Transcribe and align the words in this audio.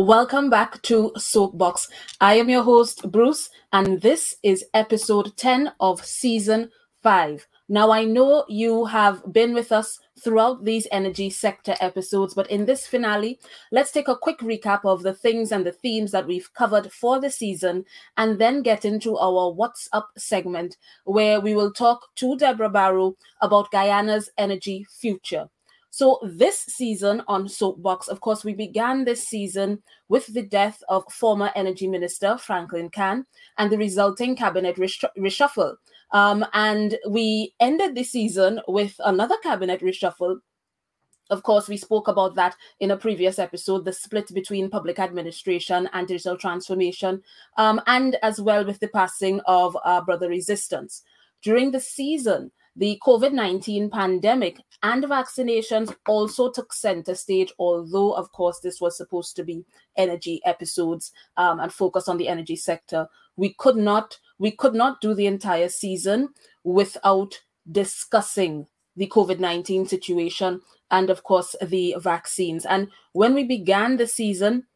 Welcome 0.00 0.48
back 0.48 0.80
to 0.82 1.10
Soapbox. 1.16 1.88
I 2.20 2.34
am 2.34 2.48
your 2.48 2.62
host, 2.62 3.10
Bruce, 3.10 3.50
and 3.72 4.00
this 4.00 4.36
is 4.44 4.64
episode 4.72 5.36
10 5.36 5.72
of 5.80 6.04
season 6.04 6.70
5. 7.02 7.44
Now, 7.68 7.90
I 7.90 8.04
know 8.04 8.44
you 8.48 8.84
have 8.84 9.32
been 9.32 9.54
with 9.54 9.72
us 9.72 9.98
throughout 10.22 10.64
these 10.64 10.86
energy 10.92 11.30
sector 11.30 11.74
episodes, 11.80 12.32
but 12.32 12.48
in 12.48 12.64
this 12.64 12.86
finale, 12.86 13.40
let's 13.72 13.90
take 13.90 14.06
a 14.06 14.16
quick 14.16 14.38
recap 14.38 14.82
of 14.84 15.02
the 15.02 15.14
things 15.14 15.50
and 15.50 15.66
the 15.66 15.72
themes 15.72 16.12
that 16.12 16.28
we've 16.28 16.54
covered 16.54 16.92
for 16.92 17.20
the 17.20 17.28
season 17.28 17.84
and 18.16 18.38
then 18.38 18.62
get 18.62 18.84
into 18.84 19.18
our 19.18 19.52
What's 19.52 19.88
Up 19.92 20.10
segment, 20.16 20.76
where 21.06 21.40
we 21.40 21.56
will 21.56 21.72
talk 21.72 22.06
to 22.14 22.36
Deborah 22.36 22.70
Barrow 22.70 23.16
about 23.42 23.72
Guyana's 23.72 24.30
energy 24.38 24.86
future. 24.88 25.48
So, 25.90 26.20
this 26.22 26.58
season 26.60 27.22
on 27.28 27.48
Soapbox, 27.48 28.08
of 28.08 28.20
course, 28.20 28.44
we 28.44 28.54
began 28.54 29.04
this 29.04 29.26
season 29.26 29.82
with 30.08 30.26
the 30.26 30.42
death 30.42 30.82
of 30.88 31.10
former 31.10 31.50
Energy 31.56 31.86
Minister 31.88 32.36
Franklin 32.36 32.90
Khan 32.90 33.24
and 33.56 33.72
the 33.72 33.78
resulting 33.78 34.36
cabinet 34.36 34.76
reshuffle. 34.76 35.76
Um, 36.12 36.44
and 36.52 36.98
we 37.08 37.54
ended 37.60 37.94
the 37.94 38.04
season 38.04 38.60
with 38.68 38.94
another 39.04 39.36
cabinet 39.42 39.80
reshuffle. 39.80 40.40
Of 41.30 41.42
course, 41.42 41.68
we 41.68 41.76
spoke 41.76 42.08
about 42.08 42.34
that 42.36 42.54
in 42.80 42.90
a 42.90 42.96
previous 42.96 43.38
episode 43.38 43.84
the 43.84 43.92
split 43.92 44.32
between 44.32 44.70
public 44.70 44.98
administration 44.98 45.88
and 45.92 46.06
digital 46.06 46.36
transformation, 46.36 47.22
um, 47.56 47.80
and 47.86 48.16
as 48.22 48.40
well 48.40 48.64
with 48.64 48.80
the 48.80 48.88
passing 48.88 49.40
of 49.46 49.76
Brother 50.04 50.28
Resistance. 50.28 51.02
During 51.42 51.70
the 51.70 51.80
season, 51.80 52.50
the 52.78 52.98
COVID 53.04 53.32
19 53.32 53.90
pandemic 53.90 54.60
and 54.84 55.02
vaccinations 55.04 55.94
also 56.06 56.50
took 56.50 56.72
center 56.72 57.16
stage, 57.16 57.52
although, 57.58 58.12
of 58.12 58.30
course, 58.30 58.60
this 58.60 58.80
was 58.80 58.96
supposed 58.96 59.34
to 59.36 59.42
be 59.42 59.64
energy 59.96 60.40
episodes 60.46 61.12
um, 61.36 61.58
and 61.58 61.72
focus 61.72 62.06
on 62.06 62.18
the 62.18 62.28
energy 62.28 62.54
sector. 62.54 63.08
We 63.36 63.54
could 63.58 63.76
not 63.76 64.18
we 64.38 64.52
could 64.52 64.74
not 64.74 65.00
do 65.00 65.12
the 65.12 65.26
entire 65.26 65.68
season 65.68 66.28
without 66.62 67.40
discussing 67.70 68.68
the 68.96 69.08
COVID 69.08 69.40
19 69.40 69.86
situation 69.86 70.60
and, 70.90 71.10
of 71.10 71.24
course, 71.24 71.56
the 71.60 71.96
vaccines. 71.98 72.64
And 72.64 72.88
when 73.12 73.34
we 73.34 73.42
began 73.42 73.96
the 73.96 74.06
season, 74.06 74.66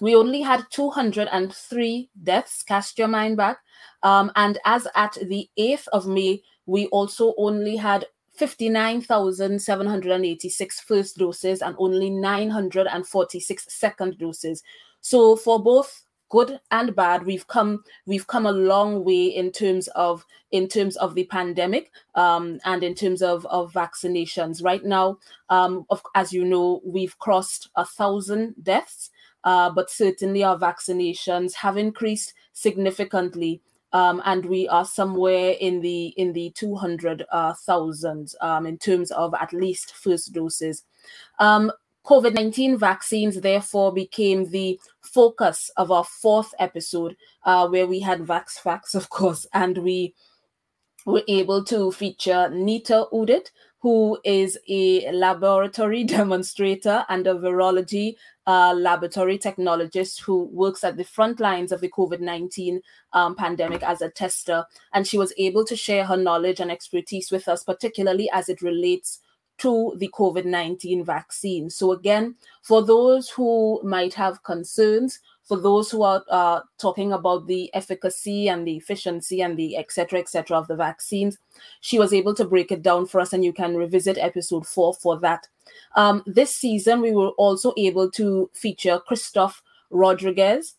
we 0.00 0.14
only 0.14 0.40
had 0.40 0.64
203 0.70 2.08
deaths, 2.22 2.62
cast 2.62 2.98
your 2.98 3.08
mind 3.08 3.36
back. 3.36 3.58
Um, 4.02 4.32
and 4.36 4.56
as 4.64 4.88
at 4.94 5.18
the 5.22 5.50
8th 5.58 5.88
of 5.92 6.06
May, 6.06 6.40
we 6.66 6.86
also 6.86 7.34
only 7.36 7.76
had 7.76 8.06
59,786 8.34 10.80
first 10.80 11.18
doses 11.18 11.60
and 11.62 11.74
only 11.78 12.10
946 12.10 13.66
second 13.68 14.18
doses. 14.18 14.62
So 15.00 15.36
for 15.36 15.62
both 15.62 16.04
good 16.30 16.60
and 16.70 16.94
bad 16.94 17.26
we've 17.26 17.46
come 17.48 17.82
we've 18.06 18.28
come 18.28 18.46
a 18.46 18.52
long 18.52 19.04
way 19.04 19.26
in 19.26 19.50
terms 19.50 19.88
of 19.88 20.24
in 20.52 20.68
terms 20.68 20.96
of 20.96 21.14
the 21.14 21.24
pandemic 21.24 21.90
um, 22.14 22.58
and 22.64 22.82
in 22.82 22.94
terms 22.94 23.20
of 23.20 23.44
of 23.46 23.72
vaccinations 23.72 24.64
right 24.64 24.84
now 24.84 25.18
um, 25.50 25.84
of, 25.90 26.00
as 26.14 26.32
you 26.32 26.44
know 26.44 26.80
we've 26.84 27.18
crossed 27.18 27.68
a 27.74 27.84
thousand 27.84 28.54
deaths 28.62 29.10
uh, 29.44 29.70
but 29.70 29.90
certainly 29.90 30.42
our 30.44 30.58
vaccinations 30.58 31.54
have 31.54 31.76
increased 31.76 32.34
significantly 32.52 33.60
um, 33.92 34.22
and 34.24 34.44
we 34.46 34.68
are 34.68 34.84
somewhere 34.84 35.56
in 35.60 35.80
the 35.80 36.08
in 36.16 36.32
the 36.32 36.50
200 36.50 37.24
uh, 37.32 37.54
um, 38.40 38.66
in 38.66 38.78
terms 38.78 39.10
of 39.10 39.34
at 39.34 39.52
least 39.52 39.94
first 39.94 40.32
doses. 40.32 40.84
Um, 41.38 41.72
COVID 42.04 42.34
19 42.34 42.78
vaccines, 42.78 43.40
therefore, 43.40 43.92
became 43.92 44.50
the 44.50 44.80
focus 45.02 45.70
of 45.76 45.90
our 45.90 46.04
fourth 46.04 46.54
episode, 46.58 47.16
uh, 47.44 47.68
where 47.68 47.86
we 47.86 48.00
had 48.00 48.20
Vax 48.20 48.52
Facts, 48.52 48.94
of 48.94 49.10
course, 49.10 49.46
and 49.52 49.78
we 49.78 50.14
were 51.04 51.22
able 51.28 51.64
to 51.64 51.90
feature 51.92 52.48
Nita 52.50 53.06
Udit, 53.12 53.50
who 53.80 54.18
is 54.24 54.58
a 54.68 55.10
laboratory 55.12 56.04
demonstrator 56.16 57.04
and 57.08 57.26
a 57.26 57.34
virology 57.34 58.14
uh, 58.46 58.74
laboratory 58.74 59.38
technologist 59.38 60.20
who 60.20 60.44
works 60.46 60.82
at 60.82 60.96
the 60.96 61.04
front 61.04 61.40
lines 61.40 61.72
of 61.72 61.80
the 61.80 61.88
COVID 61.88 62.20
19 62.20 62.80
um, 63.12 63.34
pandemic 63.34 63.82
as 63.82 64.02
a 64.02 64.10
tester. 64.10 64.64
And 64.92 65.06
she 65.06 65.18
was 65.18 65.32
able 65.38 65.64
to 65.66 65.76
share 65.76 66.04
her 66.04 66.16
knowledge 66.16 66.60
and 66.60 66.70
expertise 66.70 67.30
with 67.30 67.48
us, 67.48 67.62
particularly 67.62 68.28
as 68.32 68.48
it 68.48 68.62
relates 68.62 69.20
to 69.58 69.94
the 69.98 70.08
COVID 70.08 70.46
19 70.46 71.04
vaccine. 71.04 71.70
So, 71.70 71.92
again, 71.92 72.34
for 72.62 72.84
those 72.84 73.28
who 73.28 73.80
might 73.84 74.14
have 74.14 74.42
concerns, 74.42 75.20
for 75.50 75.60
those 75.60 75.90
who 75.90 76.04
are 76.04 76.22
uh, 76.30 76.60
talking 76.78 77.12
about 77.12 77.48
the 77.48 77.74
efficacy 77.74 78.48
and 78.48 78.64
the 78.64 78.76
efficiency 78.76 79.42
and 79.42 79.56
the 79.56 79.76
etc 79.76 80.20
etc 80.20 80.56
of 80.56 80.68
the 80.68 80.76
vaccines 80.76 81.38
she 81.80 81.98
was 81.98 82.12
able 82.12 82.32
to 82.32 82.44
break 82.44 82.70
it 82.70 82.82
down 82.82 83.04
for 83.04 83.20
us 83.20 83.32
and 83.32 83.44
you 83.44 83.52
can 83.52 83.76
revisit 83.76 84.16
episode 84.16 84.64
four 84.64 84.94
for 84.94 85.18
that. 85.18 85.48
Um, 85.96 86.22
this 86.24 86.54
season 86.54 87.00
we 87.00 87.10
were 87.10 87.30
also 87.30 87.72
able 87.76 88.08
to 88.12 88.48
feature 88.54 89.00
christoph 89.00 89.60
rodriguez 89.90 90.76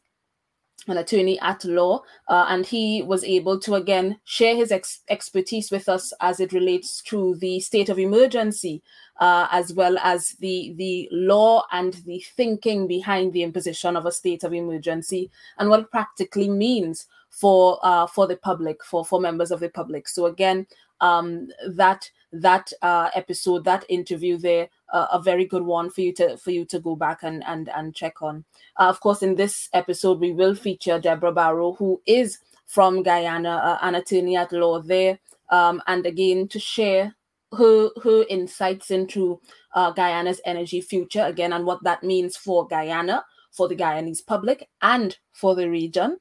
an 0.87 0.97
attorney 0.97 1.39
at 1.41 1.63
law, 1.63 2.01
uh, 2.27 2.45
and 2.49 2.65
he 2.65 3.03
was 3.03 3.23
able 3.23 3.59
to 3.59 3.75
again 3.75 4.19
share 4.23 4.55
his 4.55 4.71
ex- 4.71 5.01
expertise 5.09 5.71
with 5.71 5.87
us 5.87 6.13
as 6.21 6.39
it 6.39 6.53
relates 6.53 7.01
to 7.03 7.35
the 7.35 7.59
state 7.59 7.89
of 7.89 7.99
emergency, 7.99 8.81
uh, 9.19 9.47
as 9.51 9.73
well 9.73 9.97
as 9.99 10.29
the 10.39 10.73
the 10.77 11.07
law 11.11 11.63
and 11.71 11.93
the 12.05 12.23
thinking 12.35 12.87
behind 12.87 13.33
the 13.33 13.43
imposition 13.43 13.95
of 13.95 14.05
a 14.05 14.11
state 14.11 14.43
of 14.43 14.53
emergency 14.53 15.29
and 15.57 15.69
what 15.69 15.81
it 15.81 15.91
practically 15.91 16.49
means 16.49 17.07
for 17.29 17.79
uh, 17.83 18.07
for 18.07 18.27
the 18.27 18.37
public, 18.37 18.83
for 18.83 19.05
for 19.05 19.19
members 19.19 19.51
of 19.51 19.59
the 19.59 19.69
public. 19.69 20.07
So 20.07 20.25
again, 20.25 20.65
um, 20.99 21.47
that 21.67 22.09
that 22.31 22.71
uh, 22.81 23.09
episode, 23.15 23.63
that 23.65 23.85
interview 23.89 24.37
there, 24.37 24.69
uh, 24.93 25.07
a 25.11 25.21
very 25.21 25.45
good 25.45 25.63
one 25.63 25.89
for 25.89 26.01
you 26.01 26.13
to 26.13 26.37
for 26.37 26.51
you 26.51 26.65
to 26.65 26.79
go 26.79 26.95
back 26.95 27.23
and 27.23 27.43
and 27.45 27.69
and 27.69 27.95
check 27.95 28.21
on. 28.21 28.45
Uh, 28.77 28.87
of 28.87 28.99
course, 28.99 29.21
in 29.21 29.35
this 29.35 29.69
episode, 29.73 30.19
we 30.19 30.31
will 30.31 30.55
feature 30.55 30.99
Deborah 30.99 31.31
Barrow, 31.31 31.73
who 31.73 32.01
is 32.05 32.39
from 32.65 33.03
Guyana, 33.03 33.49
uh, 33.49 33.77
an 33.81 33.95
attorney 33.95 34.37
at 34.37 34.51
law 34.51 34.79
there, 34.79 35.19
um, 35.49 35.81
and 35.87 36.05
again 36.05 36.47
to 36.49 36.59
share 36.59 37.15
her 37.57 37.89
her 38.03 38.23
insights 38.29 38.91
into 38.91 39.39
uh, 39.75 39.91
Guyana's 39.91 40.41
energy 40.45 40.81
future 40.81 41.25
again 41.25 41.53
and 41.53 41.65
what 41.65 41.83
that 41.83 42.03
means 42.03 42.37
for 42.37 42.67
Guyana, 42.67 43.25
for 43.51 43.67
the 43.67 43.75
Guyanese 43.75 44.25
public, 44.25 44.69
and 44.81 45.17
for 45.33 45.55
the 45.55 45.69
region. 45.69 46.17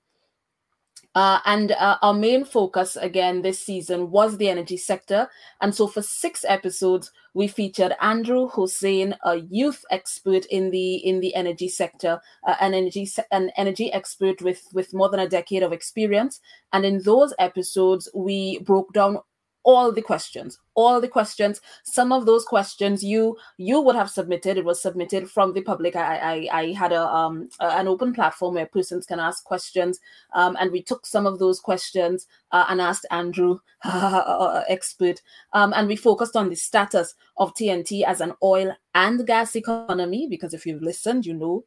Uh, 1.16 1.40
and 1.44 1.72
uh, 1.72 1.98
our 2.02 2.14
main 2.14 2.44
focus 2.44 2.94
again 2.94 3.42
this 3.42 3.58
season 3.58 4.10
was 4.10 4.36
the 4.36 4.48
energy 4.48 4.76
sector. 4.76 5.28
And 5.60 5.74
so 5.74 5.88
for 5.88 6.02
six 6.02 6.44
episodes, 6.46 7.10
we 7.34 7.48
featured 7.48 7.94
Andrew 8.00 8.48
Hossein, 8.48 9.16
a 9.24 9.36
youth 9.36 9.84
expert 9.90 10.46
in 10.46 10.70
the 10.70 10.96
in 10.96 11.20
the 11.20 11.34
energy 11.34 11.68
sector, 11.68 12.20
uh, 12.46 12.54
an 12.60 12.74
energy 12.74 13.08
an 13.32 13.50
energy 13.56 13.92
expert 13.92 14.40
with 14.40 14.62
with 14.72 14.94
more 14.94 15.08
than 15.08 15.20
a 15.20 15.28
decade 15.28 15.64
of 15.64 15.72
experience. 15.72 16.40
And 16.72 16.84
in 16.84 17.02
those 17.02 17.34
episodes, 17.38 18.08
we 18.14 18.58
broke 18.60 18.92
down 18.92 19.18
all 19.64 19.92
the 19.92 20.02
questions 20.02 20.58
all 20.80 21.00
the 21.00 21.08
questions. 21.08 21.60
Some 21.84 22.12
of 22.12 22.26
those 22.26 22.44
questions 22.44 23.02
you 23.04 23.36
you 23.58 23.80
would 23.80 23.96
have 23.96 24.10
submitted. 24.10 24.56
It 24.56 24.64
was 24.64 24.80
submitted 24.80 25.30
from 25.30 25.52
the 25.52 25.62
public. 25.62 25.96
I 25.96 26.48
i, 26.50 26.60
I 26.60 26.72
had 26.72 26.92
a 26.92 27.06
um 27.06 27.48
an 27.60 27.88
open 27.88 28.12
platform 28.12 28.54
where 28.54 28.66
persons 28.66 29.06
can 29.06 29.20
ask 29.20 29.44
questions 29.44 30.00
um, 30.32 30.56
and 30.60 30.72
we 30.72 30.82
took 30.82 31.06
some 31.06 31.26
of 31.26 31.38
those 31.38 31.60
questions 31.60 32.26
uh, 32.52 32.66
and 32.68 32.80
asked 32.80 33.06
andrew 33.10 33.58
expert 34.68 35.20
um, 35.52 35.72
and 35.76 35.88
we 35.88 35.96
focused 35.96 36.36
on 36.36 36.48
the 36.48 36.56
status 36.56 37.14
of 37.36 37.54
tnt 37.54 38.02
as 38.04 38.20
an 38.20 38.32
oil 38.42 38.74
and 38.94 39.26
gas 39.26 39.56
economy 39.56 40.26
because 40.28 40.54
if 40.54 40.66
you've 40.66 40.82
listened 40.82 41.26
you 41.26 41.34
know 41.34 41.64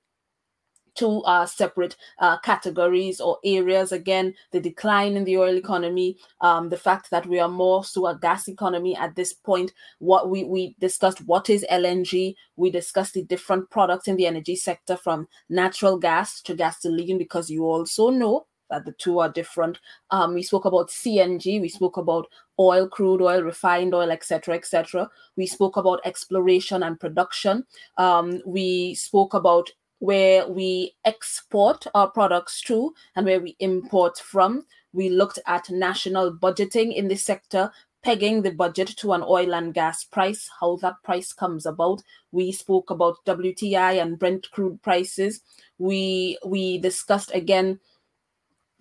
two 0.95 1.21
uh, 1.21 1.45
separate 1.45 1.95
uh, 2.19 2.37
categories 2.39 3.19
or 3.19 3.37
areas. 3.43 3.91
Again, 3.91 4.33
the 4.51 4.59
decline 4.59 5.15
in 5.15 5.23
the 5.23 5.37
oil 5.37 5.55
economy, 5.55 6.17
um, 6.41 6.69
the 6.69 6.77
fact 6.77 7.09
that 7.11 7.25
we 7.25 7.39
are 7.39 7.49
more 7.49 7.83
so 7.83 8.07
a 8.07 8.17
gas 8.17 8.47
economy 8.47 8.95
at 8.95 9.15
this 9.15 9.33
point. 9.33 9.73
What 9.99 10.29
we, 10.29 10.43
we 10.43 10.75
discussed 10.79 11.25
what 11.25 11.49
is 11.49 11.65
LNG. 11.71 12.35
We 12.55 12.71
discussed 12.71 13.13
the 13.13 13.23
different 13.23 13.69
products 13.69 14.07
in 14.07 14.15
the 14.15 14.27
energy 14.27 14.55
sector 14.55 14.95
from 14.95 15.27
natural 15.49 15.97
gas 15.97 16.41
to 16.43 16.55
gasoline, 16.55 17.17
because 17.17 17.49
you 17.49 17.65
also 17.65 18.09
know 18.09 18.47
that 18.69 18.85
the 18.85 18.91
two 18.93 19.19
are 19.19 19.29
different. 19.29 19.79
Um, 20.09 20.33
we 20.33 20.43
spoke 20.43 20.65
about 20.65 20.89
CNG, 20.89 21.61
we 21.61 21.69
spoke 21.69 21.97
about 21.97 22.27
oil, 22.59 22.87
crude 22.87 23.21
oil, 23.21 23.41
refined 23.43 23.93
oil, 23.93 24.11
etc., 24.11 24.55
etc. 24.55 25.09
We 25.37 25.45
spoke 25.45 25.77
about 25.77 26.01
exploration 26.05 26.83
and 26.83 26.99
production. 26.99 27.65
Um, 27.97 28.41
we 28.45 28.95
spoke 28.95 29.33
about 29.33 29.69
where 30.03 30.45
we 30.49 30.93
export 31.05 31.87
our 31.95 32.09
products 32.09 32.59
to 32.59 32.93
and 33.15 33.25
where 33.25 33.39
we 33.39 33.55
import 33.59 34.17
from. 34.17 34.65
We 34.91 35.07
looked 35.07 35.39
at 35.47 35.69
national 35.69 36.33
budgeting 36.33 36.93
in 36.93 37.07
the 37.07 37.15
sector, 37.15 37.71
pegging 38.03 38.41
the 38.41 38.51
budget 38.51 38.89
to 38.97 39.13
an 39.13 39.23
oil 39.25 39.55
and 39.55 39.73
gas 39.73 40.03
price, 40.03 40.49
how 40.59 40.75
that 40.81 40.95
price 41.05 41.31
comes 41.31 41.65
about. 41.65 42.03
We 42.33 42.51
spoke 42.51 42.89
about 42.89 43.23
WTI 43.25 44.01
and 44.01 44.19
Brent 44.19 44.51
crude 44.51 44.81
prices. 44.81 45.39
We 45.77 46.37
we 46.45 46.79
discussed 46.79 47.31
again 47.33 47.79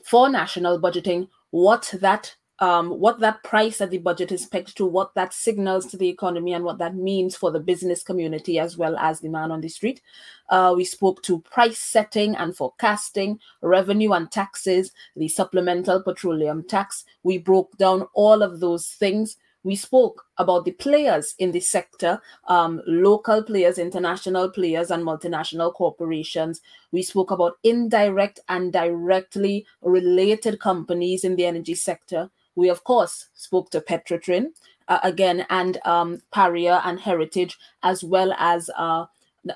for 0.04 0.28
national 0.28 0.80
budgeting 0.80 1.28
what 1.52 1.94
that 2.00 2.34
um, 2.62 2.90
what 2.90 3.18
that 3.18 3.42
price 3.42 3.78
that 3.78 3.90
the 3.90 3.98
budget 3.98 4.30
is 4.30 4.46
pegged 4.46 4.76
to, 4.76 4.86
what 4.86 5.16
that 5.16 5.34
signals 5.34 5.84
to 5.86 5.96
the 5.96 6.08
economy, 6.08 6.52
and 6.52 6.64
what 6.64 6.78
that 6.78 6.94
means 6.94 7.34
for 7.34 7.50
the 7.50 7.58
business 7.58 8.04
community 8.04 8.60
as 8.60 8.78
well 8.78 8.96
as 8.98 9.18
the 9.18 9.28
man 9.28 9.50
on 9.50 9.60
the 9.60 9.68
street. 9.68 10.00
Uh, 10.48 10.72
we 10.76 10.84
spoke 10.84 11.20
to 11.24 11.40
price 11.40 11.80
setting 11.80 12.36
and 12.36 12.56
forecasting, 12.56 13.40
revenue 13.62 14.12
and 14.12 14.30
taxes, 14.30 14.92
the 15.16 15.26
supplemental 15.26 16.04
petroleum 16.04 16.62
tax. 16.62 17.04
We 17.24 17.38
broke 17.38 17.76
down 17.78 18.06
all 18.14 18.42
of 18.42 18.60
those 18.60 18.86
things 18.86 19.36
we 19.64 19.76
spoke 19.76 20.24
about 20.38 20.64
the 20.64 20.72
players 20.72 21.36
in 21.38 21.52
the 21.52 21.60
sector, 21.60 22.20
um, 22.48 22.82
local 22.84 23.44
players, 23.44 23.78
international 23.78 24.50
players, 24.50 24.90
and 24.90 25.04
multinational 25.04 25.72
corporations. 25.72 26.60
We 26.90 27.02
spoke 27.02 27.30
about 27.30 27.58
indirect 27.62 28.40
and 28.48 28.72
directly 28.72 29.66
related 29.80 30.58
companies 30.58 31.22
in 31.22 31.36
the 31.36 31.46
energy 31.46 31.76
sector. 31.76 32.30
We, 32.54 32.68
of 32.68 32.84
course, 32.84 33.28
spoke 33.34 33.70
to 33.70 33.80
Petrotrin 33.80 34.46
uh, 34.88 35.00
again 35.02 35.46
and 35.50 35.78
um, 35.84 36.20
Paria 36.32 36.80
and 36.84 37.00
Heritage, 37.00 37.58
as 37.82 38.04
well 38.04 38.34
as 38.38 38.70
uh, 38.76 39.06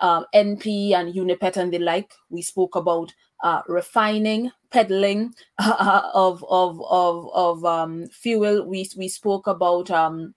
uh, 0.00 0.24
NP 0.34 0.92
and 0.92 1.14
Unipet 1.14 1.56
and 1.56 1.72
the 1.72 1.78
like. 1.78 2.12
We 2.30 2.42
spoke 2.42 2.74
about 2.74 3.12
uh, 3.42 3.62
refining, 3.68 4.50
peddling 4.70 5.34
uh, 5.58 6.10
of 6.14 6.44
of 6.48 6.80
of 6.88 7.28
of 7.34 7.64
um, 7.64 8.06
fuel. 8.08 8.66
We 8.66 8.88
we 8.96 9.08
spoke 9.08 9.46
about 9.46 9.90
um, 9.90 10.34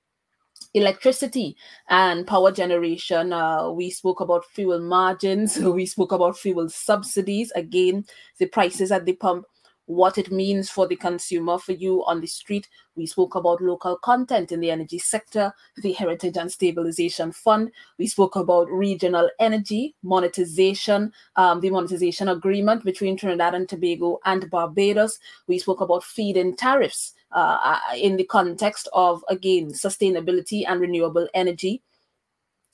electricity 0.73 1.55
and 1.89 2.27
power 2.27 2.51
generation. 2.51 3.33
Uh, 3.33 3.69
we 3.71 3.89
spoke 3.89 4.19
about 4.19 4.45
fuel 4.45 4.79
margins. 4.79 5.57
We 5.79 5.85
spoke 5.85 6.11
about 6.11 6.37
fuel 6.37 6.69
subsidies. 6.69 7.51
Again, 7.55 8.05
the 8.37 8.47
prices 8.47 8.91
at 8.91 9.05
the 9.05 9.13
pump 9.13 9.45
what 9.89 10.19
it 10.19 10.31
means 10.31 10.69
for 10.69 10.87
the 10.87 10.95
consumer, 10.95 11.57
for 11.57 11.71
you 11.71 12.05
on 12.05 12.21
the 12.21 12.27
street. 12.27 12.69
We 12.95 13.07
spoke 13.07 13.33
about 13.33 13.59
local 13.59 13.97
content 13.97 14.51
in 14.51 14.59
the 14.59 14.69
energy 14.69 14.99
sector, 14.99 15.51
the 15.77 15.93
Heritage 15.93 16.37
and 16.37 16.51
Stabilization 16.51 17.31
Fund. 17.31 17.71
We 17.97 18.05
spoke 18.05 18.35
about 18.35 18.69
regional 18.69 19.31
energy, 19.39 19.95
monetization, 20.03 21.11
um, 21.37 21.59
the 21.61 21.71
monetization 21.71 22.27
agreement 22.27 22.85
between 22.85 23.17
Trinidad 23.17 23.55
and 23.55 23.67
Tobago 23.67 24.19
and 24.25 24.47
Barbados. 24.51 25.17
We 25.47 25.57
spoke 25.57 25.81
about 25.81 26.03
feed 26.03 26.37
in 26.37 26.55
tariffs 26.55 27.13
uh, 27.31 27.57
uh 27.63 27.79
in 27.95 28.17
the 28.17 28.25
context 28.25 28.87
of, 28.93 29.23
again, 29.27 29.71
sustainability 29.71 30.65
and 30.67 30.79
renewable 30.79 31.27
energy. 31.33 31.81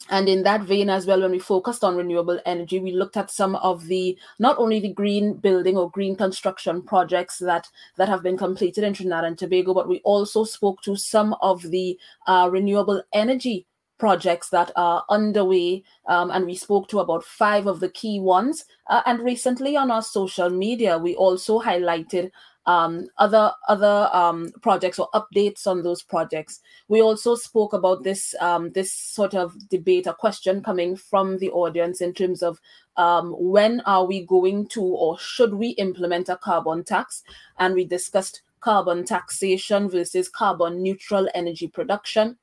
And 0.10 0.30
in 0.30 0.44
that 0.44 0.62
vein 0.62 0.90
as 0.90 1.08
well, 1.08 1.22
when 1.22 1.32
we 1.32 1.40
focused 1.40 1.84
on 1.84 1.96
renewable 1.96 2.40
energy, 2.46 2.80
we 2.80 2.92
looked 2.92 3.18
at 3.18 3.32
some 3.32 3.56
of 3.56 3.88
the 3.88 4.18
not 4.38 4.58
only 4.60 4.80
the 4.80 4.94
green 4.94 5.34
building 5.34 5.78
or 5.78 5.90
green 5.90 6.16
construction 6.16 6.84
projects 6.84 7.40
that 7.40 7.68
that 7.98 8.08
have 8.08 8.22
been 8.22 8.38
completed 8.38 8.84
in 8.84 8.94
Trinidad 8.94 9.24
and 9.24 9.38
Tobago, 9.38 9.74
but 9.74 9.88
we 9.88 10.02
also 10.04 10.44
spoke 10.44 10.82
to 10.84 10.96
some 10.96 11.36
of 11.42 11.64
the 11.64 11.98
uh, 12.28 12.50
renewable 12.52 13.02
energy 13.14 13.66
projects 13.98 14.50
that 14.50 14.72
are 14.76 15.04
underway. 15.10 15.84
Um, 16.08 16.30
and 16.30 16.46
we 16.46 16.56
spoke 16.56 16.88
to 16.90 17.00
about 17.00 17.24
five 17.24 17.66
of 17.66 17.80
the 17.80 17.90
key 17.90 18.20
ones. 18.20 18.66
Uh, 18.88 19.02
and 19.06 19.22
recently 19.22 19.76
on 19.76 19.90
our 19.90 20.02
social 20.02 20.50
media, 20.50 20.98
we 20.98 21.16
also 21.16 21.60
highlighted 21.60 22.32
um, 22.66 23.08
other 23.18 23.52
other 23.68 24.10
um, 24.12 24.52
projects 24.62 25.00
or 25.00 25.10
updates 25.14 25.68
on 25.68 25.84
those 25.84 26.02
projects. 26.02 26.62
We 26.88 27.02
also 27.02 27.36
spoke 27.36 27.74
about 27.74 28.04
this 28.04 28.36
um, 28.40 28.72
this 28.72 28.92
sort 28.92 29.34
of 29.34 29.70
debate, 29.70 30.08
a 30.08 30.14
question 30.14 30.64
coming 30.64 30.96
from 30.96 31.38
the 31.38 31.52
audience 31.52 32.02
in 32.02 32.14
terms 32.14 32.42
of 32.42 32.60
um, 32.98 33.36
when 33.38 33.82
are 33.82 34.06
we 34.06 34.26
going 34.26 34.68
to 34.70 34.82
or 34.82 35.20
should 35.20 35.54
we 35.54 35.70
implement 35.70 36.30
a 36.30 36.38
carbon 36.38 36.84
tax, 36.84 37.24
and 37.60 37.76
we 37.76 37.86
discussed 37.86 38.42
carbon 38.62 39.06
taxation 39.06 39.90
versus 39.90 40.28
carbon 40.28 40.82
neutral 40.82 41.30
energy 41.36 41.68
production. 41.68 42.38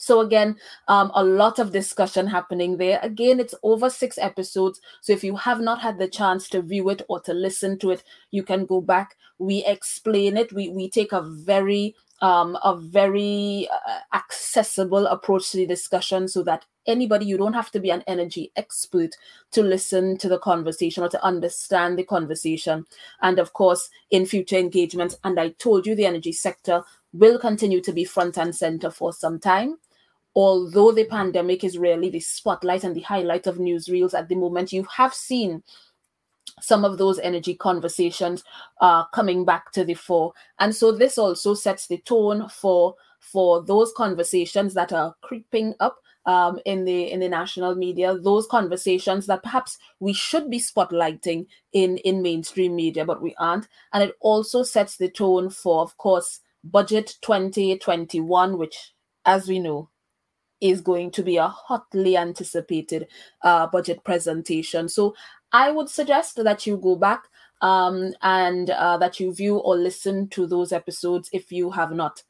So 0.00 0.20
again, 0.20 0.56
um, 0.88 1.12
a 1.14 1.22
lot 1.22 1.58
of 1.58 1.72
discussion 1.72 2.26
happening 2.26 2.78
there. 2.78 2.98
Again, 3.02 3.38
it's 3.38 3.54
over 3.62 3.90
six 3.90 4.16
episodes. 4.16 4.80
So 5.02 5.12
if 5.12 5.22
you 5.22 5.36
have 5.36 5.60
not 5.60 5.78
had 5.82 5.98
the 5.98 6.08
chance 6.08 6.48
to 6.48 6.62
view 6.62 6.88
it 6.88 7.02
or 7.10 7.20
to 7.20 7.34
listen 7.34 7.78
to 7.80 7.90
it, 7.90 8.02
you 8.30 8.42
can 8.42 8.64
go 8.64 8.80
back. 8.80 9.14
We 9.38 9.62
explain 9.66 10.38
it. 10.38 10.54
We 10.54 10.70
we 10.70 10.88
take 10.88 11.12
a 11.12 11.20
very 11.20 11.94
um, 12.22 12.56
a 12.64 12.78
very 12.78 13.68
uh, 13.70 14.16
accessible 14.16 15.06
approach 15.06 15.50
to 15.50 15.58
the 15.58 15.66
discussion 15.66 16.28
so 16.28 16.42
that 16.44 16.64
anybody 16.86 17.26
you 17.26 17.36
don't 17.36 17.52
have 17.52 17.70
to 17.72 17.80
be 17.80 17.90
an 17.90 18.02
energy 18.06 18.52
expert 18.56 19.14
to 19.52 19.62
listen 19.62 20.16
to 20.16 20.30
the 20.30 20.38
conversation 20.38 21.02
or 21.02 21.10
to 21.10 21.22
understand 21.22 21.98
the 21.98 22.04
conversation 22.04 22.86
and 23.20 23.38
of 23.38 23.52
course 23.52 23.90
in 24.10 24.26
future 24.26 24.56
engagements 24.56 25.16
and 25.24 25.38
i 25.38 25.50
told 25.50 25.86
you 25.86 25.94
the 25.94 26.06
energy 26.06 26.32
sector 26.32 26.82
will 27.12 27.38
continue 27.38 27.80
to 27.80 27.92
be 27.92 28.04
front 28.04 28.38
and 28.38 28.54
center 28.54 28.90
for 28.90 29.12
some 29.12 29.38
time 29.38 29.76
although 30.34 30.92
the 30.92 31.04
pandemic 31.04 31.64
is 31.64 31.78
really 31.78 32.10
the 32.10 32.20
spotlight 32.20 32.84
and 32.84 32.94
the 32.94 33.00
highlight 33.00 33.46
of 33.46 33.56
newsreels 33.56 34.14
at 34.14 34.28
the 34.28 34.34
moment, 34.34 34.72
you 34.72 34.84
have 34.96 35.14
seen 35.14 35.62
some 36.60 36.84
of 36.84 36.98
those 36.98 37.18
energy 37.20 37.54
conversations 37.54 38.44
uh, 38.80 39.04
coming 39.06 39.44
back 39.44 39.72
to 39.72 39.84
the 39.84 39.94
fore. 39.94 40.32
And 40.58 40.74
so 40.74 40.92
this 40.92 41.18
also 41.18 41.54
sets 41.54 41.86
the 41.86 41.98
tone 41.98 42.48
for 42.48 42.94
for 43.18 43.62
those 43.62 43.92
conversations 43.96 44.72
that 44.74 44.92
are 44.92 45.14
creeping 45.20 45.74
up 45.78 45.98
um, 46.26 46.58
in 46.64 46.84
the 46.84 47.10
in 47.10 47.20
the 47.20 47.28
national 47.28 47.74
media, 47.74 48.16
those 48.18 48.46
conversations 48.46 49.26
that 49.26 49.42
perhaps 49.42 49.78
we 50.00 50.12
should 50.12 50.50
be 50.50 50.58
spotlighting 50.58 51.46
in 51.72 51.96
in 51.98 52.22
mainstream 52.22 52.76
media, 52.76 53.04
but 53.04 53.22
we 53.22 53.34
aren't. 53.38 53.68
And 53.92 54.02
it 54.02 54.14
also 54.20 54.62
sets 54.62 54.96
the 54.96 55.08
tone 55.08 55.50
for, 55.50 55.82
of 55.82 55.96
course, 55.96 56.40
budget 56.62 57.16
2021, 57.22 58.58
which, 58.58 58.92
as 59.24 59.48
we 59.48 59.58
know, 59.58 59.88
is 60.60 60.80
going 60.80 61.10
to 61.12 61.22
be 61.22 61.36
a 61.36 61.48
hotly 61.48 62.16
anticipated 62.16 63.06
uh, 63.42 63.66
budget 63.66 64.02
presentation. 64.04 64.88
So 64.88 65.14
I 65.52 65.70
would 65.70 65.88
suggest 65.88 66.42
that 66.42 66.66
you 66.66 66.76
go 66.76 66.96
back 66.96 67.24
um, 67.60 68.12
and 68.22 68.70
uh, 68.70 68.98
that 68.98 69.20
you 69.20 69.34
view 69.34 69.56
or 69.58 69.76
listen 69.76 70.28
to 70.28 70.46
those 70.46 70.72
episodes 70.72 71.28
if 71.32 71.50
you 71.52 71.70
have 71.70 71.92
not. 71.92 72.22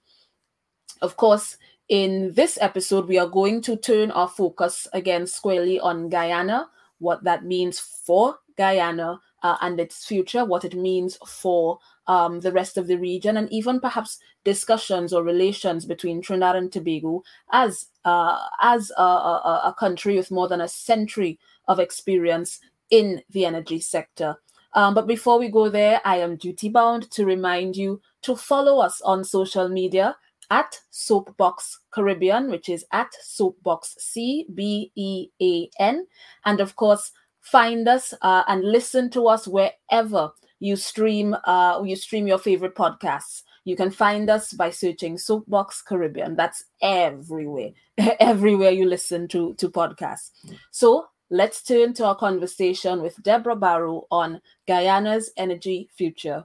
Of 1.02 1.16
course, 1.16 1.56
in 1.88 2.32
this 2.34 2.58
episode, 2.60 3.08
we 3.08 3.18
are 3.18 3.28
going 3.28 3.62
to 3.62 3.76
turn 3.76 4.10
our 4.10 4.28
focus 4.28 4.86
again 4.92 5.26
squarely 5.26 5.80
on 5.80 6.08
Guyana, 6.08 6.68
what 6.98 7.24
that 7.24 7.44
means 7.44 7.80
for 7.80 8.38
Guyana 8.56 9.20
uh, 9.42 9.56
and 9.60 9.80
its 9.80 10.04
future, 10.04 10.44
what 10.44 10.64
it 10.64 10.74
means 10.74 11.18
for 11.26 11.78
um, 12.06 12.40
the 12.40 12.52
rest 12.52 12.76
of 12.76 12.86
the 12.86 12.96
region, 12.96 13.36
and 13.36 13.50
even 13.52 13.80
perhaps 13.80 14.18
discussions 14.44 15.12
or 15.12 15.22
relations 15.22 15.84
between 15.84 16.20
Trinidad 16.20 16.56
and 16.56 16.72
Tobago 16.72 17.22
as 17.52 17.86
uh, 18.04 18.38
as 18.60 18.90
a, 18.96 19.02
a, 19.02 19.62
a, 19.66 19.76
country 19.78 20.16
with 20.16 20.30
more 20.30 20.48
than 20.48 20.62
a 20.62 20.68
century 20.68 21.38
of 21.68 21.78
experience 21.78 22.60
in 22.90 23.22
the 23.30 23.44
energy 23.44 23.78
sector. 23.78 24.36
Um, 24.72 24.94
but 24.94 25.06
before 25.06 25.38
we 25.38 25.48
go 25.48 25.68
there, 25.68 26.00
I 26.04 26.16
am 26.16 26.36
duty 26.36 26.68
bound 26.68 27.10
to 27.12 27.26
remind 27.26 27.76
you 27.76 28.00
to 28.22 28.36
follow 28.36 28.80
us 28.80 29.00
on 29.02 29.24
social 29.24 29.68
media 29.68 30.16
at 30.50 30.80
Soapbox 30.90 31.80
Caribbean, 31.92 32.50
which 32.50 32.68
is 32.68 32.84
at 32.92 33.12
Soapbox 33.22 33.96
C 33.98 34.46
B 34.54 34.90
E 34.96 35.28
A 35.40 35.70
N, 35.78 36.06
and 36.44 36.60
of 36.60 36.76
course 36.76 37.12
find 37.50 37.88
us 37.88 38.14
uh, 38.22 38.44
and 38.46 38.62
listen 38.64 39.10
to 39.10 39.26
us 39.26 39.46
wherever 39.48 40.30
you 40.60 40.76
stream 40.76 41.34
uh, 41.44 41.82
you 41.84 41.96
stream 41.96 42.26
your 42.26 42.38
favorite 42.38 42.74
podcasts. 42.74 43.42
You 43.64 43.76
can 43.76 43.90
find 43.90 44.30
us 44.30 44.52
by 44.52 44.70
searching 44.70 45.18
Soapbox 45.18 45.82
Caribbean. 45.82 46.36
That's 46.36 46.64
everywhere, 46.82 47.70
everywhere 48.20 48.70
you 48.70 48.86
listen 48.86 49.28
to 49.28 49.54
to 49.54 49.70
podcasts. 49.70 50.30
So 50.70 51.06
let's 51.30 51.62
turn 51.62 51.94
to 51.94 52.06
our 52.06 52.16
conversation 52.16 53.02
with 53.02 53.22
Deborah 53.22 53.56
Barrow 53.56 54.06
on 54.10 54.40
Guyana's 54.66 55.30
energy 55.36 55.88
future. 55.96 56.44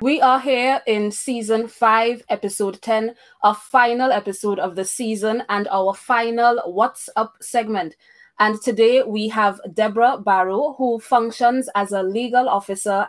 We 0.00 0.18
are 0.22 0.40
here 0.40 0.80
in 0.86 1.10
season 1.10 1.68
five, 1.68 2.22
episode 2.30 2.80
10, 2.80 3.14
our 3.42 3.54
final 3.54 4.10
episode 4.10 4.58
of 4.58 4.74
the 4.74 4.84
season 4.86 5.42
and 5.50 5.68
our 5.68 5.92
final 5.92 6.62
What's 6.64 7.10
Up 7.16 7.34
segment. 7.42 7.96
And 8.38 8.58
today 8.62 9.02
we 9.02 9.28
have 9.28 9.60
Deborah 9.74 10.16
Barrow, 10.16 10.74
who 10.78 11.00
functions 11.00 11.68
as 11.74 11.92
a 11.92 12.02
legal 12.02 12.48
officer 12.48 13.08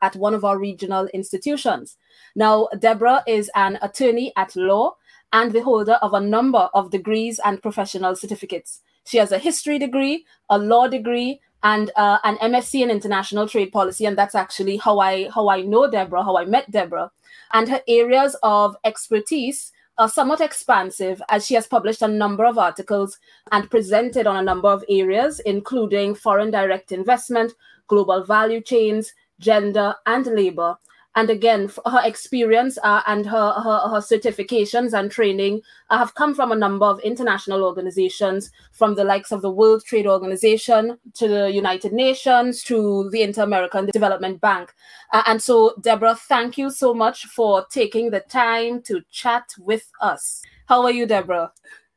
at 0.00 0.16
one 0.16 0.32
of 0.32 0.42
our 0.42 0.58
regional 0.58 1.08
institutions. 1.08 1.98
Now, 2.34 2.68
Deborah 2.78 3.22
is 3.26 3.50
an 3.54 3.78
attorney 3.82 4.32
at 4.38 4.56
law 4.56 4.94
and 5.34 5.52
the 5.52 5.62
holder 5.62 5.98
of 6.00 6.14
a 6.14 6.20
number 6.20 6.70
of 6.72 6.90
degrees 6.90 7.38
and 7.44 7.60
professional 7.60 8.16
certificates. 8.16 8.80
She 9.06 9.18
has 9.18 9.30
a 9.30 9.38
history 9.38 9.78
degree, 9.78 10.24
a 10.48 10.56
law 10.56 10.88
degree, 10.88 11.42
and 11.62 11.90
uh, 11.96 12.18
an 12.24 12.36
MSc 12.38 12.80
in 12.80 12.90
international 12.90 13.48
trade 13.48 13.72
policy, 13.72 14.06
and 14.06 14.16
that's 14.16 14.34
actually 14.34 14.76
how 14.76 14.98
I 14.98 15.28
how 15.34 15.48
I 15.48 15.62
know 15.62 15.90
Deborah, 15.90 16.24
how 16.24 16.36
I 16.36 16.44
met 16.44 16.70
Deborah, 16.70 17.10
and 17.52 17.68
her 17.68 17.80
areas 17.86 18.36
of 18.42 18.76
expertise 18.84 19.72
are 19.98 20.08
somewhat 20.08 20.40
expansive 20.40 21.20
as 21.28 21.46
she 21.46 21.54
has 21.54 21.66
published 21.66 22.00
a 22.00 22.08
number 22.08 22.46
of 22.46 22.56
articles 22.56 23.18
and 23.52 23.70
presented 23.70 24.26
on 24.26 24.36
a 24.36 24.42
number 24.42 24.68
of 24.68 24.84
areas, 24.88 25.40
including 25.40 26.14
foreign 26.14 26.50
direct 26.50 26.90
investment, 26.90 27.52
global 27.86 28.24
value 28.24 28.62
chains, 28.62 29.12
gender, 29.40 29.94
and 30.06 30.26
labor. 30.26 30.78
And 31.16 31.28
again, 31.28 31.68
her 31.86 32.00
experience 32.04 32.78
uh, 32.84 33.02
and 33.06 33.26
her, 33.26 33.52
her, 33.52 33.88
her 33.88 34.00
certifications 34.00 34.92
and 34.92 35.10
training 35.10 35.62
uh, 35.90 35.98
have 35.98 36.14
come 36.14 36.34
from 36.34 36.52
a 36.52 36.56
number 36.56 36.86
of 36.86 37.00
international 37.00 37.64
organizations, 37.64 38.50
from 38.72 38.94
the 38.94 39.02
likes 39.02 39.32
of 39.32 39.42
the 39.42 39.50
World 39.50 39.84
Trade 39.84 40.06
Organization 40.06 40.98
to 41.14 41.26
the 41.26 41.50
United 41.50 41.92
Nations 41.92 42.62
to 42.64 43.10
the 43.10 43.22
Inter 43.22 43.42
American 43.42 43.86
Development 43.86 44.40
Bank. 44.40 44.72
Uh, 45.12 45.22
and 45.26 45.42
so, 45.42 45.74
Deborah, 45.80 46.14
thank 46.14 46.56
you 46.56 46.70
so 46.70 46.94
much 46.94 47.26
for 47.26 47.66
taking 47.72 48.10
the 48.10 48.20
time 48.20 48.80
to 48.82 49.02
chat 49.10 49.44
with 49.58 49.90
us. 50.00 50.42
How 50.66 50.82
are 50.84 50.92
you, 50.92 51.06
Deborah? 51.06 51.52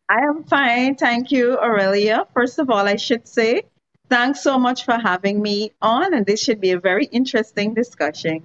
I 0.10 0.22
am 0.25 0.43
fine. 0.43 0.96
Thank 0.96 1.32
you, 1.32 1.58
Aurelia. 1.60 2.25
First 2.34 2.58
of 2.58 2.72
all, 2.72 2.88
I 2.88 2.96
should 2.96 3.27
say 3.27 3.62
thanks 4.10 4.41
so 4.41 4.58
much 4.58 4.86
for 4.86 4.98
having 4.98 5.41
me 5.41 5.72
on, 5.82 6.13
and 6.13 6.25
this 6.25 6.41
should 6.41 6.60
be 6.60 6.72
a 6.72 6.79
very 6.79 7.05
interesting 7.05 7.74
discussion. 7.75 8.43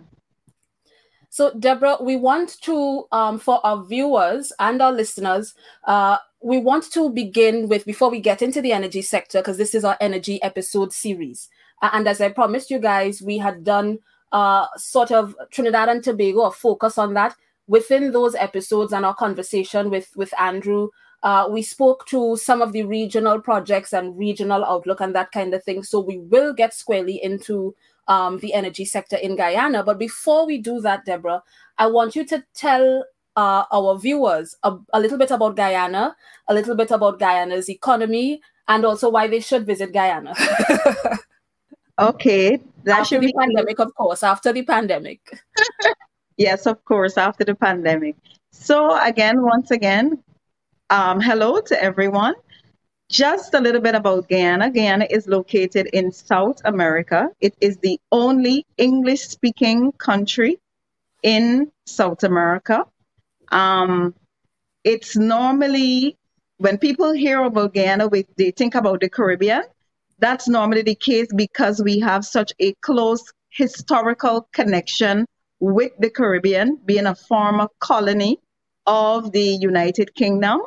So, 1.30 1.52
Deborah, 1.58 1.98
we 2.00 2.16
want 2.16 2.60
to, 2.62 3.04
um, 3.12 3.38
for 3.38 3.64
our 3.64 3.84
viewers 3.84 4.52
and 4.58 4.80
our 4.80 4.92
listeners, 4.92 5.54
uh, 5.84 6.16
we 6.42 6.58
want 6.58 6.90
to 6.92 7.10
begin 7.10 7.68
with, 7.68 7.84
before 7.84 8.10
we 8.10 8.20
get 8.20 8.42
into 8.42 8.62
the 8.62 8.72
energy 8.72 9.02
sector, 9.02 9.40
because 9.40 9.58
this 9.58 9.74
is 9.74 9.84
our 9.84 9.96
energy 10.00 10.42
episode 10.42 10.92
series. 10.92 11.48
And 11.82 12.08
as 12.08 12.20
I 12.20 12.30
promised 12.30 12.70
you 12.70 12.78
guys, 12.78 13.20
we 13.22 13.38
had 13.38 13.62
done 13.62 13.98
uh, 14.32 14.66
sort 14.76 15.10
of 15.10 15.34
Trinidad 15.50 15.88
and 15.88 16.02
Tobago, 16.02 16.42
a 16.42 16.50
focus 16.50 16.98
on 16.98 17.14
that. 17.14 17.34
Within 17.66 18.12
those 18.12 18.34
episodes 18.34 18.92
and 18.92 19.04
our 19.04 19.14
conversation 19.14 19.90
with, 19.90 20.08
with 20.16 20.32
Andrew, 20.40 20.88
uh, 21.22 21.48
we 21.50 21.62
spoke 21.62 22.06
to 22.06 22.36
some 22.36 22.62
of 22.62 22.72
the 22.72 22.84
regional 22.84 23.40
projects 23.40 23.92
and 23.92 24.16
regional 24.16 24.64
outlook 24.64 25.00
and 25.00 25.14
that 25.14 25.32
kind 25.32 25.52
of 25.52 25.62
thing. 25.62 25.82
So 25.82 26.00
we 26.00 26.18
will 26.18 26.54
get 26.54 26.72
squarely 26.72 27.22
into 27.22 27.74
um, 28.08 28.38
the 28.38 28.54
energy 28.54 28.84
sector 28.84 29.16
in 29.16 29.36
Guyana. 29.36 29.84
But 29.84 29.98
before 29.98 30.46
we 30.46 30.58
do 30.58 30.80
that, 30.80 31.04
Deborah, 31.04 31.42
I 31.76 31.86
want 31.86 32.16
you 32.16 32.24
to 32.26 32.42
tell 32.54 33.04
uh, 33.36 33.64
our 33.70 33.96
viewers 33.98 34.56
a, 34.64 34.76
a, 34.92 34.98
little 34.98 35.18
bit 35.18 35.30
about 35.30 35.54
Guyana, 35.54 36.16
a 36.48 36.54
little 36.54 36.74
bit 36.74 36.90
about 36.90 37.20
Guyana's 37.20 37.70
economy, 37.70 38.40
and 38.66 38.84
also 38.84 39.08
why 39.08 39.28
they 39.28 39.40
should 39.40 39.64
visit 39.64 39.92
Guyana. 39.92 40.34
okay, 41.98 42.58
that 42.84 43.00
after 43.00 43.04
should 43.04 43.22
the 43.22 43.26
be 43.26 43.32
pandemic, 43.32 43.78
of 43.78 43.94
course. 43.94 44.22
After 44.24 44.52
the 44.52 44.62
pandemic. 44.62 45.20
yes, 46.36 46.66
of 46.66 46.84
course, 46.84 47.16
after 47.16 47.44
the 47.44 47.54
pandemic. 47.54 48.16
So 48.50 49.00
again, 49.00 49.42
once 49.42 49.70
again, 49.70 50.22
um, 50.90 51.20
hello 51.20 51.60
to 51.60 51.82
everyone. 51.82 52.34
Just 53.10 53.54
a 53.54 53.60
little 53.60 53.80
bit 53.80 53.94
about 53.94 54.28
Guyana. 54.28 54.70
Guyana 54.70 55.06
is 55.08 55.26
located 55.26 55.86
in 55.94 56.12
South 56.12 56.60
America. 56.66 57.30
It 57.40 57.54
is 57.60 57.78
the 57.78 57.98
only 58.12 58.66
English 58.76 59.22
speaking 59.28 59.92
country 59.92 60.58
in 61.22 61.72
South 61.86 62.22
America. 62.22 62.84
Um, 63.50 64.14
it's 64.84 65.16
normally, 65.16 66.18
when 66.58 66.76
people 66.76 67.12
hear 67.12 67.42
about 67.44 67.72
Guyana, 67.72 68.10
they 68.36 68.50
think 68.50 68.74
about 68.74 69.00
the 69.00 69.08
Caribbean. 69.08 69.62
That's 70.18 70.46
normally 70.46 70.82
the 70.82 70.94
case 70.94 71.28
because 71.34 71.82
we 71.82 72.00
have 72.00 72.26
such 72.26 72.52
a 72.60 72.74
close 72.82 73.24
historical 73.48 74.48
connection 74.52 75.24
with 75.60 75.92
the 75.98 76.10
Caribbean, 76.10 76.78
being 76.84 77.06
a 77.06 77.14
former 77.14 77.68
colony 77.80 78.38
of 78.86 79.32
the 79.32 79.40
United 79.40 80.14
Kingdom. 80.14 80.60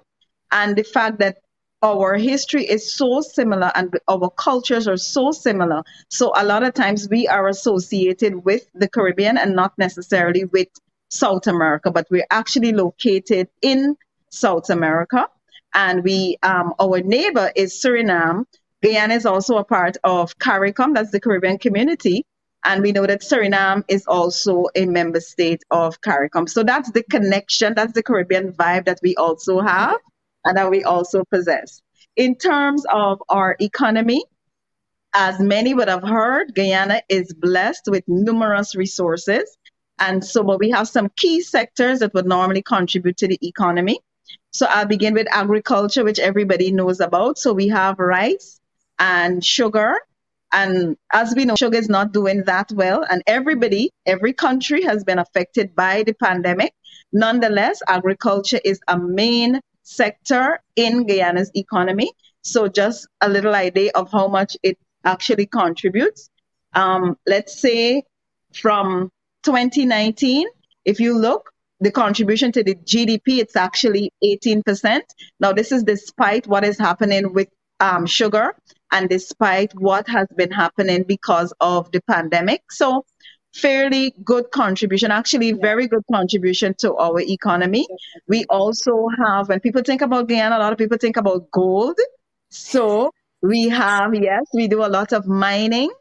And 0.51 0.75
the 0.75 0.83
fact 0.83 1.19
that 1.19 1.37
our 1.83 2.15
history 2.15 2.63
is 2.63 2.93
so 2.93 3.21
similar 3.21 3.71
and 3.75 3.97
our 4.07 4.29
cultures 4.29 4.87
are 4.87 4.97
so 4.97 5.31
similar. 5.31 5.83
So 6.09 6.31
a 6.35 6.45
lot 6.45 6.63
of 6.63 6.73
times 6.73 7.09
we 7.09 7.27
are 7.27 7.47
associated 7.47 8.45
with 8.45 8.67
the 8.75 8.87
Caribbean 8.87 9.37
and 9.37 9.55
not 9.55 9.73
necessarily 9.77 10.45
with 10.45 10.67
South 11.09 11.47
America, 11.47 11.91
but 11.91 12.07
we're 12.11 12.27
actually 12.29 12.71
located 12.71 13.49
in 13.61 13.95
South 14.29 14.69
America. 14.69 15.27
And 15.73 16.03
we, 16.03 16.37
um, 16.43 16.73
our 16.79 17.01
neighbor 17.01 17.51
is 17.55 17.73
Suriname. 17.73 18.45
Guyana 18.83 19.15
is 19.15 19.25
also 19.25 19.57
a 19.57 19.63
part 19.63 19.97
of 20.03 20.37
CARICOM, 20.37 20.93
that's 20.93 21.11
the 21.11 21.19
Caribbean 21.19 21.57
community. 21.57 22.25
And 22.63 22.83
we 22.83 22.91
know 22.91 23.07
that 23.07 23.21
Suriname 23.21 23.83
is 23.87 24.05
also 24.05 24.65
a 24.75 24.85
member 24.85 25.19
state 25.19 25.63
of 25.71 25.99
CARICOM. 26.01 26.47
So 26.47 26.63
that's 26.63 26.91
the 26.91 27.03
connection, 27.03 27.73
that's 27.75 27.93
the 27.93 28.03
Caribbean 28.03 28.53
vibe 28.53 28.85
that 28.85 28.99
we 29.01 29.15
also 29.15 29.61
have 29.61 29.97
and 30.45 30.57
that 30.57 30.69
we 30.69 30.83
also 30.83 31.23
possess. 31.25 31.81
In 32.15 32.35
terms 32.35 32.85
of 32.91 33.21
our 33.29 33.55
economy, 33.59 34.23
as 35.13 35.39
many 35.39 35.73
would 35.73 35.89
have 35.89 36.03
heard, 36.03 36.55
Guyana 36.55 37.01
is 37.09 37.33
blessed 37.33 37.87
with 37.87 38.03
numerous 38.07 38.75
resources. 38.75 39.57
And 39.99 40.23
so 40.23 40.43
but 40.43 40.59
we 40.59 40.71
have 40.71 40.87
some 40.87 41.09
key 41.15 41.41
sectors 41.41 41.99
that 41.99 42.13
would 42.13 42.25
normally 42.25 42.63
contribute 42.63 43.17
to 43.17 43.27
the 43.27 43.39
economy. 43.41 43.99
So 44.51 44.65
I'll 44.69 44.85
begin 44.85 45.13
with 45.13 45.27
agriculture, 45.31 46.03
which 46.03 46.19
everybody 46.19 46.71
knows 46.71 46.99
about. 46.99 47.37
So 47.37 47.53
we 47.53 47.67
have 47.69 47.99
rice 47.99 48.59
and 48.99 49.43
sugar. 49.43 49.95
And 50.53 50.97
as 51.13 51.33
we 51.35 51.45
know, 51.45 51.55
sugar 51.55 51.77
is 51.77 51.87
not 51.87 52.11
doing 52.11 52.43
that 52.45 52.71
well. 52.73 53.05
And 53.09 53.21
everybody, 53.27 53.91
every 54.05 54.33
country 54.33 54.81
has 54.83 55.03
been 55.03 55.19
affected 55.19 55.75
by 55.75 56.03
the 56.03 56.13
pandemic. 56.13 56.73
Nonetheless, 57.13 57.81
agriculture 57.87 58.59
is 58.65 58.79
a 58.87 58.97
main 58.97 59.61
sector 59.91 60.59
in 60.75 61.05
Guyana's 61.05 61.51
economy. 61.55 62.11
So 62.41 62.67
just 62.67 63.07
a 63.21 63.29
little 63.29 63.55
idea 63.55 63.91
of 63.95 64.11
how 64.11 64.27
much 64.27 64.57
it 64.63 64.77
actually 65.03 65.45
contributes. 65.45 66.29
Um, 66.73 67.17
let's 67.27 67.59
say 67.59 68.03
from 68.53 69.11
2019, 69.43 70.47
if 70.85 70.99
you 70.99 71.17
look, 71.17 71.51
the 71.79 71.91
contribution 71.91 72.51
to 72.51 72.63
the 72.63 72.75
GDP, 72.75 73.39
it's 73.39 73.55
actually 73.55 74.11
18%. 74.23 75.01
Now, 75.39 75.51
this 75.51 75.71
is 75.71 75.83
despite 75.83 76.47
what 76.47 76.63
is 76.63 76.77
happening 76.77 77.33
with 77.33 77.47
um, 77.79 78.05
sugar 78.05 78.55
and 78.91 79.09
despite 79.09 79.73
what 79.73 80.07
has 80.07 80.27
been 80.35 80.51
happening 80.51 81.03
because 81.07 81.51
of 81.59 81.91
the 81.91 82.01
pandemic. 82.01 82.61
So 82.71 83.03
fairly 83.53 84.13
good 84.23 84.51
contribution, 84.51 85.11
actually 85.11 85.51
very 85.51 85.87
good 85.87 86.03
contribution 86.11 86.73
to 86.79 86.95
our 86.95 87.19
economy. 87.19 87.85
We 88.27 88.45
also 88.49 89.07
have, 89.23 89.49
when 89.49 89.59
people 89.59 89.81
think 89.83 90.01
about 90.01 90.27
Guyana, 90.27 90.57
a 90.57 90.59
lot 90.59 90.71
of 90.71 90.77
people 90.77 90.97
think 90.97 91.17
about 91.17 91.51
gold. 91.51 91.99
So 92.49 93.11
we 93.41 93.69
have, 93.69 94.13
yes, 94.13 94.43
we 94.53 94.67
do 94.67 94.83
a 94.85 94.87
lot 94.87 95.13
of 95.13 95.27
mining 95.27 95.91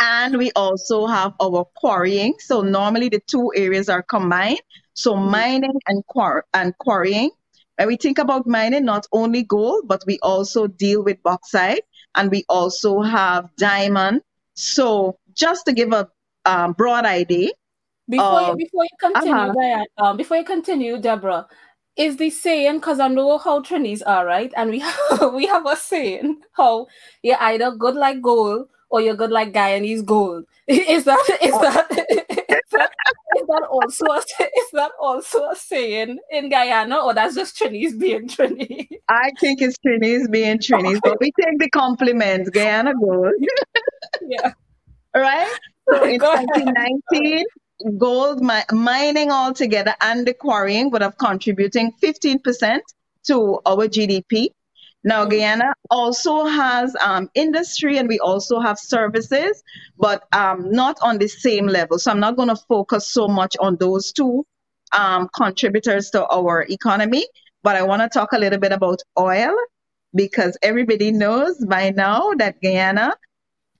and 0.00 0.36
we 0.36 0.50
also 0.52 1.06
have 1.06 1.34
our 1.40 1.64
quarrying. 1.76 2.34
So 2.38 2.62
normally 2.62 3.08
the 3.08 3.20
two 3.26 3.52
areas 3.54 3.88
are 3.88 4.02
combined. 4.02 4.60
So 4.94 5.14
mm-hmm. 5.14 5.30
mining 5.30 5.80
and, 5.86 6.04
quar- 6.06 6.44
and 6.52 6.76
quarrying. 6.78 7.30
When 7.76 7.88
we 7.88 7.96
think 7.96 8.18
about 8.18 8.46
mining, 8.46 8.84
not 8.84 9.06
only 9.12 9.44
gold, 9.44 9.86
but 9.86 10.02
we 10.06 10.18
also 10.20 10.66
deal 10.66 11.02
with 11.02 11.22
bauxite 11.22 11.84
and 12.14 12.30
we 12.30 12.44
also 12.48 13.00
have 13.02 13.48
diamond. 13.56 14.22
So 14.54 15.18
just 15.34 15.66
to 15.66 15.72
give 15.72 15.92
a 15.92 16.08
um, 16.48 16.72
broad 16.72 17.04
idea. 17.04 17.50
Before 18.08 18.40
you, 18.40 18.56
before 18.56 18.84
you 18.84 18.96
continue, 18.98 19.34
uh-huh. 19.34 19.52
Diane, 19.52 19.86
um, 19.98 20.16
before 20.16 20.38
you 20.38 20.44
continue, 20.44 20.98
Deborah, 20.98 21.46
is 21.96 22.16
the 22.16 22.30
saying 22.30 22.76
because 22.76 23.00
I 23.00 23.08
know 23.08 23.36
how 23.36 23.60
Trinis 23.60 24.02
are, 24.06 24.24
right? 24.24 24.52
And 24.56 24.70
we 24.70 24.78
have, 25.10 25.34
we 25.34 25.46
have 25.46 25.66
a 25.66 25.76
saying 25.76 26.40
how 26.52 26.86
you're 27.22 27.40
either 27.40 27.72
good 27.72 27.96
like 27.96 28.22
gold 28.22 28.68
or 28.88 29.02
you're 29.02 29.16
good 29.16 29.30
like 29.30 29.52
Guyanese 29.52 30.04
gold. 30.04 30.44
Is 30.68 31.04
that 31.04 31.38
is 31.42 31.52
that 31.52 31.86
is 31.90 31.96
that, 32.72 32.90
is 33.36 33.46
that 33.46 33.66
also 33.70 34.04
a, 34.06 34.18
is 34.18 34.70
that 34.74 34.90
also 35.00 35.50
a 35.50 35.56
saying 35.56 36.18
in 36.30 36.50
Guyana, 36.50 36.96
or 36.98 37.14
that's 37.14 37.34
just 37.34 37.58
Trinis 37.58 37.98
being 37.98 38.28
Trini? 38.28 38.86
I 39.08 39.30
think 39.40 39.62
it's 39.62 39.76
Trinis 39.78 40.30
being 40.30 40.58
Trinis, 40.58 41.00
but 41.02 41.18
we 41.20 41.32
take 41.40 41.58
the 41.58 41.70
compliments. 41.70 42.50
Guyana 42.50 42.92
gold. 42.94 43.32
yeah. 44.28 44.52
Right? 45.14 45.58
So 45.90 46.04
in 46.04 46.20
2019, 46.20 47.44
gold 47.96 48.42
mi- 48.42 48.68
mining 48.72 49.30
altogether 49.30 49.94
and 50.00 50.26
the 50.26 50.34
quarrying 50.34 50.90
would 50.90 51.02
have 51.02 51.16
contributing 51.18 51.92
15% 52.02 52.80
to 53.26 53.60
our 53.66 53.88
GDP. 53.88 54.48
Now, 55.04 55.24
Guyana 55.26 55.72
also 55.90 56.44
has 56.44 56.94
um, 57.00 57.30
industry 57.34 57.98
and 57.98 58.08
we 58.08 58.18
also 58.18 58.58
have 58.58 58.78
services, 58.78 59.62
but 59.96 60.24
um, 60.32 60.72
not 60.72 60.98
on 61.02 61.18
the 61.18 61.28
same 61.28 61.66
level. 61.66 61.98
So 61.98 62.10
I'm 62.10 62.20
not 62.20 62.36
going 62.36 62.48
to 62.48 62.56
focus 62.56 63.08
so 63.08 63.28
much 63.28 63.56
on 63.60 63.76
those 63.76 64.12
two 64.12 64.44
um, 64.92 65.28
contributors 65.34 66.10
to 66.10 66.26
our 66.26 66.66
economy, 66.68 67.26
but 67.62 67.76
I 67.76 67.82
want 67.82 68.02
to 68.02 68.08
talk 68.08 68.32
a 68.32 68.38
little 68.38 68.58
bit 68.58 68.72
about 68.72 69.00
oil 69.18 69.54
because 70.14 70.58
everybody 70.62 71.12
knows 71.12 71.64
by 71.64 71.90
now 71.90 72.32
that 72.38 72.60
Guyana 72.60 73.14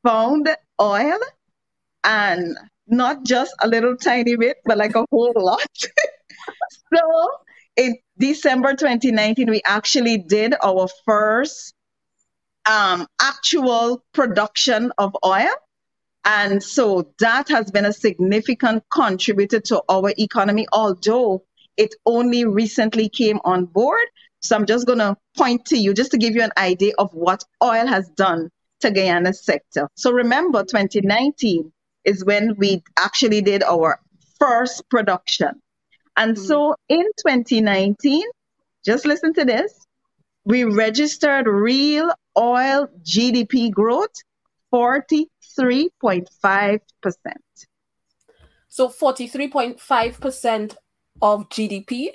found 0.05 0.49
oil 0.81 1.19
and 2.05 2.57
not 2.87 3.25
just 3.25 3.55
a 3.63 3.69
little 3.69 3.97
tiny 3.97 4.37
bit, 4.37 4.59
but 4.65 4.79
like 4.79 4.95
a 4.95 5.05
whole 5.11 5.33
lot. 5.37 5.61
so 6.95 7.31
in 7.77 7.97
December 8.19 8.71
2019, 8.75 9.51
we 9.51 9.63
actually 9.67 10.19
did 10.19 10.55
our 10.63 10.89
first 11.05 11.75
um, 12.69 13.07
actual 13.21 14.03
production 14.13 14.93
of 14.99 15.17
oil. 15.25 15.51
And 16.25 16.63
so 16.63 17.15
that 17.21 17.49
has 17.49 17.71
been 17.71 17.87
a 17.87 17.93
significant 17.93 18.85
contributor 18.91 19.61
to 19.61 19.83
our 19.89 20.13
economy, 20.19 20.67
although 20.73 21.45
it 21.77 21.95
only 22.05 22.45
recently 22.45 23.09
came 23.09 23.39
on 23.45 23.67
board. 23.67 24.05
So 24.41 24.57
I'm 24.57 24.67
just 24.67 24.87
going 24.87 24.99
to 24.99 25.17
point 25.37 25.65
to 25.67 25.79
you 25.79 25.95
just 25.95 26.11
to 26.11 26.19
give 26.19 26.35
you 26.35 26.43
an 26.43 26.53
idea 26.59 26.93
of 26.99 27.13
what 27.13 27.45
oil 27.63 27.87
has 27.87 28.09
done 28.11 28.51
to 28.81 28.91
Guyana's 28.91 29.45
sector. 29.45 29.89
So 29.95 30.13
remember, 30.13 30.65
2019 30.65 31.73
is 32.05 32.25
when 32.25 32.57
we 32.57 32.83
actually 32.97 33.43
did 33.43 33.63
our 33.63 34.01
first 34.39 34.89
production. 34.89 35.61
And 36.17 36.37
mm-hmm. 36.37 36.45
so 36.45 36.75
in 36.89 37.05
2019, 37.27 38.25
just 38.85 39.07
listen 39.07 39.35
to 39.35 39.45
this, 39.45 39.73
we 40.45 40.65
registered 40.65 41.47
real 41.47 42.11
oil 42.37 42.89
GDP 43.03 43.71
growth 43.71 44.15
43.5%. 44.73 46.81
So 48.69 48.89
43.5% 48.89 50.77
of 51.21 51.49
GDP? 51.49 52.11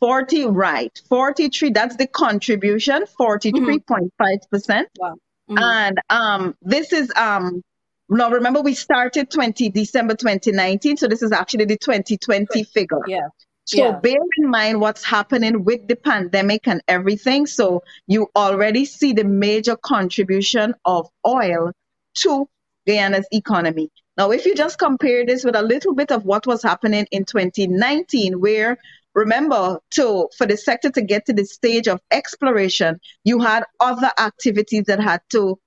40, 0.00 0.46
right. 0.46 1.02
43, 1.08 1.70
that's 1.70 1.96
the 1.96 2.06
contribution, 2.06 3.04
43.5%. 3.20 4.10
Mm-hmm. 4.10 4.82
Wow. 4.98 5.14
Mm-hmm. 5.50 5.58
And 5.58 5.98
um, 6.10 6.54
this 6.62 6.92
is 6.92 7.12
um, 7.16 7.62
now 8.08 8.30
remember 8.30 8.60
we 8.60 8.74
started 8.74 9.30
20 9.30 9.70
December 9.70 10.14
2019, 10.14 10.96
so 10.96 11.08
this 11.08 11.22
is 11.22 11.32
actually 11.32 11.66
the 11.66 11.78
2020 11.78 12.64
figure. 12.64 13.00
Yeah. 13.06 13.28
So 13.66 13.78
yeah. 13.78 13.92
bear 13.98 14.18
in 14.36 14.50
mind 14.50 14.80
what's 14.80 15.04
happening 15.04 15.64
with 15.64 15.88
the 15.88 15.96
pandemic 15.96 16.68
and 16.68 16.82
everything. 16.86 17.46
So 17.46 17.82
you 18.06 18.28
already 18.36 18.84
see 18.84 19.14
the 19.14 19.24
major 19.24 19.76
contribution 19.76 20.74
of 20.84 21.08
oil 21.26 21.72
to 22.18 22.48
Guyana's 22.86 23.26
economy. 23.32 23.90
Now, 24.16 24.30
if 24.30 24.44
you 24.44 24.54
just 24.54 24.78
compare 24.78 25.24
this 25.26 25.44
with 25.44 25.56
a 25.56 25.62
little 25.62 25.94
bit 25.94 26.12
of 26.12 26.24
what 26.24 26.46
was 26.46 26.62
happening 26.62 27.06
in 27.10 27.24
2019, 27.24 28.38
where 28.40 28.78
remember 29.14 29.78
to 29.92 30.28
for 30.36 30.46
the 30.46 30.56
sector 30.56 30.90
to 30.90 31.02
get 31.02 31.26
to 31.26 31.32
the 31.32 31.44
stage 31.44 31.88
of 31.88 32.00
exploration, 32.10 33.00
you 33.24 33.40
had 33.40 33.64
other 33.80 34.10
activities 34.18 34.84
that 34.86 35.00
had 35.00 35.20
to 35.30 35.58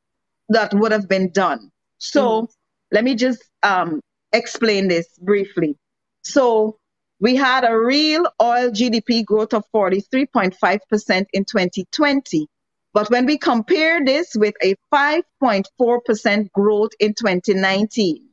that 0.49 0.73
would 0.73 0.91
have 0.91 1.07
been 1.07 1.31
done. 1.31 1.71
So 1.97 2.43
mm. 2.43 2.47
let 2.91 3.03
me 3.03 3.15
just 3.15 3.43
um, 3.63 4.01
explain 4.31 4.87
this 4.87 5.07
briefly. 5.19 5.77
So 6.23 6.77
we 7.19 7.35
had 7.35 7.63
a 7.63 7.77
real 7.77 8.27
oil 8.41 8.69
GDP 8.69 9.25
growth 9.25 9.53
of 9.53 9.63
43.5% 9.73 11.25
in 11.33 11.45
2020. 11.45 12.47
But 12.93 13.09
when 13.09 13.25
we 13.25 13.37
compare 13.37 14.03
this 14.03 14.35
with 14.35 14.55
a 14.63 14.75
5.4% 14.93 16.51
growth 16.51 16.91
in 16.99 17.13
2019, 17.13 18.27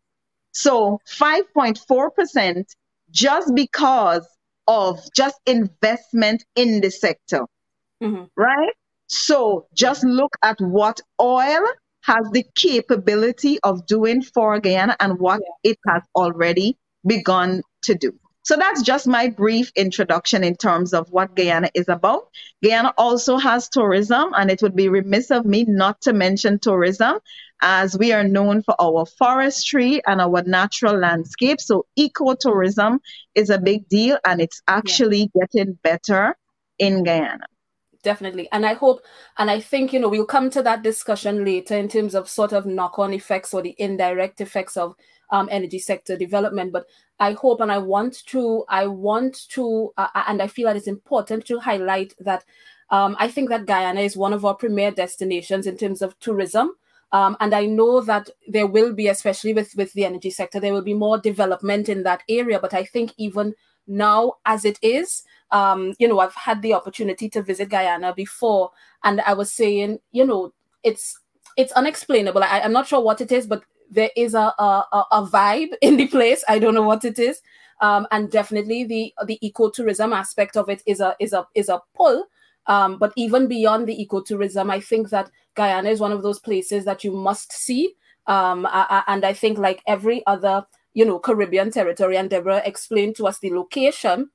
so 0.52 1.00
5.4% 1.08 2.64
just 3.10 3.54
because 3.54 4.26
of 4.66 5.00
just 5.14 5.38
investment 5.46 6.44
in 6.56 6.80
the 6.80 6.90
sector, 6.90 7.46
mm-hmm. 8.02 8.24
right? 8.36 8.72
So 9.08 9.66
just 9.74 10.04
look 10.04 10.32
at 10.42 10.56
what 10.60 11.00
oil 11.20 11.64
has 12.02 12.26
the 12.32 12.44
capability 12.54 13.58
of 13.62 13.86
doing 13.86 14.22
for 14.22 14.58
Guyana 14.60 14.96
and 15.00 15.18
what 15.18 15.40
yeah. 15.42 15.72
it 15.72 15.78
has 15.88 16.02
already 16.14 16.78
begun 17.06 17.62
to 17.82 17.94
do. 17.94 18.12
So 18.44 18.56
that's 18.56 18.82
just 18.82 19.06
my 19.06 19.28
brief 19.28 19.72
introduction 19.74 20.44
in 20.44 20.54
terms 20.54 20.92
of 20.92 21.10
what 21.10 21.34
Guyana 21.34 21.70
is 21.74 21.88
about. 21.88 22.28
Guyana 22.62 22.92
also 22.98 23.38
has 23.38 23.70
tourism, 23.70 24.32
and 24.36 24.50
it 24.50 24.60
would 24.60 24.76
be 24.76 24.90
remiss 24.90 25.30
of 25.30 25.46
me 25.46 25.64
not 25.66 26.02
to 26.02 26.12
mention 26.12 26.58
tourism 26.58 27.20
as 27.62 27.96
we 27.96 28.12
are 28.12 28.24
known 28.24 28.62
for 28.62 28.74
our 28.78 29.06
forestry 29.06 30.02
and 30.06 30.20
our 30.20 30.42
natural 30.42 30.98
landscape. 30.98 31.58
So 31.58 31.86
ecotourism 31.98 32.98
is 33.34 33.48
a 33.48 33.58
big 33.58 33.88
deal, 33.88 34.18
and 34.26 34.42
it's 34.42 34.60
actually 34.68 35.30
yeah. 35.34 35.46
getting 35.46 35.78
better 35.82 36.36
in 36.78 37.02
Guyana 37.02 37.46
definitely. 38.04 38.48
And 38.52 38.64
i 38.64 38.74
hope 38.74 39.02
and 39.38 39.50
i 39.50 39.58
think 39.58 39.92
you 39.92 39.98
know 39.98 40.08
we'll 40.08 40.26
come 40.26 40.50
to 40.50 40.62
that 40.62 40.82
discussion 40.82 41.44
later 41.44 41.76
in 41.76 41.88
terms 41.88 42.14
of 42.14 42.28
sort 42.28 42.52
of 42.52 42.66
knock-on 42.66 43.12
effects 43.12 43.52
or 43.52 43.62
the 43.62 43.74
indirect 43.78 44.40
effects 44.40 44.76
of 44.76 44.94
um, 45.30 45.48
energy 45.50 45.80
sector 45.80 46.16
development. 46.16 46.72
But 46.72 46.86
i 47.18 47.32
hope 47.32 47.60
and 47.60 47.72
i 47.72 47.78
want 47.78 48.24
to 48.26 48.64
i 48.68 48.86
want 48.86 49.48
to 49.48 49.92
uh, 49.96 50.08
uh, 50.14 50.24
and 50.28 50.42
i 50.42 50.46
feel 50.46 50.66
that 50.66 50.76
it's 50.76 50.86
important 50.86 51.46
to 51.46 51.58
highlight 51.58 52.14
that 52.20 52.44
um, 52.90 53.16
i 53.18 53.28
think 53.28 53.48
that 53.48 53.66
guyana 53.66 54.00
is 54.00 54.16
one 54.16 54.32
of 54.32 54.44
our 54.44 54.54
premier 54.54 54.90
destinations 54.90 55.66
in 55.66 55.76
terms 55.76 56.02
of 56.02 56.18
tourism. 56.20 56.70
Um, 57.12 57.36
and 57.38 57.54
I 57.54 57.66
know 57.66 58.00
that 58.00 58.28
there 58.48 58.66
will 58.66 58.92
be, 58.92 59.06
especially 59.06 59.54
with, 59.54 59.72
with 59.76 59.92
the 59.92 60.04
energy 60.04 60.30
sector, 60.30 60.58
there 60.58 60.72
will 60.72 60.82
be 60.82 60.94
more 60.94 61.16
development 61.16 61.88
in 61.88 62.02
that 62.02 62.24
area. 62.28 62.58
But 62.58 62.74
I 62.74 62.82
think 62.82 63.12
even 63.16 63.54
now, 63.86 64.34
as 64.46 64.64
it 64.64 64.78
is, 64.82 65.22
um, 65.50 65.94
you 65.98 66.08
know, 66.08 66.18
I've 66.18 66.34
had 66.34 66.62
the 66.62 66.74
opportunity 66.74 67.28
to 67.30 67.42
visit 67.42 67.68
Guyana 67.68 68.14
before, 68.14 68.70
and 69.02 69.20
I 69.20 69.34
was 69.34 69.52
saying, 69.52 69.98
you 70.12 70.26
know, 70.26 70.52
it's 70.82 71.18
it's 71.56 71.72
unexplainable. 71.72 72.42
I, 72.42 72.60
am 72.60 72.72
not 72.72 72.86
sure 72.86 73.00
what 73.00 73.20
it 73.20 73.30
is, 73.30 73.46
but 73.46 73.62
there 73.90 74.10
is 74.16 74.34
a, 74.34 74.52
a 74.58 75.04
a 75.12 75.26
vibe 75.26 75.74
in 75.82 75.96
the 75.96 76.08
place. 76.08 76.44
I 76.48 76.58
don't 76.58 76.74
know 76.74 76.82
what 76.82 77.04
it 77.04 77.18
is, 77.18 77.40
um, 77.80 78.06
and 78.10 78.30
definitely 78.30 78.84
the 78.84 79.14
the 79.26 79.38
ecotourism 79.42 80.14
aspect 80.14 80.56
of 80.56 80.68
it 80.68 80.82
is 80.86 81.00
a 81.00 81.14
is 81.20 81.32
a 81.32 81.46
is 81.54 81.68
a 81.68 81.80
pull. 81.94 82.26
Um, 82.66 82.98
but 82.98 83.12
even 83.16 83.46
beyond 83.46 83.86
the 83.86 84.08
ecotourism, 84.08 84.70
I 84.70 84.80
think 84.80 85.10
that 85.10 85.30
Guyana 85.54 85.90
is 85.90 86.00
one 86.00 86.12
of 86.12 86.22
those 86.22 86.40
places 86.40 86.84
that 86.86 87.04
you 87.04 87.12
must 87.12 87.52
see. 87.52 87.94
Um, 88.26 88.64
I, 88.66 88.86
I, 88.88 89.02
and 89.12 89.24
I 89.24 89.34
think, 89.34 89.58
like 89.58 89.82
every 89.86 90.24
other, 90.26 90.64
you 90.94 91.04
know, 91.04 91.18
Caribbean 91.18 91.70
territory, 91.70 92.16
and 92.16 92.30
Deborah 92.30 92.62
explained 92.64 93.16
to 93.16 93.26
us 93.26 93.38
the 93.40 93.52
location 93.52 94.30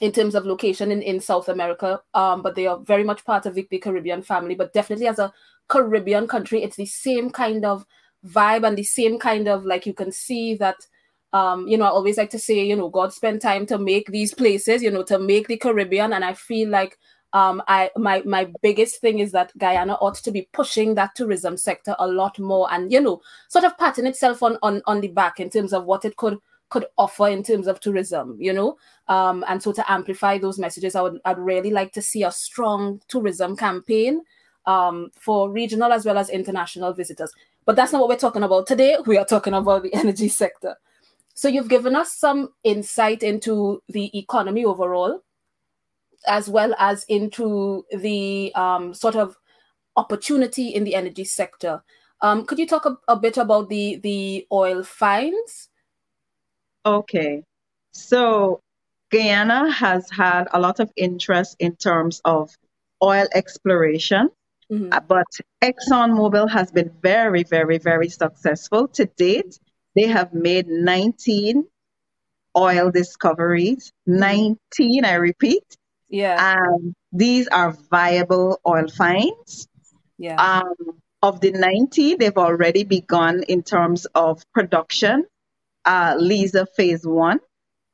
in 0.00 0.10
terms 0.10 0.34
of 0.34 0.46
location 0.46 0.90
in, 0.90 1.02
in 1.02 1.20
South 1.20 1.48
America, 1.48 2.00
um, 2.14 2.42
but 2.42 2.56
they 2.56 2.66
are 2.66 2.78
very 2.78 3.04
much 3.04 3.24
part 3.24 3.46
of 3.46 3.54
the, 3.54 3.66
the, 3.70 3.78
Caribbean 3.78 4.22
family. 4.22 4.54
But 4.54 4.72
definitely 4.72 5.06
as 5.06 5.18
a 5.18 5.32
Caribbean 5.68 6.26
country, 6.26 6.62
it's 6.62 6.76
the 6.76 6.86
same 6.86 7.30
kind 7.30 7.64
of 7.64 7.84
vibe 8.26 8.66
and 8.66 8.76
the 8.76 8.82
same 8.82 9.18
kind 9.18 9.48
of 9.48 9.64
like 9.64 9.86
you 9.86 9.94
can 9.94 10.10
see 10.10 10.56
that. 10.56 10.76
Um, 11.34 11.66
you 11.66 11.78
know, 11.78 11.84
I 11.86 11.88
always 11.88 12.18
like 12.18 12.28
to 12.30 12.38
say, 12.38 12.62
you 12.62 12.76
know, 12.76 12.90
God 12.90 13.12
spent 13.12 13.40
time 13.40 13.64
to 13.66 13.78
make 13.78 14.08
these 14.08 14.34
places, 14.34 14.82
you 14.82 14.90
know, 14.90 15.02
to 15.04 15.18
make 15.18 15.48
the 15.48 15.56
Caribbean, 15.56 16.12
and 16.12 16.24
I 16.24 16.34
feel 16.34 16.68
like 16.68 16.98
um, 17.32 17.62
I 17.68 17.90
my 17.96 18.22
my 18.24 18.52
biggest 18.62 19.00
thing 19.00 19.18
is 19.18 19.32
that 19.32 19.56
Guyana 19.58 19.94
ought 19.94 20.16
to 20.16 20.30
be 20.30 20.48
pushing 20.52 20.94
that 20.94 21.14
tourism 21.14 21.56
sector 21.56 21.96
a 21.98 22.06
lot 22.06 22.38
more, 22.38 22.72
and 22.72 22.92
you 22.92 23.00
know, 23.00 23.22
sort 23.48 23.64
of 23.64 23.76
patting 23.78 24.06
itself 24.06 24.42
on 24.42 24.58
on 24.62 24.82
on 24.86 25.00
the 25.00 25.08
back 25.08 25.40
in 25.40 25.48
terms 25.48 25.72
of 25.72 25.84
what 25.84 26.04
it 26.04 26.16
could 26.16 26.38
could 26.68 26.86
offer 26.96 27.28
in 27.28 27.42
terms 27.42 27.66
of 27.66 27.80
tourism, 27.80 28.36
you 28.40 28.52
know. 28.52 28.76
Um, 29.08 29.44
and 29.46 29.62
so 29.62 29.72
to 29.72 29.92
amplify 29.92 30.38
those 30.38 30.58
messages, 30.58 30.94
I 30.94 31.02
would 31.02 31.20
I'd 31.24 31.38
really 31.38 31.70
like 31.70 31.92
to 31.92 32.02
see 32.02 32.22
a 32.22 32.32
strong 32.32 33.00
tourism 33.08 33.56
campaign 33.56 34.22
um, 34.66 35.10
for 35.14 35.50
regional 35.50 35.92
as 35.92 36.04
well 36.04 36.18
as 36.18 36.30
international 36.30 36.92
visitors. 36.92 37.32
But 37.64 37.76
that's 37.76 37.92
not 37.92 38.00
what 38.00 38.08
we're 38.08 38.16
talking 38.16 38.42
about 38.42 38.66
today. 38.66 38.96
We 39.06 39.18
are 39.18 39.24
talking 39.24 39.54
about 39.54 39.82
the 39.82 39.94
energy 39.94 40.28
sector. 40.28 40.76
So 41.34 41.48
you've 41.48 41.68
given 41.68 41.96
us 41.96 42.12
some 42.12 42.50
insight 42.62 43.22
into 43.22 43.82
the 43.88 44.16
economy 44.18 44.64
overall, 44.64 45.22
as 46.26 46.48
well 46.48 46.74
as 46.78 47.04
into 47.08 47.84
the 47.92 48.52
um, 48.54 48.94
sort 48.94 49.16
of 49.16 49.36
opportunity 49.96 50.68
in 50.68 50.84
the 50.84 50.94
energy 50.94 51.24
sector. 51.24 51.82
Um, 52.20 52.46
could 52.46 52.58
you 52.58 52.66
talk 52.66 52.86
a, 52.86 52.96
a, 53.08 53.16
bit 53.16 53.36
about 53.36 53.68
the 53.68 53.96
the 53.96 54.46
oil 54.52 54.84
finds 54.84 55.68
Okay. 56.84 57.42
So 57.92 58.60
Guyana 59.10 59.70
has 59.70 60.10
had 60.10 60.48
a 60.52 60.60
lot 60.60 60.80
of 60.80 60.90
interest 60.96 61.56
in 61.58 61.76
terms 61.76 62.20
of 62.24 62.50
oil 63.02 63.26
exploration, 63.34 64.30
mm-hmm. 64.70 64.92
uh, 64.92 65.00
but 65.00 65.26
ExxonMobil 65.62 66.50
has 66.50 66.70
been 66.70 66.90
very, 67.02 67.44
very, 67.44 67.78
very 67.78 68.08
successful 68.08 68.88
to 68.88 69.04
date. 69.04 69.58
They 69.94 70.06
have 70.06 70.32
made 70.32 70.66
19 70.68 71.64
oil 72.56 72.90
discoveries, 72.90 73.92
mm-hmm. 74.08 74.20
19, 74.20 75.04
I 75.04 75.14
repeat. 75.14 75.76
Yeah. 76.12 76.56
Um, 76.56 76.94
these 77.10 77.48
are 77.48 77.74
viable 77.90 78.60
oil 78.66 78.86
finds. 78.86 79.66
Yeah. 80.18 80.36
Um, 80.36 81.00
of 81.22 81.40
the 81.40 81.52
90, 81.52 82.16
they've 82.16 82.36
already 82.36 82.84
begun 82.84 83.42
in 83.44 83.62
terms 83.62 84.06
of 84.14 84.42
production 84.52 85.24
uh, 85.84 86.14
Liza 86.18 86.66
phase 86.76 87.06
one. 87.06 87.40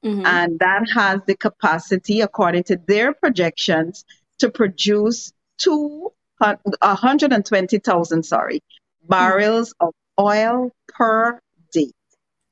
Mm-hmm. 0.05 0.27
And 0.27 0.59
that 0.59 0.85
has 0.95 1.21
the 1.27 1.37
capacity, 1.37 2.21
according 2.21 2.65
to 2.65 2.77
their 2.87 3.15
projections, 3.15 4.05
to 4.39 4.51
produce 4.51 5.33
two, 5.59 6.11
120,000, 6.39 8.23
sorry, 8.25 8.61
barrels 9.09 9.75
mm. 9.81 9.89
of 9.89 9.95
oil 10.19 10.73
per 10.89 11.41
day. 11.73 11.91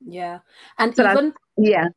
Yeah. 0.05 0.39
And 0.77 0.95
so 0.95 1.09
even 1.09 1.33
yeah 1.57 1.87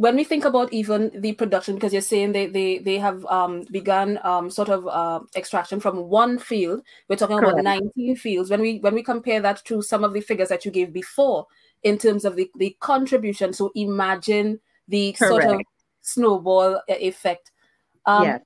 when 0.00 0.16
we 0.16 0.24
think 0.24 0.46
about 0.46 0.72
even 0.72 1.10
the 1.14 1.34
production, 1.34 1.74
because 1.74 1.92
you're 1.92 2.00
saying 2.00 2.32
they 2.32 2.46
they 2.46 2.78
they 2.78 2.96
have 2.96 3.22
um, 3.26 3.66
begun 3.70 4.18
um, 4.24 4.48
sort 4.48 4.70
of 4.70 4.86
uh, 4.88 5.20
extraction 5.36 5.78
from 5.78 6.08
one 6.08 6.38
field, 6.38 6.80
we're 7.06 7.16
talking 7.16 7.36
Correct. 7.36 7.60
about 7.60 7.64
19 7.64 8.16
fields. 8.16 8.48
When 8.48 8.62
we 8.62 8.78
when 8.78 8.94
we 8.94 9.02
compare 9.02 9.42
that 9.42 9.62
to 9.66 9.82
some 9.82 10.02
of 10.02 10.14
the 10.14 10.22
figures 10.22 10.48
that 10.48 10.64
you 10.64 10.70
gave 10.70 10.90
before 10.90 11.46
in 11.82 11.98
terms 11.98 12.24
of 12.24 12.34
the, 12.36 12.50
the 12.56 12.74
contribution, 12.80 13.52
so 13.52 13.72
imagine 13.74 14.58
the 14.88 15.12
Correct. 15.12 15.42
sort 15.42 15.54
of 15.54 15.60
snowball 16.00 16.80
effect. 16.88 17.52
Um, 18.06 18.24
yes. 18.24 18.40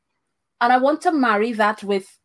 And 0.60 0.72
I 0.72 0.78
want 0.78 1.02
to 1.02 1.12
marry 1.12 1.52
that 1.52 1.84
with 1.84 2.18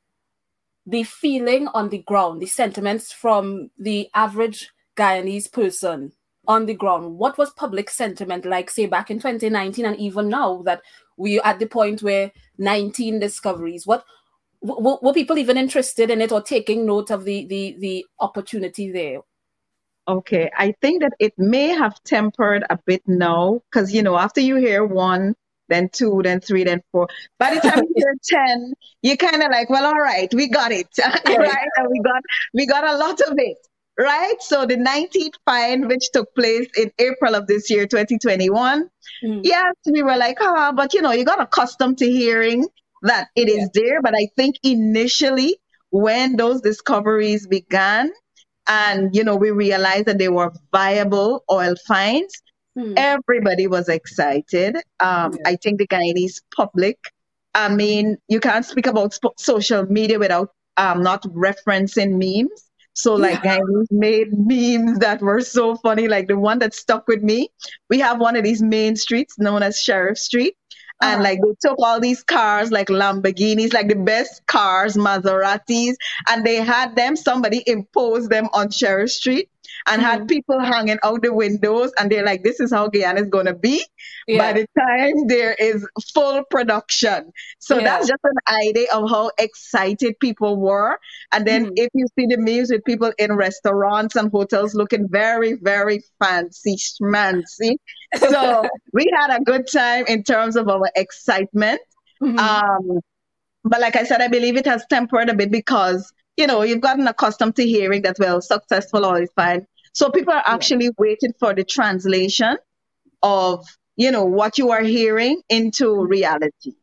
the 0.87 1.03
feeling 1.03 1.67
on 1.67 1.89
the 1.89 1.99
ground, 1.99 2.41
the 2.41 2.47
sentiments 2.47 3.11
from 3.11 3.69
the 3.77 4.09
average 4.15 4.71
Guyanese 4.97 5.51
person 5.51 6.13
on 6.49 6.65
the 6.65 6.73
ground? 6.73 7.17
What 7.17 7.38
was 7.38 7.51
public 7.51 7.89
sentiment 7.89 8.43
like, 8.43 8.69
say, 8.71 8.88
back 8.88 9.09
in 9.12 9.17
2019 9.17 9.85
and 9.85 9.97
even 9.97 10.27
now 10.27 10.63
that 10.63 10.81
we're 11.15 11.41
at 11.45 11.59
the 11.59 11.67
point 11.67 12.01
where 12.01 12.31
19 12.57 13.19
discoveries? 13.19 13.85
What 13.85 14.03
w- 14.65 14.97
were 15.01 15.13
people 15.13 15.38
even 15.38 15.57
interested 15.57 16.09
in 16.09 16.21
it 16.21 16.31
or 16.31 16.41
taking 16.41 16.85
note 16.85 17.12
of 17.12 17.23
the 17.23 17.45
the 17.45 17.75
the 17.79 18.05
opportunity 18.19 18.91
there? 18.91 19.19
Okay, 20.07 20.49
I 20.57 20.73
think 20.81 21.03
that 21.03 21.13
it 21.19 21.33
may 21.38 21.67
have 21.67 22.03
tempered 22.03 22.63
a 22.67 22.79
bit 22.83 23.03
now 23.07 23.62
because 23.71 23.93
you 23.93 24.01
know 24.01 24.17
after 24.17 24.41
you 24.41 24.55
hear 24.55 24.83
one, 24.83 25.35
then 25.67 25.89
two, 25.89 26.21
then 26.23 26.41
three, 26.41 26.63
then 26.63 26.81
four. 26.91 27.07
By 27.38 27.53
the 27.53 27.62
time 27.62 27.83
you 27.83 27.93
hear 27.95 28.15
ten, 28.23 28.73
you're 29.03 29.17
kind 29.17 29.43
of 29.43 29.51
like, 29.51 29.69
well, 29.69 29.85
all 29.85 30.01
right, 30.01 30.33
we 30.33 30.49
got 30.49 30.71
it, 30.71 30.88
right? 30.97 31.67
And 31.77 31.88
we 31.91 31.99
got 31.99 32.23
we 32.55 32.65
got 32.65 32.83
a 32.83 32.97
lot 32.97 33.21
of 33.21 33.35
it 33.38 33.68
right? 33.99 34.35
So 34.39 34.65
the 34.65 34.77
19th 34.77 35.33
find, 35.45 35.88
which 35.88 36.09
took 36.12 36.33
place 36.33 36.67
in 36.77 36.91
April 36.97 37.35
of 37.35 37.47
this 37.47 37.69
year, 37.69 37.85
2021, 37.85 38.89
mm. 39.23 39.41
yes, 39.43 39.73
we 39.85 40.01
were 40.01 40.15
like, 40.15 40.38
ah, 40.39 40.71
but 40.75 40.93
you 40.93 41.01
know, 41.01 41.12
you 41.12 41.25
got 41.25 41.41
accustomed 41.41 41.97
to 41.97 42.09
hearing 42.09 42.65
that 43.01 43.27
it 43.35 43.49
yeah. 43.49 43.62
is 43.62 43.69
there. 43.73 44.01
But 44.01 44.15
I 44.15 44.29
think 44.38 44.55
initially, 44.63 45.57
when 45.91 46.38
those 46.38 46.62
discoveries 46.62 47.45
began, 47.45 48.12
and 48.67 49.13
you 49.15 49.23
know, 49.23 49.35
we 49.35 49.51
realized 49.51 50.05
that 50.05 50.17
they 50.17 50.29
were 50.29 50.53
viable 50.71 51.43
oil 51.51 51.75
finds, 51.85 52.41
mm. 52.77 52.93
everybody 52.95 53.67
was 53.67 53.89
excited. 53.89 54.77
Um, 55.01 55.33
yeah. 55.33 55.39
I 55.45 55.55
think 55.57 55.79
the 55.79 55.88
Guyanese 55.88 56.41
public. 56.55 56.97
I 57.53 57.67
mean, 57.67 58.17
you 58.27 58.39
can't 58.39 58.63
speak 58.63 58.85
about 58.85 59.13
sp- 59.17 59.35
social 59.38 59.85
media 59.88 60.19
without 60.19 60.51
um, 60.77 61.01
not 61.03 61.23
referencing 61.23 62.12
memes 62.12 62.68
so 62.99 63.15
like 63.15 63.43
yeah. 63.43 63.57
guys 63.59 63.88
made 63.91 64.27
memes 64.31 64.99
that 64.99 65.21
were 65.21 65.39
so 65.39 65.75
funny. 65.75 66.07
Like 66.09 66.27
the 66.27 66.38
one 66.38 66.59
that 66.59 66.73
stuck 66.73 67.07
with 67.07 67.23
me. 67.23 67.49
We 67.89 67.99
have 67.99 68.19
one 68.19 68.35
of 68.35 68.43
these 68.43 68.62
main 68.62 68.97
streets 68.97 69.39
known 69.39 69.63
as 69.63 69.79
Sheriff 69.79 70.17
Street. 70.17 70.55
And 71.01 71.21
uh-huh. 71.21 71.23
like 71.23 71.39
they 71.41 71.69
took 71.69 71.77
all 71.79 72.01
these 72.01 72.23
cars, 72.23 72.71
like 72.71 72.89
Lamborghinis, 72.89 73.73
like 73.73 73.88
the 73.88 73.95
best 73.95 74.45
cars, 74.47 74.97
Maseratis, 74.97 75.95
and 76.27 76.45
they 76.45 76.57
had 76.57 76.97
them, 76.97 77.15
somebody 77.15 77.63
imposed 77.65 78.29
them 78.29 78.49
on 78.51 78.69
Sheriff 78.69 79.12
Street 79.12 79.49
and 79.88 80.01
mm-hmm. 80.01 80.12
had 80.12 80.27
people 80.27 80.60
hanging 80.60 80.97
out 81.03 81.21
the 81.21 81.34
windows 81.34 81.91
and 81.97 82.12
they're 82.12 82.25
like 82.25 82.43
this 82.43 82.60
is 82.60 82.71
how 82.71 82.88
guyana 82.88 83.21
is 83.21 83.27
going 83.27 83.45
to 83.45 83.53
be 83.53 83.84
yeah. 84.27 84.38
by 84.38 84.53
the 84.53 84.67
time 84.77 85.27
there 85.27 85.53
is 85.53 85.88
full 86.13 86.43
production 86.49 87.32
so 87.60 87.77
yeah. 87.77 87.84
that's 87.84 88.08
just 88.08 88.21
an 88.23 88.55
idea 88.67 88.88
of 88.93 89.10
how 89.10 89.32
excited 89.38 90.19
people 90.19 90.58
were 90.58 90.97
and 91.32 91.45
then 91.45 91.65
mm-hmm. 91.65 91.73
if 91.75 91.89
you 91.93 92.05
see 92.17 92.25
the 92.25 92.38
memes 92.38 92.71
with 92.71 92.84
people 92.86 93.12
in 93.17 93.34
restaurants 93.34 94.15
and 94.15 94.32
hotels 94.32 94.73
looking 94.73 95.08
very 95.10 95.53
very 95.62 96.01
fancy 96.23 96.75
schmancy 96.75 97.75
so 98.17 98.63
we 98.93 99.05
had 99.15 99.36
a 99.36 99.43
good 99.43 99.67
time 99.71 100.05
in 100.08 100.23
terms 100.23 100.55
of 100.55 100.67
our 100.67 100.89
excitement 100.95 101.82
mm-hmm. 102.21 102.38
um, 102.39 102.99
but 103.63 103.79
like 103.79 103.95
i 103.95 104.03
said 104.03 104.21
i 104.21 104.27
believe 104.27 104.58
it 104.58 104.65
has 104.65 104.86
tempered 104.89 105.29
a 105.29 105.34
bit 105.34 105.51
because 105.51 106.12
you 106.39 106.47
know, 106.47 106.63
you've 106.63 106.80
gotten 106.80 107.08
accustomed 107.08 107.58
to 107.58 107.67
hearing 107.67 108.02
that, 108.04 108.17
well, 108.17 108.41
successful 108.41 109.06
oil 109.06 109.25
fine. 109.36 109.67
So 109.93 110.10
people 110.10 110.34
are 110.34 110.43
actually 110.47 110.86
yeah. 110.86 110.91
waiting 110.97 111.34
for 111.38 111.54
the 111.54 111.65
translation 111.65 112.58
of, 113.21 113.65
you 113.97 114.10
know, 114.10 114.23
what 114.23 114.58
you 114.58 114.71
are 114.71 114.84
hearing 114.84 115.41
into 115.49 115.93
reality. 116.06 116.75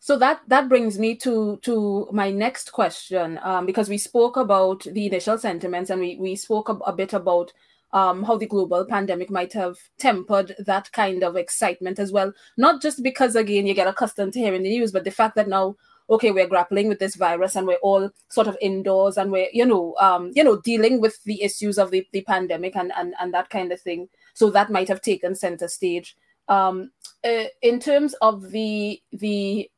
So 0.00 0.18
that 0.18 0.40
that 0.48 0.68
brings 0.68 0.98
me 0.98 1.16
to 1.16 1.58
to 1.62 2.08
my 2.12 2.30
next 2.30 2.72
question, 2.72 3.40
um, 3.42 3.66
because 3.66 3.88
we 3.88 3.98
spoke 3.98 4.36
about 4.36 4.84
the 4.84 5.06
initial 5.06 5.38
sentiments 5.38 5.90
and 5.90 6.00
we 6.00 6.16
we 6.16 6.36
spoke 6.36 6.68
a, 6.68 6.74
a 6.74 6.92
bit 6.92 7.12
about 7.14 7.52
um, 7.92 8.22
how 8.22 8.36
the 8.36 8.46
global 8.46 8.84
pandemic 8.84 9.30
might 9.30 9.54
have 9.54 9.76
tempered 9.98 10.54
that 10.58 10.92
kind 10.92 11.24
of 11.24 11.36
excitement 11.36 11.98
as 11.98 12.12
well. 12.12 12.32
Not 12.56 12.82
just 12.82 13.02
because 13.02 13.34
again 13.34 13.66
you 13.66 13.74
get 13.74 13.88
accustomed 13.88 14.34
to 14.34 14.40
hearing 14.40 14.62
the 14.62 14.70
news, 14.70 14.92
but 14.92 15.04
the 15.04 15.10
fact 15.10 15.36
that 15.36 15.48
now 15.48 15.76
okay 16.10 16.30
we're 16.30 16.48
grappling 16.48 16.88
with 16.88 16.98
this 16.98 17.16
virus 17.16 17.56
and 17.56 17.66
we're 17.66 17.76
all 17.76 18.10
sort 18.28 18.46
of 18.46 18.56
indoors 18.60 19.16
and 19.16 19.30
we're 19.30 19.48
you 19.52 19.64
know 19.64 19.94
um 20.00 20.30
you 20.34 20.42
know 20.42 20.60
dealing 20.60 21.00
with 21.00 21.22
the 21.24 21.42
issues 21.42 21.78
of 21.78 21.90
the, 21.90 22.06
the 22.12 22.22
pandemic 22.22 22.76
and, 22.76 22.92
and 22.96 23.14
and 23.20 23.32
that 23.34 23.50
kind 23.50 23.72
of 23.72 23.80
thing 23.80 24.08
so 24.34 24.50
that 24.50 24.70
might 24.70 24.88
have 24.88 25.02
taken 25.02 25.34
center 25.34 25.68
stage 25.68 26.16
um 26.48 26.90
uh, 27.24 27.44
in 27.62 27.78
terms 27.78 28.14
of 28.22 28.50
the 28.50 29.00
the 29.12 29.70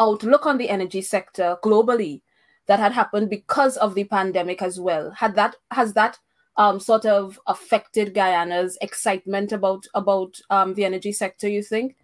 outlook 0.00 0.46
on 0.46 0.58
the 0.58 0.68
energy 0.68 1.02
sector 1.02 1.56
globally 1.64 2.20
that 2.66 2.78
had 2.78 2.92
happened 2.92 3.30
because 3.30 3.76
of 3.78 3.94
the 3.94 4.04
pandemic 4.04 4.60
as 4.62 4.78
well 4.78 5.10
had 5.10 5.34
that 5.34 5.56
has 5.70 5.94
that 5.94 6.18
um, 6.58 6.80
sort 6.80 7.06
of 7.06 7.40
affected 7.46 8.12
Guyana's 8.12 8.76
excitement 8.82 9.52
about 9.52 9.86
about 9.94 10.34
um, 10.50 10.74
the 10.74 10.84
energy 10.84 11.12
sector? 11.12 11.48
You 11.48 11.62
think? 11.62 11.96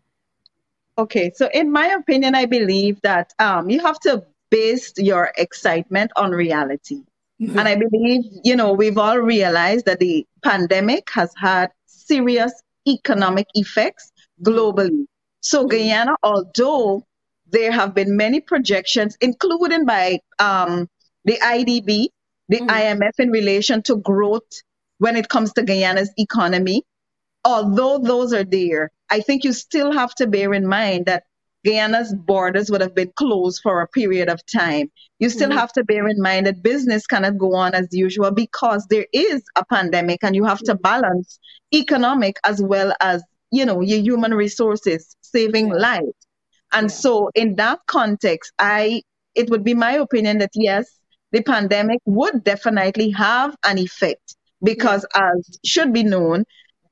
Okay, 0.96 1.32
so 1.34 1.48
in 1.52 1.72
my 1.72 1.88
opinion, 1.88 2.34
I 2.34 2.46
believe 2.46 3.00
that 3.02 3.32
um, 3.38 3.68
you 3.68 3.80
have 3.80 3.98
to 4.00 4.24
base 4.50 4.92
your 4.96 5.32
excitement 5.36 6.12
on 6.16 6.30
reality. 6.30 7.02
Mm-hmm. 7.42 7.58
And 7.58 7.68
I 7.68 7.74
believe, 7.74 8.22
you 8.44 8.54
know, 8.54 8.72
we've 8.72 8.96
all 8.96 9.18
realized 9.18 9.86
that 9.86 9.98
the 9.98 10.24
pandemic 10.42 11.10
has 11.10 11.32
had 11.36 11.70
serious 11.86 12.52
economic 12.86 13.48
effects 13.54 14.12
globally. 14.42 15.06
So, 15.40 15.60
mm-hmm. 15.60 15.68
Guyana, 15.68 16.16
although 16.22 17.04
there 17.50 17.72
have 17.72 17.94
been 17.94 18.16
many 18.16 18.40
projections, 18.40 19.16
including 19.20 19.84
by 19.84 20.20
um, 20.38 20.88
the 21.24 21.38
IDB, 21.42 22.08
the 22.48 22.58
mm-hmm. 22.58 22.68
IMF, 22.68 23.18
in 23.18 23.30
relation 23.30 23.82
to 23.82 23.96
growth 23.96 24.62
when 24.98 25.16
it 25.16 25.28
comes 25.28 25.52
to 25.54 25.62
Guyana's 25.62 26.12
economy, 26.16 26.84
although 27.44 27.98
those 27.98 28.32
are 28.32 28.44
there, 28.44 28.90
I 29.10 29.20
think 29.20 29.44
you 29.44 29.52
still 29.52 29.92
have 29.92 30.14
to 30.16 30.26
bear 30.26 30.54
in 30.54 30.66
mind 30.66 31.06
that 31.06 31.24
Guyana's 31.64 32.14
borders 32.14 32.70
would 32.70 32.82
have 32.82 32.94
been 32.94 33.12
closed 33.16 33.60
for 33.62 33.80
a 33.80 33.88
period 33.88 34.28
of 34.28 34.44
time. 34.46 34.90
You 35.18 35.30
still 35.30 35.48
mm-hmm. 35.48 35.58
have 35.58 35.72
to 35.72 35.84
bear 35.84 36.06
in 36.06 36.20
mind 36.20 36.46
that 36.46 36.62
business 36.62 37.06
cannot 37.06 37.38
go 37.38 37.54
on 37.54 37.74
as 37.74 37.88
usual 37.90 38.30
because 38.30 38.86
there 38.90 39.06
is 39.12 39.42
a 39.56 39.64
pandemic 39.64 40.22
and 40.22 40.36
you 40.36 40.44
have 40.44 40.58
to 40.60 40.74
balance 40.74 41.38
economic 41.72 42.36
as 42.44 42.62
well 42.62 42.92
as, 43.00 43.22
you 43.50 43.64
know, 43.64 43.80
your 43.80 44.00
human 44.00 44.34
resources, 44.34 45.16
saving 45.22 45.68
yeah. 45.68 45.74
lives. 45.74 46.26
And 46.72 46.90
yeah. 46.90 46.94
so 46.94 47.30
in 47.34 47.56
that 47.56 47.80
context, 47.86 48.52
I 48.58 49.02
it 49.34 49.50
would 49.50 49.64
be 49.64 49.74
my 49.74 49.92
opinion 49.92 50.38
that 50.38 50.50
yes, 50.54 50.86
the 51.32 51.42
pandemic 51.42 52.00
would 52.04 52.44
definitely 52.44 53.10
have 53.10 53.56
an 53.66 53.78
effect 53.78 54.36
because 54.62 55.04
as 55.14 55.58
should 55.64 55.92
be 55.92 56.04
known, 56.04 56.44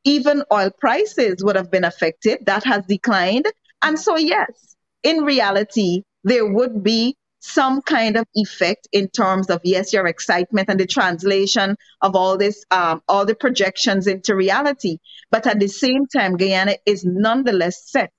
even 0.05 0.43
oil 0.53 0.71
prices 0.79 1.43
would 1.43 1.57
have 1.57 1.71
been 1.71 1.85
affected. 1.85 2.45
That 2.47 2.65
has 2.65 2.85
declined. 2.87 3.47
And 3.83 3.99
so, 3.99 4.17
yes, 4.17 4.77
in 5.03 5.25
reality, 5.25 6.03
there 6.25 6.47
would 6.47 6.83
be 6.83 7.17
some 7.43 7.83
kind 7.83 8.17
of 8.17 8.25
effect 8.35 8.87
in 8.93 9.09
terms 9.09 9.51
of 9.51 9.61
yes 9.65 9.93
your 9.93 10.07
excitement 10.07 10.69
and 10.69 10.79
the 10.79 10.87
translation 10.87 11.77
of 12.01 12.15
all 12.15 12.38
this 12.38 12.65
um, 12.71 13.03
all 13.09 13.27
the 13.27 13.35
projections 13.35 14.07
into 14.07 14.37
reality 14.37 14.97
but 15.33 15.45
at 15.45 15.59
the 15.59 15.67
same 15.67 16.07
time 16.07 16.37
guyana 16.37 16.77
is 16.87 17.05
nonetheless 17.05 17.91
set 17.91 18.12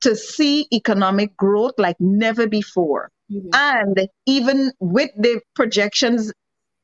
to 0.00 0.16
see 0.16 0.66
economic 0.72 1.36
growth 1.36 1.74
like 1.76 1.96
never 2.00 2.46
before 2.46 3.10
mm-hmm. 3.30 3.48
and 3.52 4.08
even 4.24 4.72
with 4.80 5.10
the 5.18 5.38
projections 5.54 6.32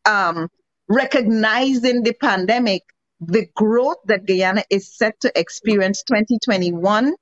um, 0.04 0.46
recognizing 0.90 2.02
the 2.02 2.12
pandemic 2.20 2.82
the 3.20 3.46
growth 3.54 3.98
that 4.06 4.26
Guyana 4.26 4.64
is 4.70 4.96
set 4.96 5.20
to 5.20 5.38
experience 5.38 6.02
2021 6.04 7.14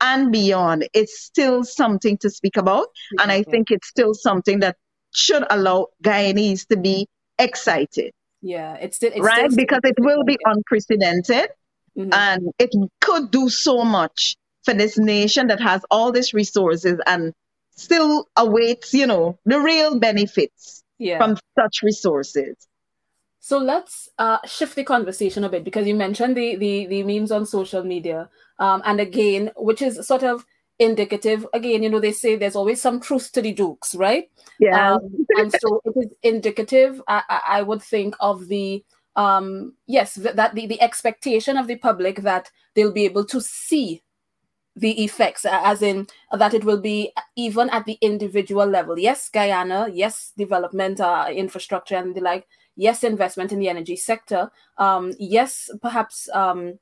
and 0.00 0.32
beyond 0.32 0.88
is 0.94 1.20
still 1.20 1.64
something 1.64 2.18
to 2.18 2.30
speak 2.30 2.56
about. 2.56 2.88
And 3.20 3.30
I 3.30 3.42
think 3.42 3.70
it's 3.70 3.88
still 3.88 4.14
something 4.14 4.60
that 4.60 4.76
should 5.12 5.44
allow 5.50 5.88
Guyanese 6.02 6.66
to 6.68 6.76
be 6.76 7.08
excited. 7.38 8.12
Yeah, 8.42 8.74
it's 8.74 8.96
still 8.96 9.12
it's 9.14 9.20
right 9.20 9.50
because 9.54 9.80
it 9.84 9.96
will 9.98 10.24
be 10.24 10.38
unprecedented 10.44 11.50
mm-hmm. 11.98 12.12
and 12.12 12.48
it 12.58 12.70
could 13.00 13.30
do 13.30 13.50
so 13.50 13.84
much 13.84 14.36
for 14.64 14.72
this 14.72 14.98
nation 14.98 15.48
that 15.48 15.60
has 15.60 15.84
all 15.90 16.12
these 16.12 16.32
resources 16.32 16.98
and 17.06 17.34
still 17.76 18.28
awaits, 18.36 18.94
you 18.94 19.06
know, 19.06 19.38
the 19.44 19.60
real 19.60 19.98
benefits 19.98 20.82
yeah. 20.98 21.18
from 21.18 21.36
such 21.58 21.82
resources. 21.82 22.56
So 23.40 23.58
let's 23.58 24.08
uh, 24.18 24.38
shift 24.44 24.76
the 24.76 24.84
conversation 24.84 25.44
a 25.44 25.48
bit 25.48 25.64
because 25.64 25.86
you 25.86 25.94
mentioned 25.94 26.36
the 26.36 26.56
the, 26.56 26.86
the 26.86 27.02
memes 27.02 27.32
on 27.32 27.46
social 27.46 27.82
media, 27.82 28.28
um, 28.58 28.82
and 28.84 29.00
again, 29.00 29.50
which 29.56 29.80
is 29.80 30.06
sort 30.06 30.22
of 30.22 30.44
indicative. 30.78 31.46
Again, 31.54 31.82
you 31.82 31.88
know, 31.88 32.00
they 32.00 32.12
say 32.12 32.36
there's 32.36 32.56
always 32.56 32.82
some 32.82 33.00
truth 33.00 33.32
to 33.32 33.40
the 33.42 33.52
jokes, 33.52 33.94
right? 33.94 34.30
Yeah. 34.58 34.94
Um, 34.94 35.26
and 35.38 35.52
so 35.52 35.80
it 35.84 35.94
is 35.96 36.12
indicative. 36.22 37.00
I, 37.08 37.40
I 37.46 37.62
would 37.62 37.82
think 37.82 38.14
of 38.20 38.48
the 38.48 38.84
um 39.16 39.74
yes 39.86 40.14
that 40.14 40.54
the, 40.54 40.66
the 40.66 40.80
expectation 40.80 41.56
of 41.56 41.66
the 41.66 41.74
public 41.76 42.22
that 42.22 42.48
they'll 42.74 42.92
be 42.92 43.04
able 43.04 43.24
to 43.24 43.40
see 43.40 44.02
the 44.76 45.02
effects 45.02 45.44
as 45.44 45.82
in 45.82 46.06
that 46.38 46.54
it 46.54 46.62
will 46.62 46.80
be 46.80 47.12
even 47.34 47.68
at 47.70 47.84
the 47.86 47.98
individual 48.00 48.66
level 48.66 48.96
yes 48.96 49.28
guyana 49.28 49.88
yes 49.92 50.32
development 50.38 51.00
uh, 51.00 51.26
infrastructure 51.28 51.96
and 51.96 52.14
the 52.14 52.20
like 52.20 52.46
yes 52.80 53.04
investment 53.04 53.52
in 53.52 53.58
the 53.58 53.68
energy 53.68 53.94
sector 53.94 54.50
um, 54.78 55.12
yes 55.18 55.70
perhaps 55.82 56.28
um, 56.32 56.78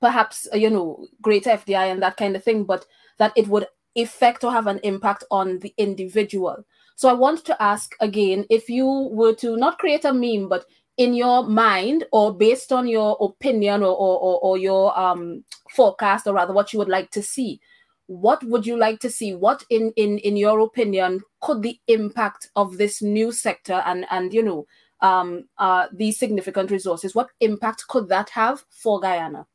perhaps 0.00 0.48
uh, 0.52 0.56
you 0.56 0.68
know 0.68 1.06
greater 1.22 1.50
fdi 1.50 1.90
and 1.92 2.02
that 2.02 2.16
kind 2.16 2.34
of 2.34 2.42
thing 2.42 2.64
but 2.64 2.84
that 3.18 3.32
it 3.36 3.46
would 3.46 3.66
affect 3.96 4.42
or 4.44 4.52
have 4.52 4.66
an 4.66 4.78
impact 4.82 5.24
on 5.30 5.58
the 5.60 5.72
individual. 5.78 6.64
So 6.96 7.08
i 7.08 7.12
want 7.12 7.44
to 7.44 7.62
ask 7.62 7.94
again 8.00 8.44
if 8.50 8.68
you 8.68 8.86
were 8.86 9.34
to 9.36 9.56
not 9.56 9.78
create 9.78 10.04
a 10.04 10.12
meme 10.12 10.48
but 10.48 10.66
in 10.96 11.14
your 11.14 11.46
mind 11.46 12.04
or 12.10 12.34
based 12.34 12.72
on 12.72 12.88
your 12.88 13.16
opinion 13.20 13.82
or, 13.82 13.94
or, 13.94 14.18
or, 14.18 14.38
or 14.40 14.58
your 14.58 14.98
um, 14.98 15.44
forecast 15.70 16.26
or 16.26 16.34
rather 16.34 16.54
what 16.54 16.72
you 16.72 16.78
would 16.78 16.88
like 16.88 17.10
to 17.10 17.22
see 17.22 17.60
what 18.06 18.42
would 18.44 18.66
you 18.66 18.76
like 18.76 19.00
to 19.00 19.10
see? 19.10 19.34
What 19.34 19.64
in 19.68 19.92
in 19.96 20.18
in 20.18 20.36
your 20.36 20.60
opinion 20.60 21.22
could 21.40 21.62
the 21.62 21.78
impact 21.88 22.50
of 22.54 22.78
this 22.78 23.02
new 23.02 23.32
sector 23.32 23.82
and 23.84 24.06
and 24.10 24.32
you 24.32 24.42
know 24.42 24.66
um, 25.00 25.44
uh, 25.58 25.86
these 25.92 26.18
significant 26.18 26.70
resources, 26.70 27.14
what 27.14 27.28
impact 27.40 27.84
could 27.88 28.08
that 28.08 28.30
have 28.30 28.64
for 28.70 29.00
Guyana? 29.00 29.46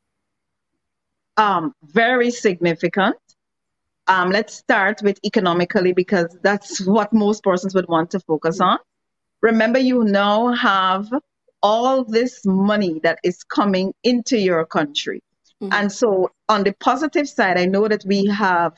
Um, 1.36 1.74
very 1.82 2.30
significant. 2.30 3.16
Um, 4.06 4.30
let's 4.30 4.54
start 4.54 5.00
with 5.02 5.18
economically 5.24 5.92
because 5.92 6.36
that's 6.42 6.80
what 6.86 7.12
most 7.12 7.42
persons 7.42 7.74
would 7.74 7.88
want 7.88 8.10
to 8.12 8.20
focus 8.20 8.60
on. 8.60 8.78
Remember, 9.40 9.78
you 9.78 10.04
now 10.04 10.52
have 10.52 11.10
all 11.62 12.04
this 12.04 12.44
money 12.44 13.00
that 13.02 13.18
is 13.22 13.42
coming 13.44 13.92
into 14.02 14.38
your 14.38 14.64
country. 14.66 15.22
Mm-hmm. 15.62 15.72
And 15.72 15.92
so, 15.92 16.30
on 16.48 16.64
the 16.64 16.72
positive 16.72 17.28
side, 17.28 17.58
I 17.58 17.66
know 17.66 17.88
that 17.88 18.04
we 18.04 18.26
have 18.26 18.74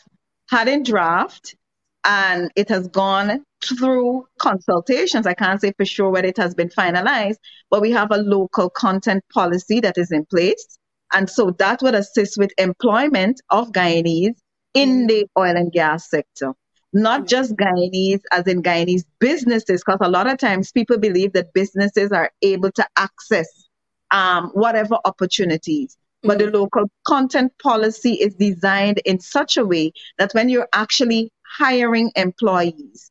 had 0.48 0.68
in 0.68 0.82
draft 0.82 1.56
and 2.04 2.50
it 2.54 2.68
has 2.68 2.88
gone 2.88 3.44
through 3.64 4.26
consultations. 4.38 5.26
I 5.26 5.34
can't 5.34 5.60
say 5.60 5.72
for 5.76 5.84
sure 5.84 6.10
whether 6.10 6.28
it 6.28 6.36
has 6.36 6.54
been 6.54 6.68
finalized, 6.68 7.36
but 7.70 7.80
we 7.80 7.90
have 7.92 8.10
a 8.10 8.18
local 8.18 8.68
content 8.70 9.24
policy 9.32 9.80
that 9.80 9.96
is 9.98 10.12
in 10.12 10.26
place. 10.26 10.78
And 11.12 11.28
so 11.30 11.50
that 11.58 11.80
would 11.82 11.94
assist 11.94 12.36
with 12.36 12.52
employment 12.58 13.40
of 13.50 13.72
Guyanese 13.72 14.34
in 14.74 15.06
the 15.06 15.26
oil 15.38 15.56
and 15.56 15.72
gas 15.72 16.10
sector. 16.10 16.52
Not 16.92 17.26
just 17.26 17.56
Guyanese, 17.56 18.20
as 18.32 18.46
in 18.46 18.62
Guyanese 18.62 19.04
businesses, 19.18 19.82
because 19.84 19.98
a 20.00 20.10
lot 20.10 20.28
of 20.28 20.38
times 20.38 20.72
people 20.72 20.98
believe 20.98 21.32
that 21.32 21.52
businesses 21.52 22.12
are 22.12 22.30
able 22.42 22.70
to 22.72 22.86
access 22.96 23.48
um, 24.10 24.50
whatever 24.54 24.98
opportunities. 25.04 25.96
But 26.22 26.38
the 26.38 26.46
mm. 26.46 26.54
local 26.54 26.90
content 27.06 27.52
policy 27.62 28.14
is 28.14 28.34
designed 28.34 29.00
in 29.04 29.20
such 29.20 29.56
a 29.56 29.66
way 29.66 29.92
that 30.18 30.32
when 30.32 30.48
you're 30.48 30.68
actually 30.72 31.30
hiring 31.58 32.10
employees, 32.16 33.10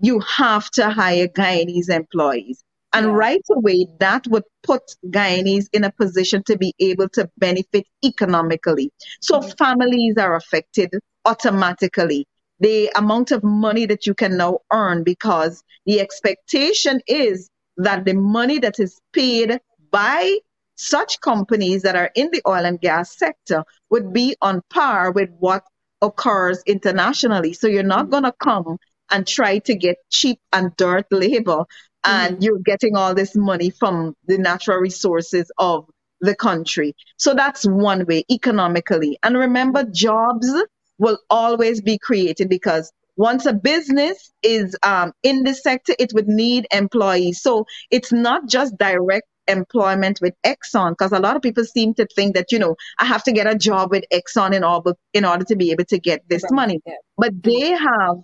you 0.00 0.20
have 0.20 0.70
to 0.72 0.90
hire 0.90 1.28
Guyanese 1.28 1.88
employees. 1.88 2.62
And 2.92 3.06
yeah. 3.06 3.12
right 3.12 3.44
away, 3.50 3.86
that 3.98 4.26
would 4.28 4.44
put 4.62 4.82
Guyanese 5.06 5.66
in 5.72 5.84
a 5.84 5.92
position 5.92 6.42
to 6.44 6.56
be 6.56 6.72
able 6.78 7.08
to 7.10 7.28
benefit 7.38 7.86
economically. 8.04 8.92
So 9.20 9.40
mm-hmm. 9.40 9.50
families 9.58 10.16
are 10.16 10.36
affected 10.36 10.90
automatically. 11.24 12.26
The 12.60 12.90
amount 12.96 13.32
of 13.32 13.42
money 13.42 13.86
that 13.86 14.06
you 14.06 14.14
can 14.14 14.36
now 14.36 14.60
earn 14.72 15.02
because 15.02 15.62
the 15.86 16.00
expectation 16.00 17.00
is 17.08 17.50
that 17.76 18.04
the 18.04 18.14
money 18.14 18.60
that 18.60 18.78
is 18.78 19.00
paid 19.12 19.58
by 19.90 20.38
such 20.76 21.20
companies 21.20 21.82
that 21.82 21.96
are 21.96 22.10
in 22.14 22.30
the 22.32 22.42
oil 22.46 22.64
and 22.64 22.80
gas 22.80 23.16
sector 23.16 23.64
would 23.90 24.12
be 24.12 24.36
on 24.40 24.62
par 24.70 25.12
with 25.12 25.30
what 25.38 25.64
occurs 26.04 26.62
internationally. 26.66 27.52
So 27.54 27.66
you're 27.66 27.82
not 27.82 28.10
going 28.10 28.24
to 28.24 28.32
come 28.32 28.78
and 29.10 29.26
try 29.26 29.58
to 29.60 29.74
get 29.74 29.96
cheap 30.10 30.38
and 30.52 30.74
dirt 30.76 31.06
labor 31.10 31.64
and 32.04 32.34
mm-hmm. 32.34 32.42
you're 32.42 32.58
getting 32.58 32.96
all 32.96 33.14
this 33.14 33.34
money 33.34 33.70
from 33.70 34.14
the 34.26 34.38
natural 34.38 34.78
resources 34.78 35.50
of 35.58 35.86
the 36.20 36.34
country. 36.34 36.94
So 37.16 37.34
that's 37.34 37.64
one 37.64 38.06
way 38.06 38.24
economically. 38.30 39.18
And 39.22 39.36
remember, 39.36 39.84
jobs 39.84 40.52
will 40.98 41.18
always 41.28 41.80
be 41.80 41.98
created 41.98 42.48
because 42.48 42.92
once 43.16 43.46
a 43.46 43.52
business 43.52 44.32
is 44.42 44.76
um, 44.82 45.12
in 45.22 45.44
the 45.44 45.54
sector, 45.54 45.94
it 45.98 46.12
would 46.14 46.28
need 46.28 46.66
employees. 46.72 47.40
So 47.42 47.66
it's 47.90 48.12
not 48.12 48.48
just 48.48 48.76
direct 48.76 49.26
employment 49.48 50.20
with 50.20 50.34
Exxon 50.44 50.90
because 50.90 51.12
a 51.12 51.18
lot 51.18 51.36
of 51.36 51.42
people 51.42 51.64
seem 51.64 51.94
to 51.94 52.06
think 52.14 52.34
that 52.34 52.52
you 52.52 52.58
know 52.58 52.76
I 52.98 53.04
have 53.04 53.24
to 53.24 53.32
get 53.32 53.46
a 53.46 53.54
job 53.54 53.90
with 53.90 54.04
Exxon 54.12 54.54
in 54.54 54.64
order 54.64 54.94
in 55.12 55.24
order 55.24 55.44
to 55.44 55.56
be 55.56 55.70
able 55.70 55.84
to 55.86 55.98
get 55.98 56.28
this 56.28 56.42
right. 56.44 56.52
money. 56.52 56.80
Yeah. 56.86 56.94
But 57.16 57.42
they 57.42 57.70
have 57.70 58.22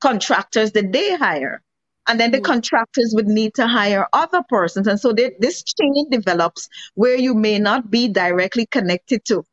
contractors 0.00 0.72
that 0.72 0.92
they 0.92 1.16
hire. 1.16 1.62
And 2.06 2.18
then 2.18 2.30
the 2.30 2.38
mm-hmm. 2.38 2.52
contractors 2.52 3.12
would 3.14 3.26
need 3.26 3.54
to 3.54 3.66
hire 3.66 4.06
other 4.14 4.42
persons. 4.48 4.86
And 4.86 4.98
so 4.98 5.12
they, 5.12 5.32
this 5.40 5.62
chain 5.62 6.08
develops 6.10 6.68
where 6.94 7.16
you 7.16 7.34
may 7.34 7.58
not 7.58 7.90
be 7.90 8.08
directly 8.08 8.64
connected 8.64 9.26
to 9.26 9.44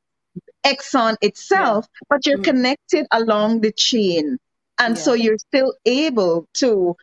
Exxon 0.65 1.17
itself, 1.21 1.85
yeah. 1.85 2.05
but 2.09 2.25
you're 2.25 2.37
mm-hmm. 2.37 2.43
connected 2.43 3.07
along 3.11 3.59
the 3.61 3.73
chain. 3.73 4.37
And 4.79 4.95
yeah. 4.95 5.01
so 5.01 5.13
you're 5.13 5.37
still 5.37 5.73
able 5.85 6.47
to 6.55 6.95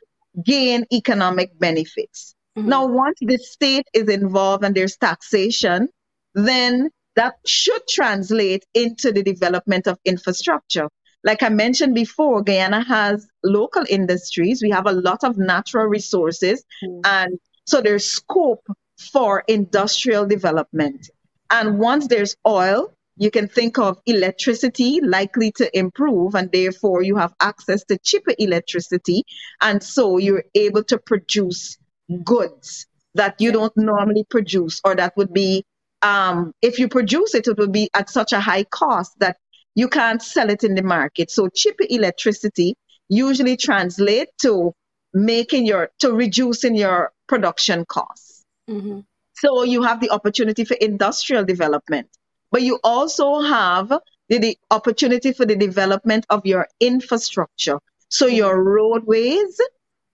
gain 0.42 0.86
economic 0.90 1.58
benefits. 1.58 2.34
Mm-hmm. 2.56 2.68
Now, 2.68 2.86
once 2.86 3.18
the 3.20 3.38
state 3.38 3.86
is 3.94 4.08
involved 4.08 4.64
and 4.64 4.74
there's 4.74 4.96
taxation, 4.96 5.88
then 6.34 6.90
that 7.16 7.34
should 7.46 7.82
translate 7.88 8.64
into 8.74 9.12
the 9.12 9.22
development 9.22 9.86
of 9.86 9.98
infrastructure. 10.04 10.88
Like 11.24 11.42
I 11.42 11.50
mentioned 11.50 11.94
before, 11.94 12.42
Guyana 12.42 12.82
has 12.82 13.26
local 13.44 13.84
industries. 13.88 14.62
We 14.62 14.70
have 14.70 14.86
a 14.86 14.92
lot 14.92 15.22
of 15.22 15.38
natural 15.38 15.86
resources. 15.86 16.64
Mm-hmm. 16.84 17.00
And 17.04 17.38
so 17.66 17.80
there's 17.80 18.10
scope 18.10 18.66
for 19.12 19.44
industrial 19.46 20.26
development. 20.26 21.10
And 21.50 21.78
once 21.78 22.08
there's 22.08 22.36
oil, 22.46 22.92
you 23.16 23.30
can 23.30 23.46
think 23.46 23.78
of 23.78 23.98
electricity 24.06 25.00
likely 25.02 25.52
to 25.52 25.78
improve, 25.78 26.34
and 26.34 26.50
therefore 26.50 27.02
you 27.02 27.16
have 27.16 27.34
access 27.40 27.84
to 27.84 27.98
cheaper 27.98 28.32
electricity. 28.38 29.22
And 29.60 29.82
so 29.82 30.16
you're 30.16 30.44
able 30.54 30.82
to 30.84 30.98
produce 30.98 31.76
goods 32.18 32.86
that 33.14 33.40
you 33.40 33.52
don't 33.52 33.76
normally 33.76 34.24
produce, 34.28 34.80
or 34.84 34.94
that 34.94 35.16
would 35.16 35.32
be, 35.32 35.64
um, 36.02 36.52
if 36.62 36.78
you 36.78 36.88
produce 36.88 37.34
it, 37.34 37.46
it 37.46 37.58
would 37.58 37.72
be 37.72 37.90
at 37.94 38.10
such 38.10 38.32
a 38.32 38.40
high 38.40 38.64
cost 38.64 39.12
that 39.18 39.36
you 39.74 39.88
can't 39.88 40.22
sell 40.22 40.50
it 40.50 40.64
in 40.64 40.74
the 40.74 40.82
market. 40.82 41.30
So 41.30 41.48
cheaper 41.48 41.84
electricity 41.88 42.74
usually 43.08 43.56
translate 43.56 44.28
to 44.42 44.72
making 45.12 45.66
your 45.66 45.90
to 45.98 46.12
reducing 46.12 46.74
your 46.74 47.12
production 47.26 47.84
costs. 47.84 48.44
Mm-hmm. 48.68 49.00
So 49.34 49.62
you 49.64 49.82
have 49.82 50.00
the 50.00 50.10
opportunity 50.10 50.64
for 50.64 50.74
industrial 50.74 51.44
development, 51.44 52.08
but 52.50 52.62
you 52.62 52.78
also 52.82 53.40
have 53.40 53.88
the, 54.28 54.38
the 54.38 54.58
opportunity 54.70 55.32
for 55.32 55.44
the 55.44 55.56
development 55.56 56.26
of 56.30 56.46
your 56.46 56.68
infrastructure. 56.80 57.78
So 58.08 58.26
mm-hmm. 58.26 58.36
your 58.36 58.62
roadways, 58.62 59.60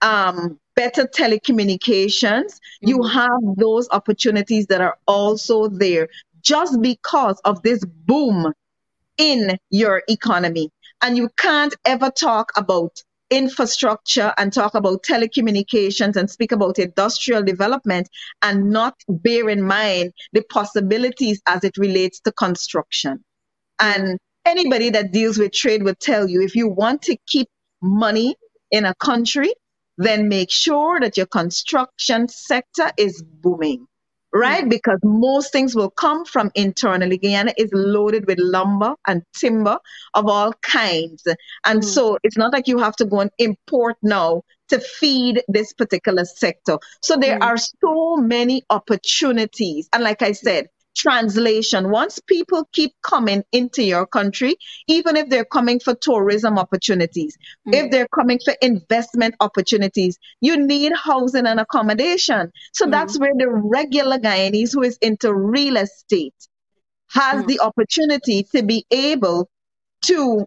um, 0.01 0.59
better 0.79 1.03
telecommunications, 1.05 2.51
mm-hmm. 2.53 2.87
you 2.87 3.03
have 3.03 3.41
those 3.57 3.89
opportunities 3.91 4.67
that 4.67 4.79
are 4.79 4.97
also 5.07 5.67
there 5.67 6.07
just 6.41 6.81
because 6.81 7.37
of 7.43 7.61
this 7.63 7.83
boom 7.83 8.53
in 9.17 9.57
your 9.69 10.03
economy. 10.07 10.69
And 11.01 11.17
you 11.17 11.29
can't 11.35 11.75
ever 11.85 12.09
talk 12.09 12.53
about 12.55 13.03
infrastructure 13.29 14.33
and 14.37 14.53
talk 14.53 14.73
about 14.73 15.03
telecommunications 15.03 16.15
and 16.15 16.31
speak 16.31 16.53
about 16.53 16.79
industrial 16.79 17.43
development 17.43 18.07
and 18.41 18.69
not 18.69 18.95
bear 19.09 19.49
in 19.49 19.61
mind 19.61 20.13
the 20.31 20.43
possibilities 20.49 21.41
as 21.45 21.65
it 21.65 21.77
relates 21.77 22.21
to 22.21 22.31
construction. 22.31 23.21
And 23.79 24.17
anybody 24.45 24.91
that 24.91 25.11
deals 25.11 25.37
with 25.37 25.51
trade 25.51 25.83
would 25.83 25.99
tell 25.99 26.29
you 26.29 26.41
if 26.41 26.55
you 26.55 26.69
want 26.69 27.01
to 27.03 27.17
keep 27.27 27.49
money 27.81 28.37
in 28.71 28.85
a 28.85 28.95
country, 28.95 29.53
then 29.99 30.29
make 30.29 30.49
sure 30.49 30.99
that 30.99 31.17
your 31.17 31.27
construction 31.27 32.27
sector 32.27 32.91
is 32.97 33.21
booming 33.21 33.85
right? 34.31 34.61
Mm-hmm. 34.61 34.69
Because 34.69 34.99
most 35.03 35.51
things 35.51 35.75
will 35.75 35.89
come 35.89 36.25
from 36.25 36.51
internally. 36.55 37.17
Guyana 37.17 37.53
is 37.57 37.69
loaded 37.73 38.27
with 38.27 38.37
lumber 38.39 38.95
and 39.07 39.23
timber 39.35 39.79
of 40.13 40.27
all 40.27 40.53
kinds. 40.61 41.25
And 41.65 41.81
mm-hmm. 41.81 41.89
so 41.89 42.17
it's 42.23 42.37
not 42.37 42.53
like 42.53 42.67
you 42.67 42.77
have 42.77 42.95
to 42.97 43.05
go 43.05 43.21
and 43.21 43.31
import 43.37 43.97
now 44.03 44.43
to 44.69 44.79
feed 44.79 45.41
this 45.47 45.73
particular 45.73 46.25
sector. 46.25 46.77
So 47.01 47.17
there 47.17 47.39
mm. 47.39 47.43
are 47.43 47.57
so 47.57 48.17
many 48.17 48.63
opportunities. 48.69 49.89
And 49.91 50.03
like 50.03 50.21
I 50.21 50.33
said, 50.33 50.67
translation. 50.99 51.89
Once 51.89 52.19
people 52.19 52.67
keep 52.73 52.93
coming 53.01 53.43
into 53.53 53.81
your 53.81 54.05
country, 54.05 54.55
even 54.87 55.15
if 55.15 55.29
they're 55.29 55.45
coming 55.45 55.79
for 55.79 55.95
tourism 55.95 56.57
opportunities, 56.57 57.37
mm. 57.67 57.73
if 57.73 57.89
they're 57.89 58.07
coming 58.13 58.39
for 58.43 58.53
investment 58.61 59.33
opportunities, 59.39 60.17
you 60.41 60.57
need 60.57 60.91
housing 60.93 61.47
and 61.47 61.59
accommodation. 61.59 62.51
So 62.73 62.85
mm. 62.85 62.91
that's 62.91 63.17
where 63.17 63.33
the 63.35 63.47
regular 63.49 64.17
Guyanese 64.17 64.73
who 64.73 64.83
is 64.83 64.97
into 65.01 65.33
real 65.33 65.77
estate 65.77 66.35
has 67.11 67.43
mm. 67.43 67.47
the 67.47 67.59
opportunity 67.61 68.43
to 68.55 68.61
be 68.63 68.85
able 68.91 69.49
to 70.03 70.45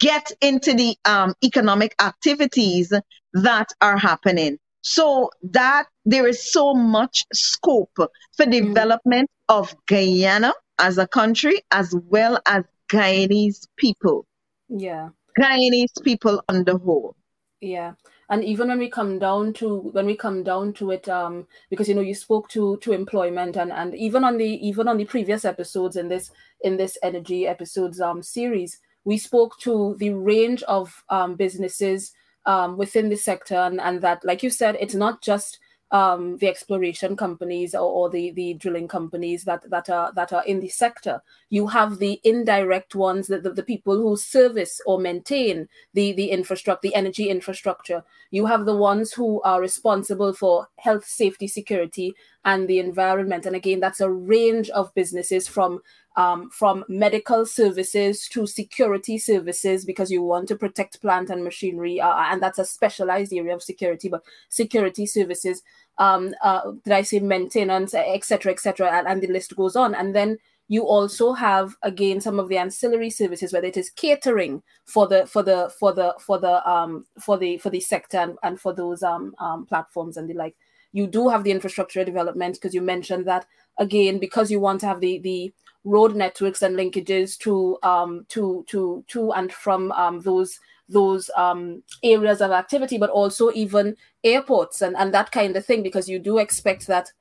get 0.00 0.32
into 0.40 0.74
the 0.74 0.96
um, 1.04 1.34
economic 1.44 1.94
activities 2.00 2.92
that 3.32 3.68
are 3.80 3.96
happening. 3.96 4.58
So 4.88 5.30
that 5.42 5.86
there 6.06 6.26
is 6.26 6.50
so 6.50 6.72
much 6.72 7.24
scope 7.32 7.92
for 7.94 8.46
mm. 8.46 8.50
development 8.50 9.28
of 9.48 9.74
Guyana 9.86 10.54
as 10.78 10.96
a 10.96 11.06
country 11.06 11.60
as 11.70 11.94
well 12.06 12.40
as 12.46 12.64
Guyanese 12.90 13.66
people. 13.76 14.26
Yeah. 14.68 15.10
Guyanese 15.38 16.02
people 16.02 16.42
on 16.48 16.64
the 16.64 16.78
whole. 16.78 17.16
Yeah. 17.60 17.92
And 18.30 18.42
even 18.44 18.68
when 18.68 18.78
we 18.78 18.88
come 18.88 19.18
down 19.18 19.52
to 19.54 19.76
when 19.92 20.06
we 20.06 20.16
come 20.16 20.42
down 20.42 20.72
to 20.74 20.90
it, 20.92 21.06
um, 21.06 21.46
because 21.68 21.86
you 21.86 21.94
know 21.94 22.00
you 22.00 22.14
spoke 22.14 22.48
to 22.50 22.78
to 22.78 22.92
employment 22.92 23.56
and 23.56 23.70
and 23.70 23.94
even 23.94 24.24
on 24.24 24.38
the 24.38 24.66
even 24.66 24.88
on 24.88 24.96
the 24.96 25.04
previous 25.04 25.44
episodes 25.44 25.96
in 25.96 26.08
this 26.08 26.30
in 26.62 26.78
this 26.78 26.96
energy 27.02 27.46
episodes 27.46 28.00
um 28.00 28.22
series, 28.22 28.78
we 29.04 29.18
spoke 29.18 29.58
to 29.60 29.96
the 29.98 30.10
range 30.10 30.62
of 30.64 31.04
um, 31.10 31.34
businesses 31.34 32.12
um, 32.46 32.76
within 32.76 33.08
the 33.08 33.16
sector 33.16 33.56
and, 33.56 33.80
and 33.80 34.00
that 34.00 34.24
like 34.24 34.42
you 34.42 34.50
said 34.50 34.76
it's 34.80 34.94
not 34.94 35.22
just 35.22 35.58
um, 35.90 36.36
the 36.38 36.48
exploration 36.48 37.16
companies 37.16 37.74
or, 37.74 37.80
or, 37.80 38.10
the, 38.10 38.30
the 38.32 38.54
drilling 38.54 38.88
companies 38.88 39.44
that, 39.44 39.68
that 39.70 39.88
are 39.88 40.12
that 40.12 40.32
are 40.32 40.44
in 40.44 40.60
the 40.60 40.68
sector. 40.68 41.22
You 41.48 41.66
have 41.68 41.98
the 41.98 42.20
indirect 42.24 42.94
ones, 42.94 43.28
the, 43.28 43.40
the, 43.40 43.52
the, 43.52 43.62
people 43.62 43.96
who 43.96 44.16
service 44.16 44.80
or 44.84 44.98
maintain 44.98 45.66
the, 45.94 46.12
the 46.12 46.30
infrastructure, 46.30 46.80
the 46.82 46.94
energy 46.94 47.30
infrastructure. 47.30 48.04
You 48.30 48.44
have 48.46 48.66
the 48.66 48.76
ones 48.76 49.12
who 49.12 49.40
are 49.42 49.60
responsible 49.60 50.34
for 50.34 50.68
health, 50.78 51.06
safety, 51.06 51.48
security, 51.48 52.14
and 52.44 52.68
the 52.68 52.78
environment. 52.78 53.46
And 53.46 53.56
again, 53.56 53.80
that's 53.80 54.00
a 54.00 54.10
range 54.10 54.70
of 54.70 54.94
businesses 54.94 55.48
from 55.48 55.80
um, 56.16 56.50
from 56.50 56.84
medical 56.88 57.46
services 57.46 58.26
to 58.30 58.44
security 58.44 59.18
services 59.18 59.84
because 59.84 60.10
you 60.10 60.20
want 60.20 60.48
to 60.48 60.56
protect 60.56 61.00
plant 61.00 61.30
and 61.30 61.44
machinery, 61.44 62.00
uh, 62.00 62.12
and 62.12 62.42
that's 62.42 62.58
a 62.58 62.64
specialized 62.64 63.32
area 63.32 63.54
of 63.54 63.62
security. 63.62 64.08
But 64.08 64.24
security 64.48 65.06
services, 65.06 65.62
um, 65.98 66.34
uh, 66.42 66.72
did 66.82 66.92
I 66.92 67.02
say 67.02 67.20
maintenance, 67.20 67.94
etc., 67.94 68.50
etc., 68.52 68.90
and, 68.90 69.06
and 69.06 69.22
the 69.22 69.28
list 69.28 69.54
goes 69.54 69.76
on. 69.76 69.94
And 69.94 70.12
then 70.12 70.38
you 70.68 70.82
also 70.82 71.32
have 71.32 71.76
again 71.82 72.20
some 72.20 72.38
of 72.38 72.48
the 72.48 72.58
ancillary 72.58 73.10
services 73.10 73.52
whether 73.52 73.66
it 73.66 73.76
is 73.76 73.90
catering 73.90 74.62
for 74.84 75.08
the 75.08 75.26
for 75.26 75.42
the 75.42 75.72
for 75.78 75.92
the 75.94 76.14
for 76.20 76.38
the 76.38 76.68
um 76.68 77.06
for 77.18 77.38
the 77.38 77.56
for 77.58 77.70
the 77.70 77.80
sector 77.80 78.18
and, 78.18 78.38
and 78.42 78.60
for 78.60 78.74
those 78.74 79.02
um, 79.02 79.34
um 79.38 79.64
platforms 79.64 80.16
and 80.16 80.28
the 80.28 80.34
like 80.34 80.54
you 80.92 81.06
do 81.06 81.28
have 81.28 81.44
the 81.44 81.50
infrastructure 81.50 82.04
development 82.04 82.54
because 82.54 82.74
you 82.74 82.80
mentioned 82.82 83.26
that 83.26 83.46
again 83.78 84.18
because 84.18 84.50
you 84.50 84.60
want 84.60 84.80
to 84.80 84.86
have 84.86 85.00
the 85.00 85.18
the 85.20 85.52
road 85.84 86.14
networks 86.14 86.62
and 86.62 86.76
linkages 86.76 87.38
to 87.38 87.78
um, 87.82 88.24
to 88.28 88.64
to 88.68 89.04
to 89.08 89.32
and 89.32 89.52
from 89.52 89.92
um, 89.92 90.20
those 90.20 90.58
those 90.88 91.30
um, 91.36 91.82
areas 92.02 92.40
of 92.40 92.50
activity, 92.50 92.98
but 92.98 93.10
also 93.10 93.50
even 93.52 93.96
airports 94.24 94.80
and, 94.80 94.96
and 94.96 95.12
that 95.12 95.30
kind 95.32 95.54
of 95.56 95.64
thing, 95.64 95.82
because 95.82 96.08
you 96.08 96.18
do 96.18 96.38
expect 96.38 96.86
that 96.86 97.12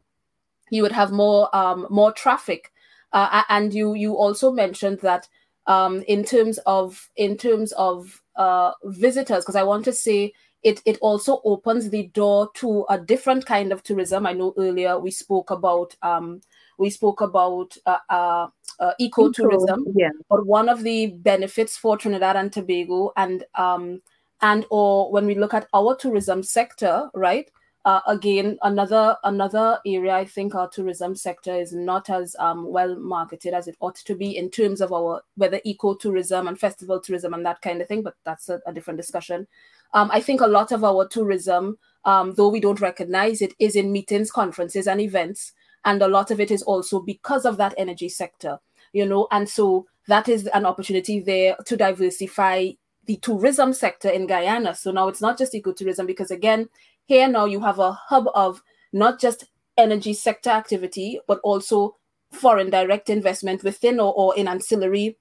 you 0.69 0.81
would 0.81 0.91
have 0.91 1.11
more 1.11 1.53
um, 1.55 1.87
more 1.89 2.11
traffic. 2.11 2.71
Uh, 3.13 3.43
and 3.49 3.73
you 3.73 3.93
you 3.93 4.15
also 4.15 4.51
mentioned 4.51 4.99
that 5.01 5.27
um, 5.65 6.03
in 6.07 6.23
terms 6.23 6.59
of 6.65 7.09
in 7.15 7.37
terms 7.37 7.71
of 7.73 8.21
uh, 8.35 8.71
visitors, 8.83 9.43
because 9.43 9.55
I 9.55 9.63
want 9.63 9.85
to 9.85 9.93
say 9.93 10.33
it 10.63 10.81
it 10.85 10.97
also 11.01 11.41
opens 11.43 11.89
the 11.89 12.07
door 12.07 12.49
to 12.55 12.85
a 12.89 12.97
different 12.97 13.45
kind 13.45 13.71
of 13.71 13.83
tourism. 13.83 14.25
I 14.25 14.33
know 14.33 14.53
earlier 14.57 14.99
we 14.99 15.11
spoke 15.11 15.51
about 15.51 15.95
um, 16.01 16.41
we 16.77 16.89
spoke 16.89 17.21
about 17.21 17.75
uh, 17.85 17.97
uh, 18.09 18.47
uh, 18.79 18.91
ecotourism. 18.99 19.85
Yeah. 19.95 20.09
But 20.29 20.45
one 20.45 20.69
of 20.69 20.83
the 20.83 21.07
benefits 21.07 21.77
for 21.77 21.97
Trinidad 21.97 22.35
and 22.35 22.51
Tobago 22.51 23.11
and 23.17 23.43
um, 23.55 24.01
and 24.41 24.65
or 24.69 25.11
when 25.11 25.25
we 25.25 25.35
look 25.35 25.53
at 25.53 25.67
our 25.73 25.95
tourism 25.95 26.43
sector, 26.43 27.09
right? 27.13 27.49
Uh, 27.87 28.01
again, 28.05 28.57
another 28.63 29.15
another 29.23 29.79
area 29.85 30.13
I 30.13 30.25
think 30.25 30.53
our 30.53 30.67
tourism 30.67 31.15
sector 31.15 31.55
is 31.55 31.71
not 31.71 32.09
as 32.09 32.35
um, 32.37 32.69
well 32.69 32.99
marketed 32.99 33.53
as 33.53 33.69
it 33.69 33.77
ought 33.79 33.95
to 33.95 34.13
be 34.13 34.35
in 34.35 34.49
terms 34.49 34.81
of 34.81 34.91
our 34.91 35.21
whether 35.35 35.61
ecotourism 35.65 36.49
and 36.49 36.59
festival 36.59 36.99
tourism 36.99 37.33
and 37.33 37.45
that 37.45 37.61
kind 37.61 37.81
of 37.81 37.87
thing. 37.87 38.03
But 38.03 38.15
that's 38.25 38.49
a, 38.49 38.59
a 38.67 38.73
different 38.73 38.97
discussion. 38.97 39.47
Um, 39.93 40.09
I 40.11 40.19
think 40.19 40.41
a 40.41 40.47
lot 40.47 40.73
of 40.73 40.83
our 40.83 41.07
tourism, 41.07 41.77
um, 42.03 42.33
though 42.33 42.49
we 42.49 42.59
don't 42.59 42.81
recognize 42.81 43.41
it, 43.41 43.53
is 43.57 43.77
in 43.77 43.93
meetings, 43.93 44.31
conferences, 44.31 44.85
and 44.85 44.99
events 44.99 45.53
and 45.85 46.01
a 46.01 46.09
lot 46.09 46.29
of 46.29 46.41
it 46.41 46.51
is 46.51 46.63
also 46.63 46.99
because 46.99 47.45
of 47.45 47.55
that 47.55 47.73
energy 47.77 48.09
sector 48.09 48.57
you 48.91 49.05
know 49.05 49.27
and 49.31 49.47
so 49.47 49.85
that 50.07 50.27
is 50.27 50.47
an 50.47 50.65
opportunity 50.65 51.19
there 51.19 51.55
to 51.65 51.77
diversify 51.77 52.71
the 53.07 53.17
tourism 53.17 53.73
sector 53.73 54.09
in 54.09 54.27
Guyana. 54.27 54.75
So 54.75 54.91
now 54.91 55.07
it's 55.07 55.21
not 55.21 55.37
just 55.37 55.53
ecotourism 55.53 56.05
because 56.05 56.29
again, 56.29 56.69
here 57.07 57.27
now 57.27 57.45
you 57.45 57.61
have 57.61 57.79
a 57.79 57.93
hub 57.93 58.27
of 58.35 58.61
not 58.93 59.19
just 59.19 59.45
energy 59.77 60.13
sector 60.13 60.49
activity, 60.49 61.19
but 61.27 61.39
also 61.43 61.95
foreign 62.31 62.69
direct 62.69 63.09
investment 63.09 63.63
within 63.63 63.99
or, 63.99 64.13
or 64.13 64.35
in 64.35 64.47
ancillary 64.47 65.17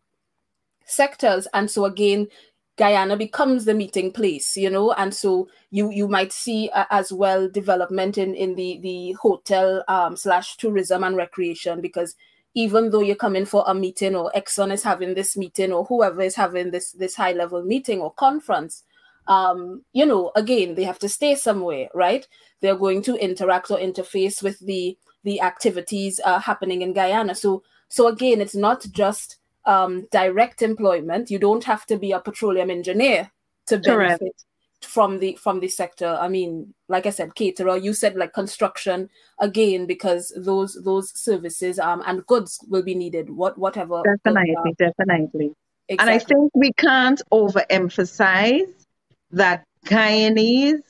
sectors. 0.85 1.47
And 1.55 1.71
so 1.71 1.85
again, 1.85 2.29
Guyana 2.77 3.17
becomes 3.17 3.65
the 3.65 3.75
meeting 3.75 4.13
place, 4.13 4.57
you 4.57 4.69
know, 4.69 4.93
and 4.93 5.15
so 5.15 5.49
you 5.71 5.91
you 5.91 6.09
might 6.09 6.33
see 6.33 6.69
uh, 6.75 6.85
as 6.91 7.11
well 7.11 7.49
development 7.49 8.19
in 8.19 8.35
in 8.35 8.55
the 8.55 8.79
the 8.83 9.13
hotel 9.13 9.83
um, 9.89 10.15
slash 10.15 10.57
tourism 10.59 11.03
and 11.03 11.17
recreation 11.17 11.81
because 11.81 12.15
even 12.55 12.91
though 12.91 13.01
you're 13.01 13.17
coming 13.17 13.47
for 13.47 13.65
a 13.67 13.75
meeting 13.75 14.15
or 14.15 14.31
Exxon 14.37 14.73
is 14.73 14.83
having 14.83 15.15
this 15.15 15.37
meeting 15.39 15.73
or 15.73 15.85
whoever 15.87 16.21
is 16.21 16.35
having 16.35 16.71
this 16.71 16.93
this 16.93 17.15
high 17.15 17.33
level 17.33 17.63
meeting 17.63 18.01
or 18.01 18.13
conference, 18.13 18.83
um, 19.29 19.83
you 19.93 20.07
know, 20.07 20.33
again 20.37 20.75
they 20.75 20.85
have 20.85 20.99
to 21.01 21.09
stay 21.09 21.35
somewhere, 21.35 21.89
right? 21.95 22.27
They're 22.61 22.77
going 22.77 23.03
to 23.03 23.17
interact 23.17 23.71
or 23.71 23.79
interface 23.79 24.43
with 24.43 24.59
the 24.61 24.97
the 25.25 25.41
activities 25.41 26.21
uh, 26.25 26.39
happening 26.39 26.83
in 26.83 26.93
Guyana. 26.93 27.35
So 27.35 27.63
so 27.89 28.09
again, 28.09 28.41
it's 28.41 28.55
not 28.55 28.87
just 28.91 29.37
um, 29.65 30.07
direct 30.13 30.63
employment. 30.63 31.31
You 31.31 31.39
don't 31.39 31.65
have 31.65 31.87
to 31.87 31.99
be 31.99 32.13
a 32.13 32.21
petroleum 32.21 32.71
engineer 32.71 33.31
to 33.67 33.79
benefit 33.79 34.21
Correct. 34.21 34.45
from 34.83 35.19
the 35.19 35.37
from 35.43 35.61
the 35.61 35.69
sector. 35.69 36.17
I 36.21 36.29
mean, 36.29 36.75
like 36.89 37.07
I 37.07 37.11
said, 37.11 37.35
caterer. 37.35 37.77
You 37.77 37.93
said 37.93 38.17
like 38.17 38.33
construction 38.33 39.11
again 39.41 39.87
because 39.87 40.33
those 40.37 40.79
those 40.85 41.19
services 41.19 41.79
um, 41.79 42.03
and 42.07 42.25
goods 42.27 42.65
will 42.69 42.83
be 42.83 42.95
needed. 42.95 43.31
What 43.31 43.59
whatever. 43.59 44.03
Definitely, 44.25 44.75
definitely. 44.79 45.53
Exactly. 45.89 45.99
And 45.99 46.11
I 46.11 46.19
think 46.19 46.51
we 46.55 46.73
can't 46.73 47.23
overemphasize 47.33 48.86
that 49.31 49.65
Guyanese 49.87 50.83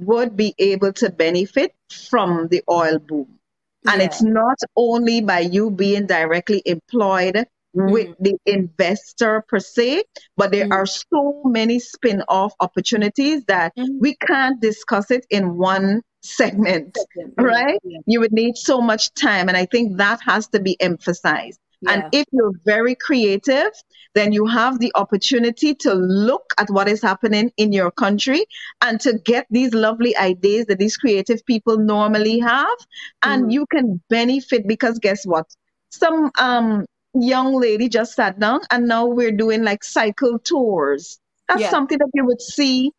would 0.00 0.36
be 0.36 0.54
able 0.58 0.92
to 0.94 1.10
benefit 1.10 1.74
from 2.08 2.48
the 2.48 2.62
oil 2.70 2.98
boom. 2.98 3.38
And 3.86 4.00
yeah. 4.00 4.06
it's 4.06 4.22
not 4.22 4.58
only 4.76 5.20
by 5.20 5.40
you 5.40 5.70
being 5.70 6.06
directly 6.06 6.62
employed 6.66 7.46
with 7.74 8.08
mm-hmm. 8.08 8.22
the 8.22 8.36
investor 8.46 9.44
per 9.48 9.60
se, 9.60 10.04
but 10.36 10.50
there 10.50 10.64
mm-hmm. 10.64 10.72
are 10.72 10.86
so 10.86 11.42
many 11.44 11.78
spin 11.78 12.22
off 12.28 12.54
opportunities 12.60 13.44
that 13.44 13.72
mm-hmm. 13.76 13.98
we 14.00 14.16
can't 14.16 14.60
discuss 14.60 15.10
it 15.10 15.26
in 15.30 15.56
one 15.56 16.02
segment, 16.22 16.96
right? 17.36 17.78
Yeah. 17.84 17.98
You 18.06 18.20
would 18.20 18.32
need 18.32 18.56
so 18.56 18.80
much 18.80 19.12
time. 19.14 19.48
And 19.48 19.56
I 19.56 19.66
think 19.66 19.98
that 19.98 20.20
has 20.22 20.48
to 20.48 20.60
be 20.60 20.80
emphasized. 20.80 21.60
Yeah. 21.80 21.92
And 21.92 22.04
if 22.12 22.26
you're 22.32 22.54
very 22.64 22.94
creative, 22.94 23.70
then 24.14 24.32
you 24.32 24.46
have 24.46 24.80
the 24.80 24.90
opportunity 24.96 25.74
to 25.76 25.94
look 25.94 26.52
at 26.58 26.70
what 26.70 26.88
is 26.88 27.00
happening 27.00 27.52
in 27.56 27.72
your 27.72 27.90
country 27.90 28.44
and 28.80 29.00
to 29.00 29.18
get 29.18 29.46
these 29.50 29.74
lovely 29.74 30.16
ideas 30.16 30.66
that 30.66 30.78
these 30.78 30.96
creative 30.96 31.44
people 31.46 31.78
normally 31.78 32.40
have. 32.40 32.78
And 33.22 33.46
mm. 33.46 33.52
you 33.52 33.66
can 33.66 34.02
benefit 34.08 34.66
because 34.66 34.98
guess 34.98 35.24
what? 35.24 35.46
Some 35.90 36.32
um, 36.38 36.84
young 37.14 37.54
lady 37.54 37.88
just 37.88 38.14
sat 38.14 38.40
down 38.40 38.60
and 38.70 38.88
now 38.88 39.06
we're 39.06 39.32
doing 39.32 39.62
like 39.62 39.84
cycle 39.84 40.38
tours. 40.40 41.20
That's 41.46 41.60
yeah. 41.60 41.70
something 41.70 41.98
that 41.98 42.10
you 42.12 42.24
would 42.26 42.42
see 42.42 42.90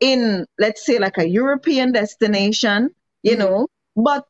in, 0.00 0.46
let's 0.58 0.84
say, 0.84 0.98
like 0.98 1.16
a 1.18 1.28
European 1.28 1.92
destination, 1.92 2.90
you 3.22 3.32
mm-hmm. 3.32 3.40
know, 3.40 3.68
but 3.96 4.26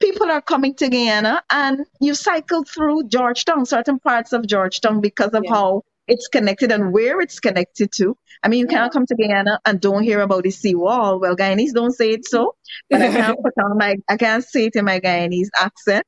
people 0.00 0.30
are 0.30 0.40
coming 0.40 0.74
to 0.74 0.88
Guyana 0.88 1.42
and 1.50 1.86
you 2.00 2.14
cycle 2.14 2.64
through 2.64 3.08
Georgetown, 3.08 3.66
certain 3.66 3.98
parts 3.98 4.32
of 4.32 4.46
Georgetown 4.46 5.00
because 5.00 5.32
of 5.34 5.44
yeah. 5.44 5.54
how 5.54 5.82
it's 6.06 6.28
connected 6.28 6.70
and 6.70 6.92
where 6.92 7.20
it's 7.20 7.40
connected 7.40 7.90
to. 7.96 8.16
I 8.42 8.48
mean, 8.48 8.60
you 8.60 8.66
yeah. 8.70 8.78
can't 8.78 8.92
come 8.92 9.06
to 9.06 9.14
Guyana 9.14 9.58
and 9.64 9.80
don't 9.80 10.02
hear 10.02 10.20
about 10.20 10.44
the 10.44 10.50
seawall. 10.50 11.18
Well, 11.20 11.36
Guyanese 11.36 11.72
don't 11.72 11.92
say 11.92 12.10
it 12.10 12.26
so, 12.26 12.56
but 12.90 13.00
I 13.00 13.10
can't 13.10 13.38
put 13.42 13.54
on 13.62 13.78
my, 13.78 13.96
I 14.08 14.16
can't 14.16 14.44
say 14.44 14.66
it 14.66 14.76
in 14.76 14.84
my 14.84 15.00
Guyanese 15.00 15.48
accent. 15.58 16.04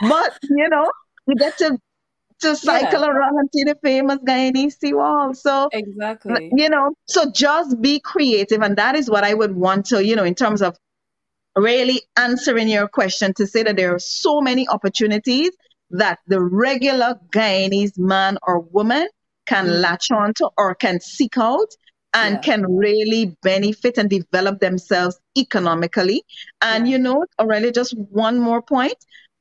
But, 0.00 0.38
you 0.42 0.68
know, 0.68 0.90
you 1.26 1.34
get 1.36 1.58
to 1.58 1.78
to 2.40 2.56
cycle 2.56 3.00
yeah. 3.00 3.06
around 3.06 3.38
and 3.38 3.48
see 3.52 3.64
the 3.64 3.76
famous 3.82 4.18
Guyanese 4.18 4.78
seawall. 4.78 5.34
So 5.34 5.68
exactly, 5.72 6.50
you 6.56 6.68
know, 6.68 6.94
so 7.06 7.30
just 7.30 7.80
be 7.80 8.00
creative, 8.00 8.60
and 8.62 8.76
that 8.76 8.96
is 8.96 9.08
what 9.08 9.24
I 9.24 9.34
would 9.34 9.54
want 9.54 9.86
to, 9.86 10.04
you 10.04 10.16
know, 10.16 10.24
in 10.24 10.34
terms 10.34 10.62
of 10.62 10.76
really 11.56 12.02
answering 12.16 12.68
your 12.68 12.88
question 12.88 13.32
to 13.34 13.46
say 13.46 13.62
that 13.62 13.76
there 13.76 13.94
are 13.94 13.98
so 13.98 14.40
many 14.40 14.68
opportunities 14.68 15.50
that 15.90 16.18
the 16.26 16.40
regular 16.40 17.18
Guyanese 17.30 17.98
man 17.98 18.38
or 18.42 18.60
woman 18.60 19.06
can 19.46 19.66
mm. 19.66 19.80
latch 19.80 20.10
on 20.10 20.34
to 20.34 20.50
or 20.56 20.74
can 20.74 21.00
seek 21.00 21.38
out 21.38 21.68
and 22.14 22.36
yeah. 22.36 22.40
can 22.40 22.76
really 22.76 23.36
benefit 23.42 23.98
and 23.98 24.08
develop 24.08 24.60
themselves 24.60 25.18
economically. 25.36 26.22
And 26.62 26.86
yeah. 26.86 26.92
you 26.92 26.98
know, 26.98 27.24
Aurelia, 27.40 27.72
just 27.72 27.96
one 27.96 28.38
more 28.38 28.62
point. 28.62 28.96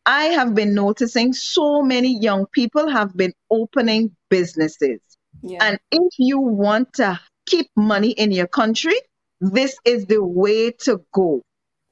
I 0.05 0.25
have 0.25 0.53
been 0.53 0.73
noticing 0.73 1.31
so 1.33 1.81
many 1.81 2.19
young 2.19 2.45
people 2.47 2.89
have 2.89 3.15
been 3.15 3.33
opening 3.49 4.15
businesses. 4.29 4.99
Yeah. 5.41 5.59
And 5.61 5.79
if 5.91 6.13
you 6.17 6.39
want 6.39 6.93
to 6.95 7.19
keep 7.45 7.67
money 7.75 8.11
in 8.11 8.31
your 8.31 8.47
country, 8.47 8.95
this 9.39 9.77
is 9.85 10.05
the 10.05 10.23
way 10.23 10.71
to 10.81 11.01
go. 11.13 11.41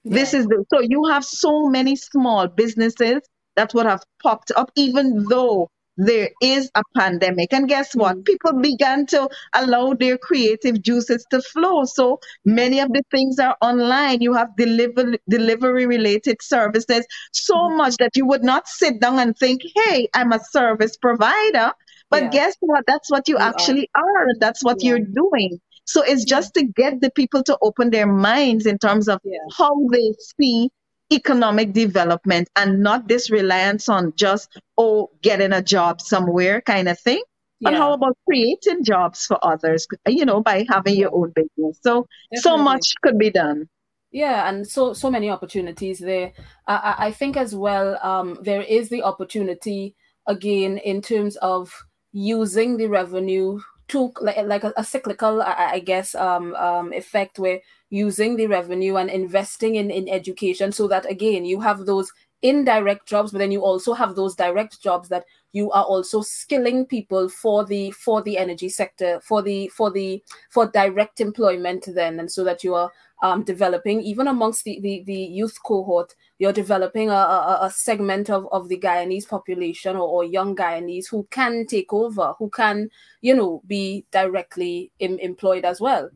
This 0.04 0.34
is 0.34 0.46
the 0.48 0.66
so 0.74 0.82
you 0.82 1.06
have 1.12 1.24
so 1.24 1.68
many 1.68 1.96
small 1.96 2.48
businesses 2.48 3.22
that 3.56 3.74
would 3.74 3.86
have 3.86 4.04
popped 4.22 4.52
up, 4.56 4.72
even 4.76 5.26
though 5.30 5.70
there 5.98 6.30
is 6.42 6.72
a 6.76 6.84
pandemic. 6.98 7.54
And 7.54 7.68
guess 7.68 7.94
what? 7.96 8.18
Mm. 8.18 8.26
People 8.26 8.54
began 8.54 9.06
to 9.08 9.30
allow 9.54 9.94
their 9.94 10.18
creative 10.18 10.82
juices 10.82 11.26
to 11.32 11.42
flow. 11.42 11.86
So 11.86 12.20
many 12.46 12.80
of 12.80 12.90
the 12.90 13.04
things 13.12 13.40
are 13.40 13.56
online. 13.62 14.22
You 14.22 14.34
have 14.34 14.56
deliver, 14.58 15.16
delivery 15.30 15.86
related 15.86 16.38
services 16.42 17.06
so 17.34 17.56
mm. 17.56 17.78
much 17.78 17.98
that 17.98 18.16
you 18.16 18.26
would 18.26 18.44
not 18.44 18.68
sit 18.68 19.00
down 19.00 19.20
and 19.20 19.38
think, 19.38 19.62
hey, 19.76 20.08
I'm 20.14 20.32
a 20.32 20.40
service 20.40 20.98
provider. 20.98 21.74
But 22.10 22.24
yeah. 22.24 22.30
guess 22.30 22.56
what? 22.62 22.84
That's 22.88 23.10
what 23.12 23.28
you, 23.28 23.36
you 23.36 23.42
actually 23.42 23.90
are. 23.94 24.02
are. 24.02 24.28
That's 24.40 24.64
what 24.64 24.78
yeah. 24.82 24.92
you're 24.92 25.00
doing. 25.00 25.60
So 25.86 26.04
it's 26.04 26.24
just 26.24 26.54
to 26.54 26.64
get 26.64 27.02
the 27.02 27.12
people 27.12 27.44
to 27.44 27.58
open 27.62 27.90
their 27.90 28.08
minds 28.08 28.66
in 28.66 28.78
terms 28.78 29.08
of 29.08 29.20
yeah. 29.24 29.38
how 29.58 29.74
they 29.92 30.14
see 30.38 30.70
economic 31.12 31.74
development 31.74 32.50
and 32.56 32.82
not 32.82 33.08
this 33.08 33.30
reliance 33.30 33.90
on 33.90 34.14
just, 34.16 34.50
oh, 34.78 35.10
getting 35.22 35.52
a 35.52 35.62
job 35.62 36.00
somewhere 36.02 36.62
kind 36.62 36.88
of 36.88 37.00
thing. 37.00 37.22
But 37.64 37.76
how 37.76 37.94
about 37.94 38.18
creating 38.28 38.84
jobs 38.84 39.26
for 39.28 39.38
others, 39.44 39.86
you 40.08 40.26
know, 40.26 40.42
by 40.42 40.66
having 40.68 40.96
your 40.96 41.14
own 41.14 41.32
business? 41.36 41.80
So, 41.84 42.08
Definitely. 42.32 42.42
so 42.42 42.58
much 42.58 42.94
could 43.04 43.20
be 43.20 43.30
done. 43.30 43.70
Yeah, 44.12 44.50
and 44.50 44.68
so 44.68 44.94
so 44.94 45.10
many 45.10 45.30
opportunities 45.30 46.00
there. 46.00 46.34
I, 46.68 46.96
I 46.98 47.12
think 47.12 47.38
as 47.38 47.56
well, 47.56 47.98
um, 48.04 48.40
there 48.42 48.62
is 48.62 48.90
the 48.90 49.04
opportunity 49.04 49.96
again 50.28 50.80
in 50.80 51.02
terms 51.02 51.38
of 51.38 51.72
using 52.12 52.78
the 52.78 52.88
revenue 52.88 53.60
to 53.92 54.12
like, 54.22 54.38
like 54.46 54.64
a, 54.64 54.74
a 54.78 54.84
cyclical, 54.84 55.42
I, 55.42 55.72
I 55.74 55.80
guess, 55.80 56.16
um, 56.16 56.56
um, 56.56 56.94
effect 56.94 57.40
where 57.40 57.60
using 57.90 58.38
the 58.38 58.48
revenue 58.48 58.96
and 58.96 59.10
investing 59.10 59.76
in, 59.76 59.92
in 59.92 60.08
education 60.10 60.72
so 60.72 60.88
that 60.88 61.06
again 61.10 61.44
you 61.46 61.60
have 61.60 61.86
those 61.86 62.12
indirect 62.42 63.06
jobs 63.06 63.32
but 63.32 63.38
then 63.40 63.52
you 63.52 63.62
also 63.64 63.94
have 63.94 64.16
those 64.16 64.34
direct 64.36 64.82
jobs 64.82 65.10
that 65.10 65.26
you 65.54 65.72
are 65.72 65.84
also 65.84 66.22
skilling 66.22 66.86
people 66.86 67.28
for 67.30 67.66
the 67.66 67.92
for 67.92 68.22
the 68.22 68.38
energy 68.38 68.70
sector 68.70 69.20
for 69.22 69.42
the 69.42 69.68
for 69.70 69.92
the 69.92 70.24
for 70.50 70.68
direct 70.68 71.20
employment 71.20 71.88
then 71.94 72.20
and 72.20 72.32
so 72.32 72.44
that 72.44 72.64
you 72.64 72.74
are 72.74 72.92
um, 73.24 73.44
developing. 73.44 74.02
Even 74.02 74.28
amongst 74.28 74.64
the, 74.64 74.80
the 74.82 75.04
the 75.06 75.14
youth 75.14 75.58
cohort 75.64 76.16
you're 76.40 76.54
developing 76.54 77.10
a, 77.10 77.14
a, 77.14 77.60
a 77.64 77.72
segment 77.72 78.30
of, 78.30 78.48
of 78.52 78.68
the 78.68 78.80
guyanese 78.80 79.28
population 79.28 79.96
or, 79.96 80.08
or, 80.08 80.24
young 80.24 80.56
guyanese 80.56 81.08
who 81.10 81.28
can 81.30 81.68
take 81.68 81.94
over 81.94 82.34
who 82.40 82.50
can 82.50 82.90
you 83.22 83.36
know 83.36 83.62
be 83.68 84.06
directly 84.12 84.92
em- 85.00 85.20
employed 85.20 85.66
as 85.66 85.80
well. 85.80 86.10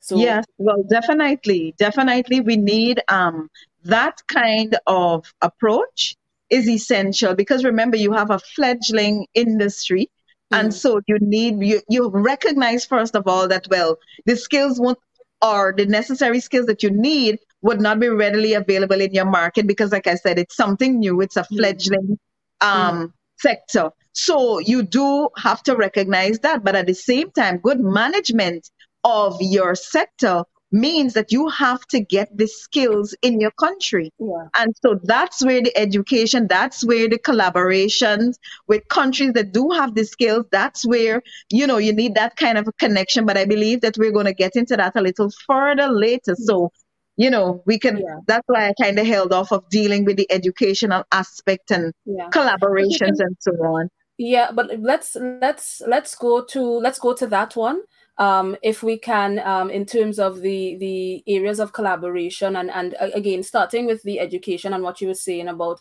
So 0.00 0.16
yes, 0.16 0.44
well, 0.56 0.82
definitely, 0.88 1.74
definitely, 1.76 2.40
we 2.40 2.56
need 2.56 3.02
um 3.08 3.50
that 3.84 4.22
kind 4.28 4.78
of 4.86 5.32
approach 5.42 6.16
is 6.50 6.68
essential 6.68 7.34
because 7.34 7.64
remember 7.64 7.96
you 7.96 8.12
have 8.12 8.30
a 8.30 8.38
fledgling 8.38 9.26
industry 9.34 10.10
mm. 10.52 10.58
and 10.58 10.74
so 10.74 11.00
you 11.06 11.18
need 11.20 11.60
you 11.60 11.80
you 11.88 12.08
recognize 12.08 12.84
first 12.84 13.14
of 13.14 13.26
all 13.26 13.48
that 13.48 13.66
well 13.70 13.98
the 14.26 14.36
skills 14.36 14.80
won't 14.80 14.98
or 15.40 15.72
the 15.76 15.86
necessary 15.86 16.40
skills 16.40 16.66
that 16.66 16.82
you 16.82 16.90
need 16.90 17.38
would 17.62 17.80
not 17.80 18.00
be 18.00 18.08
readily 18.08 18.54
available 18.54 19.00
in 19.00 19.12
your 19.12 19.24
market 19.24 19.66
because 19.66 19.92
like 19.92 20.06
i 20.06 20.14
said 20.14 20.38
it's 20.38 20.56
something 20.56 20.98
new 20.98 21.20
it's 21.20 21.36
a 21.36 21.42
mm. 21.42 21.56
fledgling 21.56 22.18
mm. 22.62 22.66
um, 22.66 23.08
mm. 23.08 23.12
sector 23.38 23.90
so 24.12 24.58
you 24.58 24.82
do 24.82 25.28
have 25.36 25.62
to 25.62 25.76
recognize 25.76 26.40
that 26.40 26.64
but 26.64 26.74
at 26.74 26.86
the 26.86 26.94
same 26.94 27.30
time 27.30 27.58
good 27.58 27.80
management 27.80 28.68
of 29.04 29.36
your 29.40 29.74
sector 29.74 30.44
means 30.70 31.14
that 31.14 31.32
you 31.32 31.48
have 31.48 31.80
to 31.86 32.00
get 32.00 32.36
the 32.36 32.46
skills 32.46 33.14
in 33.22 33.40
your 33.40 33.50
country. 33.52 34.12
Yeah. 34.18 34.48
And 34.58 34.74
so 34.82 35.00
that's 35.02 35.44
where 35.44 35.62
the 35.62 35.76
education, 35.76 36.46
that's 36.48 36.84
where 36.84 37.08
the 37.08 37.18
collaborations 37.18 38.36
with 38.66 38.86
countries 38.88 39.32
that 39.32 39.52
do 39.52 39.70
have 39.70 39.94
the 39.94 40.04
skills, 40.04 40.44
that's 40.52 40.86
where, 40.86 41.22
you 41.50 41.66
know, 41.66 41.78
you 41.78 41.92
need 41.92 42.14
that 42.16 42.36
kind 42.36 42.58
of 42.58 42.68
a 42.68 42.72
connection. 42.72 43.24
But 43.24 43.38
I 43.38 43.44
believe 43.44 43.80
that 43.80 43.96
we're 43.96 44.12
going 44.12 44.26
to 44.26 44.34
get 44.34 44.56
into 44.56 44.76
that 44.76 44.92
a 44.96 45.00
little 45.00 45.30
further 45.46 45.88
later. 45.88 46.34
So, 46.36 46.70
you 47.16 47.30
know, 47.30 47.62
we 47.66 47.78
can, 47.78 47.98
yeah. 47.98 48.20
that's 48.26 48.44
why 48.46 48.68
I 48.68 48.74
kind 48.80 48.98
of 48.98 49.06
held 49.06 49.32
off 49.32 49.52
of 49.52 49.68
dealing 49.70 50.04
with 50.04 50.16
the 50.16 50.30
educational 50.30 51.04
aspect 51.12 51.70
and 51.70 51.92
yeah. 52.04 52.28
collaborations 52.30 53.20
and 53.20 53.36
so 53.40 53.52
on. 53.52 53.88
Yeah, 54.20 54.50
but 54.52 54.80
let's 54.80 55.16
let's 55.40 55.80
let's 55.86 56.16
go 56.16 56.44
to 56.46 56.60
let's 56.60 56.98
go 56.98 57.14
to 57.14 57.26
that 57.28 57.54
one 57.54 57.82
um, 58.18 58.56
if 58.62 58.82
we 58.82 58.98
can, 58.98 59.38
um, 59.40 59.70
in 59.70 59.86
terms 59.86 60.18
of 60.18 60.40
the 60.40 60.76
the 60.76 61.22
areas 61.26 61.60
of 61.60 61.72
collaboration, 61.72 62.56
and 62.56 62.70
and 62.70 62.96
again, 63.14 63.42
starting 63.42 63.86
with 63.86 64.02
the 64.02 64.18
education 64.18 64.72
and 64.72 64.82
what 64.82 65.00
you 65.00 65.08
were 65.08 65.14
saying 65.14 65.48
about 65.48 65.80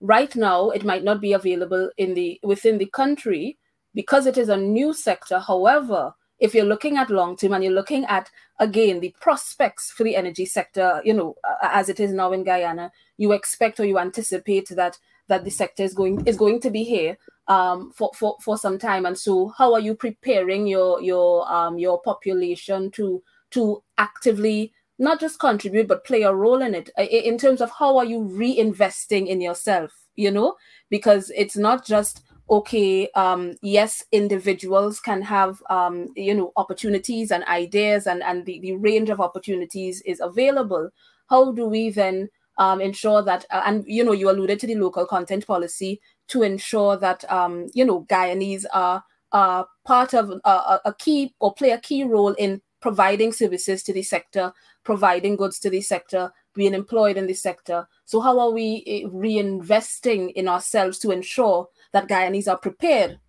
right 0.00 0.34
now, 0.36 0.70
it 0.70 0.84
might 0.84 1.04
not 1.04 1.20
be 1.20 1.32
available 1.32 1.90
in 1.96 2.14
the 2.14 2.38
within 2.42 2.78
the 2.78 2.86
country 2.86 3.58
because 3.94 4.26
it 4.26 4.36
is 4.36 4.48
a 4.48 4.56
new 4.56 4.92
sector. 4.92 5.38
However, 5.38 6.14
if 6.38 6.54
you're 6.54 6.64
looking 6.64 6.96
at 6.98 7.10
long 7.10 7.36
term 7.36 7.54
and 7.54 7.64
you're 7.64 7.72
looking 7.72 8.04
at 8.04 8.30
again 8.58 9.00
the 9.00 9.14
prospects 9.20 9.90
for 9.90 10.04
the 10.04 10.16
energy 10.16 10.44
sector, 10.44 11.00
you 11.02 11.14
know, 11.14 11.34
as 11.62 11.88
it 11.88 11.98
is 11.98 12.12
now 12.12 12.32
in 12.32 12.44
Guyana, 12.44 12.92
you 13.16 13.32
expect 13.32 13.80
or 13.80 13.86
you 13.86 13.98
anticipate 13.98 14.68
that 14.68 14.98
that 15.30 15.44
the 15.44 15.50
sector 15.50 15.82
is 15.82 15.94
going 15.94 16.26
is 16.26 16.36
going 16.36 16.60
to 16.60 16.70
be 16.70 16.84
here 16.84 17.16
um, 17.48 17.90
for, 17.92 18.10
for, 18.14 18.36
for 18.42 18.58
some 18.58 18.78
time. 18.78 19.06
And 19.06 19.16
so, 19.16 19.48
how 19.56 19.72
are 19.72 19.80
you 19.80 19.94
preparing 19.94 20.66
your 20.66 21.00
your 21.00 21.50
um, 21.50 21.78
your 21.78 22.02
population 22.02 22.90
to 22.92 23.22
to 23.52 23.82
actively 23.96 24.72
not 24.98 25.18
just 25.18 25.40
contribute 25.40 25.88
but 25.88 26.04
play 26.04 26.22
a 26.22 26.34
role 26.34 26.60
in 26.60 26.74
it 26.74 26.90
in 26.98 27.38
terms 27.38 27.62
of 27.62 27.70
how 27.70 27.96
are 27.96 28.04
you 28.04 28.20
reinvesting 28.20 29.26
in 29.28 29.40
yourself? 29.40 29.92
You 30.16 30.30
know, 30.30 30.56
because 30.90 31.32
it's 31.34 31.56
not 31.56 31.86
just 31.86 32.22
okay 32.50 33.08
um 33.14 33.54
yes 33.62 34.04
individuals 34.10 34.98
can 34.98 35.22
have 35.22 35.62
um 35.70 36.08
you 36.16 36.34
know 36.34 36.52
opportunities 36.56 37.30
and 37.30 37.44
ideas 37.44 38.08
and 38.08 38.24
and 38.24 38.44
the, 38.44 38.58
the 38.60 38.72
range 38.72 39.08
of 39.08 39.20
opportunities 39.20 40.02
is 40.02 40.20
available 40.20 40.90
how 41.28 41.52
do 41.52 41.66
we 41.66 41.90
then 41.90 42.28
um, 42.60 42.80
ensure 42.82 43.22
that, 43.22 43.46
uh, 43.50 43.62
and 43.64 43.84
you 43.86 44.04
know, 44.04 44.12
you 44.12 44.30
alluded 44.30 44.60
to 44.60 44.66
the 44.66 44.74
local 44.74 45.06
content 45.06 45.46
policy 45.46 45.98
to 46.28 46.42
ensure 46.42 46.96
that, 46.98 47.28
um, 47.32 47.66
you 47.72 47.84
know, 47.84 48.04
Guyanese 48.04 48.66
are, 48.72 49.02
are 49.32 49.66
part 49.86 50.12
of 50.12 50.30
uh, 50.44 50.78
a 50.84 50.92
key 50.92 51.34
or 51.40 51.54
play 51.54 51.70
a 51.70 51.80
key 51.80 52.04
role 52.04 52.34
in 52.34 52.60
providing 52.80 53.32
services 53.32 53.82
to 53.84 53.94
the 53.94 54.02
sector, 54.02 54.52
providing 54.84 55.36
goods 55.36 55.58
to 55.60 55.70
the 55.70 55.80
sector, 55.80 56.30
being 56.54 56.74
employed 56.74 57.16
in 57.16 57.26
the 57.26 57.32
sector. 57.32 57.88
So, 58.04 58.20
how 58.20 58.38
are 58.38 58.50
we 58.50 58.84
eh, 58.86 59.08
reinvesting 59.08 60.32
in 60.34 60.46
ourselves 60.46 60.98
to 60.98 61.12
ensure 61.12 61.66
that 61.92 62.08
Guyanese 62.08 62.48
are 62.48 62.58
prepared 62.58 63.20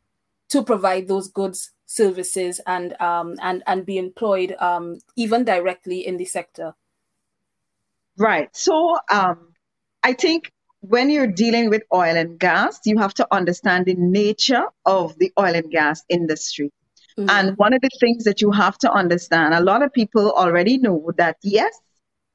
to 0.49 0.61
provide 0.61 1.07
those 1.07 1.29
goods, 1.29 1.71
services, 1.85 2.59
and 2.67 2.99
um, 2.99 3.37
and 3.41 3.63
and 3.65 3.85
be 3.85 3.97
employed 3.97 4.57
um, 4.59 4.99
even 5.15 5.45
directly 5.45 6.05
in 6.05 6.17
the 6.17 6.25
sector? 6.25 6.73
Right. 8.17 8.49
So 8.55 8.97
um, 9.11 9.53
I 10.03 10.13
think 10.13 10.51
when 10.81 11.09
you're 11.09 11.27
dealing 11.27 11.69
with 11.69 11.83
oil 11.93 12.15
and 12.15 12.39
gas, 12.39 12.79
you 12.85 12.97
have 12.97 13.13
to 13.15 13.27
understand 13.31 13.85
the 13.85 13.95
nature 13.95 14.65
of 14.85 15.17
the 15.17 15.31
oil 15.39 15.55
and 15.55 15.69
gas 15.71 16.03
industry. 16.09 16.71
Mm-hmm. 17.17 17.29
And 17.29 17.57
one 17.57 17.73
of 17.73 17.81
the 17.81 17.89
things 17.99 18.23
that 18.25 18.41
you 18.41 18.51
have 18.51 18.77
to 18.79 18.91
understand, 18.91 19.53
a 19.53 19.61
lot 19.61 19.83
of 19.83 19.93
people 19.93 20.31
already 20.31 20.77
know 20.77 21.11
that 21.17 21.37
yes, 21.43 21.71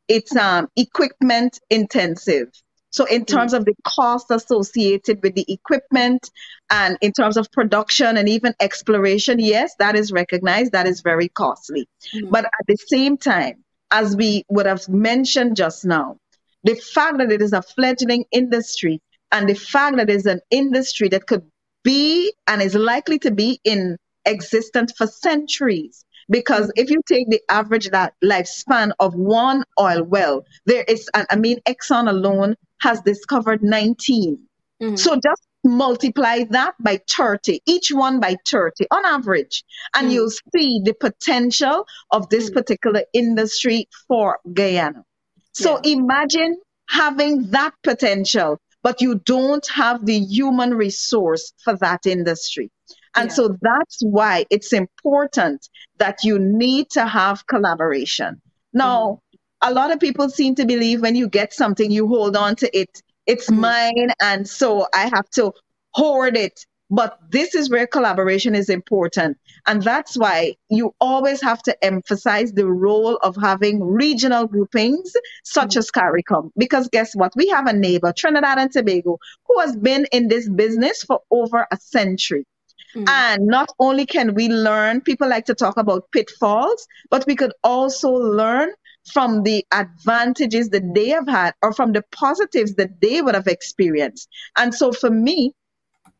it's 0.09 0.37
um, 0.37 0.69
equipment 0.77 1.61
intensive. 1.71 2.49
So, 2.91 3.05
in 3.07 3.25
Mm-hmm. 3.29 3.37
terms 3.37 3.53
of 3.55 3.65
the 3.65 3.75
cost 3.87 4.31
associated 4.31 5.23
with 5.23 5.35
the 5.35 5.45
equipment 5.49 6.31
and 6.71 6.97
in 7.03 7.13
terms 7.13 7.37
of 7.37 7.51
production 7.53 8.17
and 8.17 8.29
even 8.29 8.55
exploration, 8.61 9.39
yes, 9.39 9.75
that 9.79 9.97
is 9.97 10.13
recognized. 10.13 10.73
That 10.73 10.87
is 10.87 11.03
very 11.03 11.29
costly. 11.29 11.89
Mhm. 12.15 12.31
But 12.31 12.47
at 12.47 12.67
the 12.67 12.77
same 12.89 13.19
time, 13.19 13.65
as 13.91 14.17
we 14.17 14.45
would 14.49 14.67
have 14.67 14.89
mentioned 14.89 15.57
just 15.57 15.85
now, 15.85 16.17
the 16.65 16.75
fact 16.75 17.19
that 17.19 17.31
it 17.33 17.41
is 17.43 17.53
a 17.53 17.63
fledgling 17.63 18.25
industry 18.33 19.01
and 19.33 19.49
the 19.49 19.55
fact 19.55 19.97
that 19.97 20.09
it 20.11 20.17
is 20.17 20.27
an 20.27 20.41
industry 20.51 21.09
that 21.09 21.27
could 21.27 21.43
be 21.85 22.33
and 22.47 22.63
is 22.63 22.75
likely 22.75 23.19
to 23.21 23.31
be 23.31 23.61
in 23.65 23.97
existence 24.25 24.93
for 24.97 25.07
centuries. 25.07 26.05
Because 26.29 26.71
if 26.77 26.91
you 26.91 27.01
take 27.07 27.29
the 27.29 27.41
average 27.49 27.89
li- 27.93 28.09
lifespan 28.25 28.93
of 28.99 29.15
one 29.15 29.63
oil 29.81 30.03
well, 30.03 30.45
there 30.67 30.85
is, 30.87 31.09
I 31.15 31.37
mean, 31.37 31.59
Exxon 31.69 32.09
alone 32.09 32.55
has 32.81 33.01
discovered 33.03 33.63
19. 33.63 34.39
Mhm. 34.83 34.99
So 34.99 35.15
just 35.15 35.43
multiply 35.69 36.45
that 36.51 36.75
by 36.81 37.01
30, 37.09 37.61
each 37.67 37.91
one 37.93 38.21
by 38.21 38.37
30 38.47 38.87
on 38.91 39.05
average, 39.05 39.65
and 39.95 40.09
Mm. 40.09 40.13
you'll 40.13 40.31
see 40.55 40.81
the 40.85 40.95
potential 40.95 41.87
of 42.11 42.29
this 42.29 42.51
Mm. 42.51 42.55
particular 42.55 43.05
industry 43.13 43.89
for 44.09 44.39
Guyana. 44.53 45.05
So 45.53 45.79
imagine 45.79 46.61
having 46.89 47.51
that 47.51 47.75
potential, 47.83 48.59
but 48.83 49.01
you 49.01 49.17
don't 49.25 49.67
have 49.69 50.05
the 50.07 50.19
human 50.21 50.75
resource 50.75 51.53
for 51.65 51.77
that 51.79 52.07
industry. 52.07 52.71
And 53.15 53.31
Yeah. 53.31 53.35
so 53.35 53.57
that's 53.63 54.01
why 54.03 54.45
it's 54.51 54.73
important 54.73 55.69
that 55.99 56.19
you 56.23 56.39
need 56.39 56.91
to 56.91 57.07
have 57.07 57.47
collaboration. 57.47 58.41
Now, 58.73 59.21
a 59.63 59.73
lot 59.73 59.91
of 59.91 59.99
people 59.99 60.29
seem 60.29 60.55
to 60.57 60.67
believe 60.67 61.01
when 61.01 61.17
you 61.17 61.29
get 61.29 61.55
something, 61.55 61.91
you 61.91 62.07
hold 62.07 62.37
on 62.37 62.57
to 62.57 62.79
it. 62.79 63.03
It's 63.27 63.51
Mhm. 63.51 63.59
mine, 63.59 64.11
and 64.21 64.49
so 64.49 64.87
I 64.95 65.11
have 65.15 65.29
to 65.31 65.53
hoard 65.95 66.37
it. 66.37 66.65
But 66.89 67.19
this 67.31 67.57
is 67.57 67.69
where 67.69 67.89
collaboration 67.89 68.55
is 68.55 68.69
important. 68.69 69.39
And 69.67 69.83
that's 69.83 70.17
why 70.17 70.55
you 70.69 70.95
always 71.01 71.43
have 71.43 71.61
to 71.65 71.85
emphasize 71.85 72.53
the 72.53 72.67
role 72.67 73.17
of 73.25 73.35
having 73.35 73.83
regional 73.83 74.47
groupings 74.47 75.13
such 75.43 75.71
Mhm. 75.71 75.79
as 75.79 75.91
CARICOM. 75.91 76.53
Because 76.57 76.89
guess 76.89 77.17
what? 77.17 77.33
We 77.35 77.49
have 77.49 77.67
a 77.67 77.73
neighbor, 77.73 78.13
Trinidad 78.13 78.59
and 78.59 78.71
Tobago, 78.71 79.19
who 79.49 79.59
has 79.59 79.75
been 79.75 80.07
in 80.13 80.29
this 80.29 80.49
business 80.49 81.03
for 81.03 81.23
over 81.33 81.67
a 81.73 81.77
century. 81.77 82.47
Mhm. 82.95 83.09
And 83.09 83.47
not 83.49 83.69
only 83.81 84.07
can 84.07 84.35
we 84.35 84.49
learn, 84.49 85.01
people 85.01 85.29
like 85.29 85.47
to 85.47 85.55
talk 85.55 85.77
about 85.77 86.05
pitfalls, 86.13 86.87
but 87.11 87.27
we 87.27 87.35
could 87.35 87.53
also 87.65 88.11
learn 88.13 88.71
from 89.13 89.43
the 89.43 89.65
advantages 89.73 90.71
that 90.71 90.95
they 90.95 91.09
have 91.09 91.29
had 91.29 91.55
or 91.63 91.73
from 91.73 91.93
the 91.93 92.03
positives 92.13 92.75
that 92.75 93.01
they 93.01 93.23
would 93.23 93.35
have 93.35 93.47
experienced. 93.47 94.29
And 94.57 94.75
so 94.75 94.93
for 94.93 95.11
me, 95.11 95.53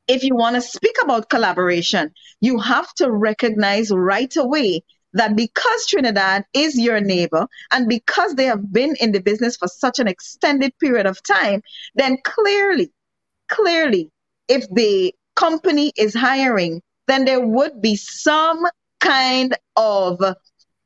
if 0.09 0.23
you 0.23 0.37
want 0.37 0.55
to 0.55 0.63
speak 0.63 0.97
about 1.03 1.29
collaboration, 1.29 2.13
you 2.41 2.59
have 2.59 2.93
to 2.95 3.11
recognize 3.11 3.91
right 3.91 4.35
away 4.37 4.83
that 5.15 5.35
because 5.35 5.87
Trinidad 5.87 6.45
is 6.53 6.79
your 6.79 7.01
neighbor 7.01 7.47
and 7.73 7.89
because 7.89 8.35
they 8.35 8.45
have 8.45 8.73
been 8.73 8.95
in 9.01 9.13
the 9.13 9.21
business 9.21 9.57
for 9.57 9.67
such 9.67 9.99
an 9.99 10.09
extended 10.09 10.73
period 10.79 11.07
of 11.07 11.23
time, 11.23 11.63
then 11.95 12.19
clearly, 12.25 12.93
clearly, 13.49 14.11
if 14.49 14.69
the 14.71 15.15
company 15.35 15.93
is 15.97 16.15
hiring, 16.15 16.83
then 17.09 17.25
there 17.25 17.45
would 17.45 17.81
be 17.81 17.97
some 17.97 18.65
kind 19.01 19.57
of 19.77 20.21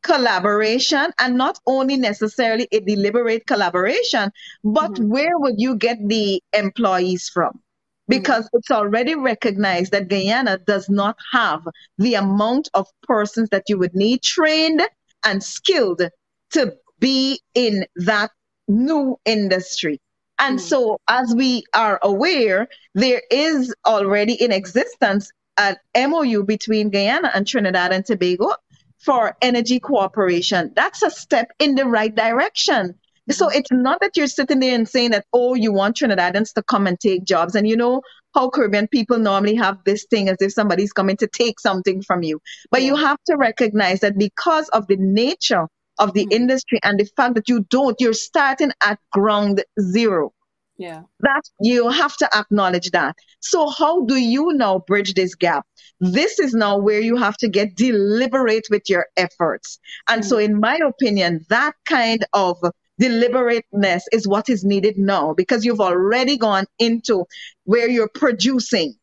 collaboration 0.03 1.11
and 1.19 1.37
not 1.37 1.59
only 1.67 1.97
necessarily 1.97 2.69
a 2.73 2.81
deliberate 2.81 3.47
collaboration, 3.47 4.31
but 4.65 4.93
Mhm. 4.93 5.09
where 5.09 5.39
would 5.39 5.57
you 5.59 5.77
get 5.77 5.99
the 6.09 6.43
employees 6.53 7.29
from? 7.29 7.61
Because 8.09 8.49
it's 8.53 8.71
already 8.71 9.15
recognized 9.15 9.93
that 9.93 10.09
Guyana 10.09 10.59
does 10.59 10.89
not 10.89 11.17
have 11.33 11.63
the 11.99 12.15
amount 12.15 12.69
of 12.75 12.87
persons 13.03 13.49
that 13.51 13.65
you 13.69 13.79
would 13.79 13.95
need 13.95 14.23
trained 14.23 14.83
and 15.25 15.43
skilled 15.43 16.03
to 16.51 16.75
be 16.99 17.41
in 17.55 17.87
that 17.97 18.31
new 18.69 19.17
industry. 19.25 20.01
And 20.39 20.59
Mm. 20.59 20.61
so, 20.61 20.99
as 21.09 21.35
we 21.35 21.65
are 21.75 21.99
aware, 22.03 22.69
there 22.95 23.23
is 23.31 23.75
already 23.87 24.35
in 24.35 24.53
existence 24.53 25.31
an 25.59 25.77
MOU 25.95 26.45
between 26.45 26.91
Guyana 26.91 27.31
and 27.35 27.47
Trinidad 27.47 27.93
and 27.93 28.05
Tobago 28.05 28.55
for 29.01 29.37
energy 29.41 29.81
cooperation. 29.81 30.73
That's 30.75 31.03
a 31.03 31.11
step 31.11 31.51
in 31.59 31.75
the 31.75 31.87
right 31.87 32.15
direction. 32.15 32.95
So 33.31 33.49
it's 33.49 33.71
not 33.71 34.01
that 34.01 34.17
you're 34.17 34.27
sitting 34.27 34.59
there 34.59 34.75
and 34.75 34.89
saying 34.89 35.13
that, 35.13 35.25
oh, 35.33 35.55
you 35.55 35.73
want 35.73 35.97
Trinidadans 35.97 36.53
to 36.55 36.63
come 36.63 36.87
and 36.87 36.99
take 36.99 37.25
jobs. 37.25 37.55
And 37.55 37.69
you 37.69 37.77
know 37.77 38.03
how 38.35 38.51
Caribbean 38.51 38.89
people 38.89 39.19
normally 39.19 39.55
have 39.55 39.79
this 39.85 40.07
thing 40.11 40.29
as 40.29 40.39
if 40.41 40.53
somebody's 40.53 40.93
coming 40.93 41.17
to 41.19 41.29
take 41.29 41.61
something 41.61 42.03
from 42.03 42.23
you. 42.23 42.41
But 42.71 42.83
you 42.83 42.97
have 42.97 43.19
to 43.27 43.37
recognize 43.37 44.01
that 44.01 44.19
because 44.19 44.69
of 44.71 44.87
the 44.89 44.97
nature 44.97 45.69
of 45.99 46.13
the 46.15 46.27
Mhm. 46.27 46.33
industry 46.33 46.81
and 46.83 46.99
the 46.99 47.09
fact 47.17 47.35
that 47.37 47.49
you 47.49 47.61
don't, 47.71 48.01
you're 48.01 48.15
starting 48.15 48.73
at 48.85 48.99
ground 49.13 49.63
zero 49.81 50.33
Yeah. 50.81 51.03
that 51.21 51.43
you 51.61 51.91
have 51.91 52.17
to 52.17 52.29
acknowledge 52.35 52.91
that. 52.93 53.15
So 53.41 53.69
how 53.69 54.07
do 54.07 54.17
you 54.17 54.55
now 54.55 54.79
bridge 54.79 55.13
this 55.13 55.35
gap? 55.35 55.67
This 56.01 56.39
is 56.39 56.55
now 56.55 56.79
where 56.79 57.01
you 57.01 57.17
have 57.17 57.37
to 57.39 57.49
get 57.49 57.77
deliberate 57.77 58.67
with 58.71 58.89
your 58.89 59.05
efforts. 59.15 59.79
And 60.09 60.25
so 60.25 60.37
mm. 60.39 60.45
in 60.45 60.59
my 60.59 60.79
opinion, 60.83 61.45
that 61.51 61.75
kind 61.85 62.25
of 62.33 62.57
deliberateness 62.99 64.05
is 64.11 64.27
what 64.27 64.49
is 64.49 64.65
needed 64.65 64.97
now 64.97 65.35
because 65.35 65.67
you've 65.67 65.83
already 65.83 66.39
gone 66.39 66.65
into 66.79 67.27
where 67.65 67.91
you're 67.91 68.09
producing. 68.15 68.95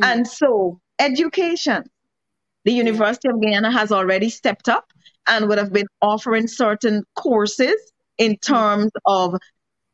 Mhm. 0.00 0.04
And 0.06 0.26
so 0.26 0.80
education. 0.98 1.84
The 2.64 2.72
mm. 2.72 2.76
University 2.76 3.28
of 3.28 3.38
Guyana 3.42 3.70
has 3.70 3.92
already 3.92 4.30
stepped 4.30 4.70
up 4.70 4.86
and 5.26 5.46
would 5.46 5.58
have 5.58 5.74
been 5.74 5.88
offering 6.00 6.46
certain 6.46 7.04
courses 7.14 7.76
in 8.16 8.32
mm. 8.32 8.40
terms 8.40 8.92
of 9.04 9.34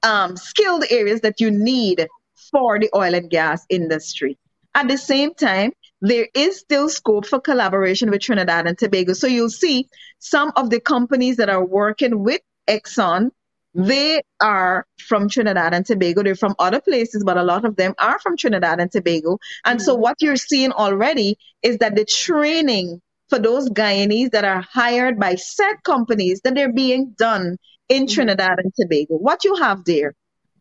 um, 0.05 0.37
skilled 0.37 0.85
areas 0.91 1.23
that 1.23 1.41
you 1.41 1.51
need 1.51 2.07
for 2.51 2.79
the 2.79 2.91
oil 2.95 3.15
and 3.15 3.31
gas 3.31 3.65
industry. 3.69 4.39
At 4.75 4.89
the 4.89 4.99
same 4.99 5.35
time, 5.35 5.73
there 6.01 6.29
is 6.35 6.59
still 6.59 6.89
scope 6.89 7.27
for 7.27 7.41
collaboration 7.41 8.11
with 8.11 8.21
Trinidad 8.21 8.67
and 8.67 8.77
Tobago. 8.77 9.15
So 9.15 9.27
you'll 9.27 9.51
see 9.51 9.89
some 10.19 10.53
of 10.57 10.71
the 10.71 10.81
companies 10.81 11.39
that 11.39 11.49
are 11.49 11.65
working 11.65 12.23
with 12.23 12.43
Exxon, 12.69 13.31
they 13.75 14.23
are 14.41 14.87
from 14.99 15.29
Trinidad 15.29 15.75
and 15.75 15.85
Tobago. 15.85 16.23
They're 16.23 16.37
from 16.37 16.55
other 16.59 16.81
places, 16.81 17.25
but 17.25 17.37
a 17.37 17.43
lot 17.43 17.65
of 17.65 17.75
them 17.77 17.95
are 17.99 18.19
from 18.21 18.37
Trinidad 18.37 18.79
and 18.79 18.91
Tobago. 18.91 19.39
And 19.65 19.83
so 19.83 19.95
what 19.97 20.17
you're 20.21 20.37
seeing 20.37 20.71
already 20.71 21.39
is 21.63 21.79
that 21.79 21.97
the 21.97 22.05
training 22.05 23.03
for 23.29 23.39
those 23.39 23.69
Guyanese 23.71 24.31
that 24.33 24.45
are 24.45 24.61
hired 24.63 25.19
by 25.19 25.35
said 25.37 25.75
companies 25.85 26.41
that 26.45 26.55
they're 26.55 26.73
being 26.73 27.15
done 27.19 27.57
in 27.89 28.07
Mhm. 28.07 28.09
Trinidad 28.09 28.59
and 28.59 28.73
Tobago. 28.75 29.17
What 29.17 29.45
you 29.45 29.57
have 29.57 29.85
there, 29.85 30.15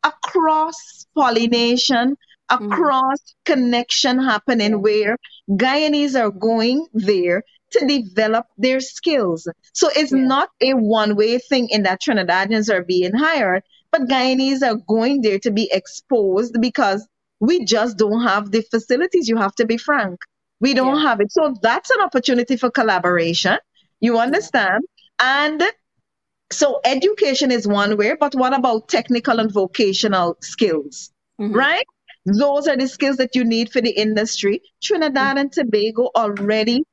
across 0.04 0.26
cross 0.32 1.08
pollination, 1.16 2.18
a 2.50 2.60
Mhm. 2.60 3.16
connection 3.46 4.20
happening 4.20 4.82
where 4.82 5.18
Guyanese 5.50 6.20
are 6.20 6.32
going 6.32 6.88
there 6.94 7.44
to 7.72 7.86
develop 7.86 8.46
their 8.58 8.80
skills. 8.80 9.48
So 9.74 9.90
it's 9.96 10.12
Yeah. 10.12 10.26
not 10.34 10.50
a 10.62 10.74
one 10.74 11.16
way 11.16 11.40
thing 11.40 11.70
in 11.70 11.84
that 11.84 12.02
Trinidadians 12.02 12.70
are 12.74 12.84
being 12.84 13.14
hired, 13.14 13.64
but 13.92 14.08
Guyanese 14.08 14.64
are 14.64 14.80
going 14.88 15.22
there 15.22 15.40
to 15.40 15.52
be 15.52 15.70
exposed 15.72 16.58
because 16.62 17.08
we 17.40 17.66
just 17.66 17.98
don't 17.98 18.24
have 18.24 18.52
the 18.52 18.62
facilities. 18.62 19.28
You 19.28 19.38
have 19.38 19.56
to 19.56 19.66
be 19.66 19.78
frank. 19.78 20.20
We 20.64 20.74
don't 20.74 20.98
Yeah. 20.98 21.08
have 21.10 21.20
it. 21.22 21.32
So 21.32 21.56
that's 21.62 21.90
an 21.92 22.02
opportunity 22.02 22.56
for 22.58 22.70
collaboration. 22.72 23.58
You 24.00 24.18
understand? 24.20 24.84
And 25.20 25.62
so 26.52 26.80
education 26.86 27.52
is 27.52 27.68
one 27.68 27.98
way, 27.98 28.16
but 28.20 28.34
what 28.36 28.54
about 28.58 28.88
technical 28.88 29.40
and 29.40 29.52
vocational 29.52 30.38
skills? 30.42 31.12
Mhm. 31.42 31.54
Right? 31.54 31.86
Those 32.26 32.68
are 32.68 32.78
the 32.78 32.88
skills 32.88 33.18
that 33.18 33.36
you 33.36 33.44
need 33.44 33.72
for 33.72 33.82
the 33.82 33.92
industry. 33.92 34.62
Trinidad 34.82 35.38
and 35.38 35.52
Tobago 35.52 36.10
already 36.16 36.84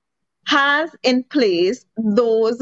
has 0.47 0.91
in 1.03 1.23
place 1.25 1.85
those 1.97 2.61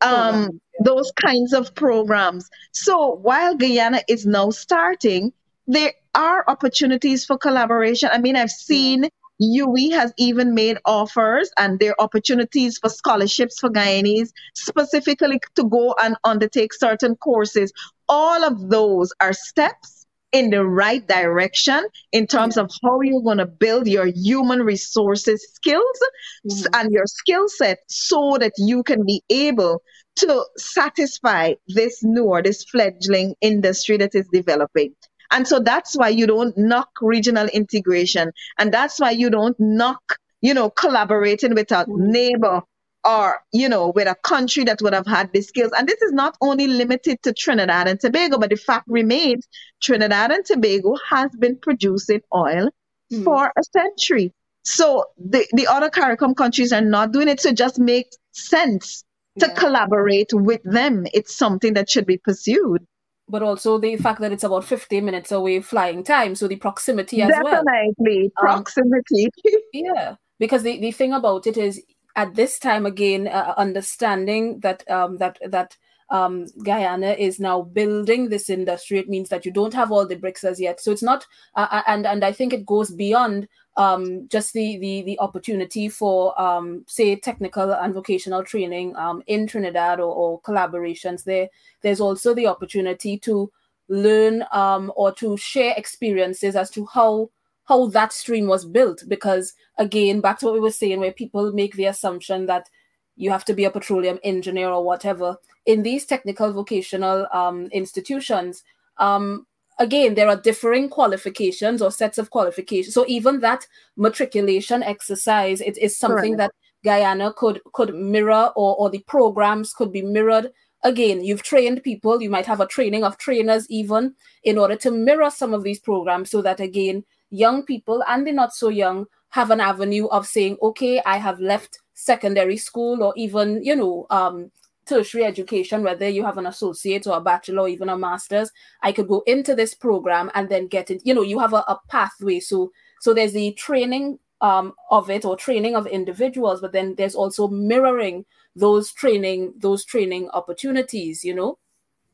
um 0.00 0.60
those 0.84 1.10
kinds 1.26 1.52
of 1.52 1.74
programs. 1.74 2.48
So 2.72 2.96
while 3.28 3.54
Guyana 3.56 4.02
is 4.08 4.26
now 4.26 4.50
starting, 4.50 5.32
there 5.66 5.92
are 6.14 6.44
opportunities 6.48 7.24
for 7.26 7.36
collaboration. 7.38 8.10
I 8.12 8.18
mean, 8.18 8.36
I've 8.36 8.50
seen 8.50 9.08
UWI 9.40 9.92
has 9.92 10.12
even 10.16 10.54
made 10.54 10.78
offers 10.84 11.50
and 11.58 11.78
there 11.78 11.92
are 11.92 12.04
opportunities 12.04 12.78
for 12.78 12.88
scholarships 12.88 13.58
for 13.58 13.68
Guyanese 13.70 14.30
specifically 14.54 15.40
to 15.56 15.64
go 15.64 15.94
and 16.02 16.16
undertake 16.24 16.72
certain 16.72 17.16
courses. 17.16 17.72
All 18.08 18.44
of 18.44 18.70
those 18.70 19.12
are 19.20 19.32
steps 19.32 20.06
in 20.32 20.50
the 20.50 20.64
right 20.64 21.06
direction 21.06 21.86
in 22.12 22.26
terms 22.26 22.56
Yeah. 22.56 22.64
of 22.64 22.70
how 22.82 23.00
you're 23.00 23.22
going 23.22 23.38
to 23.38 23.46
build 23.46 23.86
your 23.86 24.06
human 24.06 24.62
resources 24.62 25.46
skills 25.54 25.98
Mhm. 26.46 26.66
and 26.74 26.90
your 26.92 27.06
skill 27.06 27.48
set 27.48 27.78
so 27.88 28.36
that 28.38 28.52
you 28.58 28.82
can 28.82 29.04
be 29.04 29.22
able 29.30 29.82
to 30.16 30.44
satisfy 30.56 31.54
this 31.68 32.02
new 32.02 32.24
or 32.24 32.42
this 32.42 32.64
fledgling 32.64 33.34
industry 33.40 33.98
that 33.98 34.14
is 34.14 34.26
developing. 34.32 34.94
And 35.30 35.46
so 35.46 35.58
that's 35.60 35.96
why 35.96 36.08
you 36.08 36.26
don't 36.26 36.56
knock 36.56 36.90
regional 37.00 37.46
integration. 37.48 38.32
And 38.58 38.72
that's 38.72 39.00
why 39.00 39.10
you 39.10 39.30
don't 39.30 39.58
knock, 39.58 40.18
you 40.40 40.54
know, 40.54 40.70
collaborating 40.70 41.54
with 41.54 41.70
a 41.72 41.84
mm-hmm. 41.84 42.10
neighbor 42.10 42.62
or, 43.04 43.38
you 43.52 43.68
know, 43.68 43.92
with 43.94 44.08
a 44.08 44.16
country 44.16 44.64
that 44.64 44.82
would 44.82 44.92
have 44.92 45.06
had 45.06 45.32
the 45.32 45.40
skills. 45.40 45.72
And 45.76 45.88
this 45.88 46.02
is 46.02 46.12
not 46.12 46.36
only 46.40 46.66
limited 46.66 47.22
to 47.22 47.32
Trinidad 47.32 47.86
and 47.86 48.00
Tobago, 48.00 48.38
but 48.38 48.50
the 48.50 48.56
fact 48.56 48.84
remains 48.88 49.46
Trinidad 49.80 50.32
and 50.32 50.44
Tobago 50.44 50.96
has 51.08 51.30
been 51.38 51.56
producing 51.56 52.20
oil 52.34 52.70
mm. 53.12 53.24
for 53.24 53.52
a 53.56 53.62
century. 53.72 54.32
So 54.64 55.04
the, 55.16 55.46
the 55.52 55.68
other 55.68 55.88
CARICOM 55.88 56.36
countries 56.36 56.72
are 56.72 56.80
not 56.80 57.12
doing 57.12 57.28
it. 57.28 57.40
So 57.40 57.50
it 57.50 57.56
just 57.56 57.78
makes 57.78 58.16
sense 58.32 59.04
to 59.38 59.46
yeah. 59.46 59.54
collaborate 59.54 60.30
with 60.32 60.62
them. 60.64 61.06
It's 61.14 61.36
something 61.36 61.74
that 61.74 61.88
should 61.88 62.06
be 62.06 62.18
pursued. 62.18 62.84
But 63.28 63.42
also 63.42 63.78
the 63.78 63.96
fact 63.96 64.20
that 64.20 64.32
it's 64.32 64.44
about 64.44 64.64
15 64.64 65.04
minutes 65.04 65.32
away 65.32 65.60
flying 65.60 66.04
time. 66.04 66.34
So 66.34 66.46
the 66.46 66.56
proximity 66.56 67.22
as 67.22 67.28
Definitely. 67.28 67.52
well. 67.52 67.64
Definitely. 67.64 68.32
Um, 68.40 68.46
proximity. 68.46 69.24
Um, 69.24 69.60
yeah. 69.72 70.14
Because 70.38 70.62
the, 70.62 70.78
the 70.78 70.92
thing 70.92 71.12
about 71.12 71.46
it 71.46 71.56
is 71.56 71.82
at 72.14 72.34
this 72.34 72.58
time 72.58 72.86
again, 72.86 73.28
uh, 73.28 73.54
understanding 73.56 74.60
that 74.60 74.88
um, 74.90 75.18
that 75.18 75.38
that 75.46 75.76
um, 76.10 76.46
Guyana 76.62 77.12
is 77.12 77.40
now 77.40 77.62
building 77.62 78.28
this 78.28 78.48
industry. 78.48 78.98
It 78.98 79.08
means 79.08 79.28
that 79.28 79.44
you 79.44 79.52
don't 79.52 79.74
have 79.74 79.92
all 79.92 80.06
the 80.06 80.16
bricks 80.16 80.44
as 80.44 80.60
yet. 80.60 80.80
So 80.80 80.92
it's 80.92 81.02
not, 81.02 81.26
uh, 81.54 81.66
uh, 81.70 81.82
and 81.86 82.06
and 82.06 82.24
I 82.24 82.32
think 82.32 82.52
it 82.52 82.66
goes 82.66 82.90
beyond 82.90 83.48
um, 83.76 84.26
just 84.28 84.52
the, 84.52 84.78
the 84.78 85.02
the 85.02 85.18
opportunity 85.20 85.88
for 85.88 86.38
um, 86.40 86.84
say 86.86 87.16
technical 87.16 87.72
and 87.72 87.92
vocational 87.92 88.42
training 88.42 88.96
um, 88.96 89.22
in 89.26 89.46
Trinidad 89.46 90.00
or, 90.00 90.14
or, 90.14 90.40
collaborations. 90.40 91.24
There, 91.24 91.48
there's 91.82 92.00
also 92.00 92.34
the 92.34 92.46
opportunity 92.46 93.18
to 93.18 93.52
learn 93.88 94.44
um, 94.52 94.92
or 94.96 95.12
to 95.12 95.36
share 95.36 95.74
experiences 95.76 96.56
as 96.56 96.70
to 96.70 96.86
how 96.86 97.30
how 97.64 97.88
that 97.88 98.12
stream 98.12 98.46
was 98.46 98.64
built. 98.64 99.04
Because 99.08 99.52
again, 99.76 100.20
back 100.20 100.38
to 100.38 100.46
what 100.46 100.54
we 100.54 100.60
were 100.60 100.70
saying, 100.70 101.00
where 101.00 101.12
people 101.12 101.52
make 101.52 101.74
the 101.74 101.86
assumption 101.86 102.46
that 102.46 102.68
you 103.16 103.30
have 103.30 103.44
to 103.46 103.54
be 103.54 103.64
a 103.64 103.70
petroleum 103.70 104.18
engineer 104.24 104.68
or 104.68 104.84
whatever. 104.84 105.36
In 105.66 105.82
these 105.82 106.06
technical 106.06 106.52
vocational 106.52 107.26
um, 107.32 107.66
institutions, 107.72 108.62
um, 108.98 109.46
again, 109.78 110.14
there 110.14 110.28
are 110.28 110.40
differing 110.40 110.88
qualifications 110.88 111.82
or 111.82 111.90
sets 111.90 112.18
of 112.18 112.30
qualifications. 112.30 112.94
So 112.94 113.04
even 113.08 113.40
that 113.40 113.66
matriculation 113.96 114.82
exercise, 114.82 115.60
it 115.60 115.78
is 115.78 115.98
something 115.98 116.36
that 116.36 116.52
Guyana 116.84 117.32
could 117.32 117.60
could 117.72 117.94
mirror, 117.94 118.52
or 118.56 118.76
or 118.76 118.90
the 118.90 119.00
programs 119.06 119.72
could 119.72 119.92
be 119.92 120.02
mirrored. 120.02 120.52
Again, 120.84 121.24
you've 121.24 121.42
trained 121.42 121.82
people. 121.82 122.22
You 122.22 122.30
might 122.30 122.46
have 122.46 122.60
a 122.60 122.66
training 122.66 123.02
of 123.02 123.18
trainers 123.18 123.66
even 123.68 124.14
in 124.44 124.58
order 124.58 124.76
to 124.76 124.90
mirror 124.90 125.30
some 125.30 125.52
of 125.54 125.64
these 125.64 125.80
programs, 125.80 126.30
so 126.30 126.42
that 126.42 126.60
again, 126.60 127.04
young 127.30 127.64
people 127.64 128.04
and 128.06 128.26
the 128.26 128.32
not 128.32 128.52
so 128.54 128.68
young 128.68 129.06
have 129.30 129.50
an 129.50 129.60
avenue 129.60 130.06
of 130.06 130.26
saying, 130.26 130.56
okay, 130.62 131.02
I 131.04 131.16
have 131.18 131.40
left 131.40 131.80
secondary 131.94 132.56
school 132.56 133.02
or 133.02 133.12
even, 133.16 133.62
you 133.64 133.74
know, 133.74 134.06
um, 134.10 134.50
tertiary 134.88 135.24
education, 135.24 135.82
whether 135.82 136.08
you 136.08 136.24
have 136.24 136.38
an 136.38 136.46
associate 136.46 137.06
or 137.06 137.16
a 137.16 137.20
bachelor 137.20 137.62
or 137.62 137.68
even 137.68 137.88
a 137.88 137.96
master's, 137.98 138.50
I 138.82 138.92
could 138.92 139.08
go 139.08 139.22
into 139.26 139.54
this 139.54 139.74
program 139.74 140.30
and 140.34 140.48
then 140.48 140.68
get 140.68 140.90
it. 140.90 141.02
You 141.04 141.14
know, 141.14 141.22
you 141.22 141.38
have 141.38 141.52
a, 141.52 141.64
a 141.68 141.80
pathway. 141.88 142.40
So, 142.40 142.72
so 143.00 143.12
there's 143.12 143.32
the 143.32 143.52
training 143.52 144.18
um, 144.40 144.74
of 144.90 145.10
it 145.10 145.24
or 145.24 145.36
training 145.36 145.74
of 145.74 145.86
individuals, 145.86 146.60
but 146.60 146.72
then 146.72 146.94
there's 146.96 147.14
also 147.14 147.48
mirroring 147.48 148.24
those 148.54 148.92
training 148.92 149.54
those 149.58 149.84
training 149.84 150.30
opportunities. 150.30 151.24
You 151.24 151.34
know, 151.34 151.58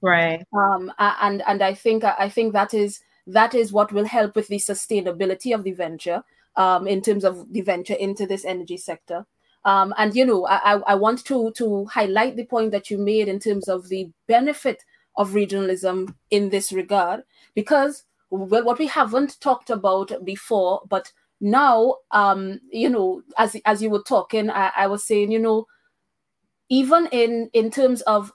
right? 0.02 0.44
Um, 0.52 0.92
and 0.98 1.42
and 1.46 1.62
I 1.62 1.74
think 1.74 2.04
I 2.04 2.28
think 2.28 2.52
that 2.52 2.74
is 2.74 3.00
that 3.26 3.54
is 3.54 3.72
what 3.72 3.92
will 3.92 4.04
help 4.04 4.36
with 4.36 4.48
the 4.48 4.56
sustainability 4.56 5.54
of 5.54 5.64
the 5.64 5.72
venture 5.72 6.22
um, 6.56 6.86
in 6.86 7.00
terms 7.00 7.24
of 7.24 7.52
the 7.52 7.60
venture 7.60 7.94
into 7.94 8.26
this 8.26 8.44
energy 8.44 8.76
sector. 8.76 9.26
Um, 9.64 9.94
and 9.96 10.14
you 10.14 10.26
know, 10.26 10.46
I, 10.46 10.80
I 10.86 10.94
want 10.94 11.24
to 11.26 11.52
to 11.52 11.84
highlight 11.86 12.36
the 12.36 12.44
point 12.44 12.72
that 12.72 12.90
you 12.90 12.98
made 12.98 13.28
in 13.28 13.38
terms 13.38 13.68
of 13.68 13.88
the 13.88 14.10
benefit 14.26 14.82
of 15.16 15.30
regionalism 15.30 16.14
in 16.30 16.50
this 16.50 16.72
regard, 16.72 17.22
because 17.54 18.04
well, 18.30 18.64
what 18.64 18.78
we 18.78 18.86
haven't 18.86 19.40
talked 19.40 19.70
about 19.70 20.12
before, 20.24 20.82
but 20.88 21.12
now, 21.40 21.96
um, 22.12 22.60
you 22.70 22.88
know, 22.88 23.22
as 23.36 23.56
as 23.64 23.82
you 23.82 23.90
were 23.90 24.02
talking, 24.02 24.50
I, 24.50 24.72
I 24.76 24.86
was 24.86 25.04
saying, 25.04 25.30
you 25.32 25.38
know, 25.38 25.66
even 26.68 27.06
in 27.12 27.50
in 27.52 27.70
terms 27.70 28.00
of 28.02 28.32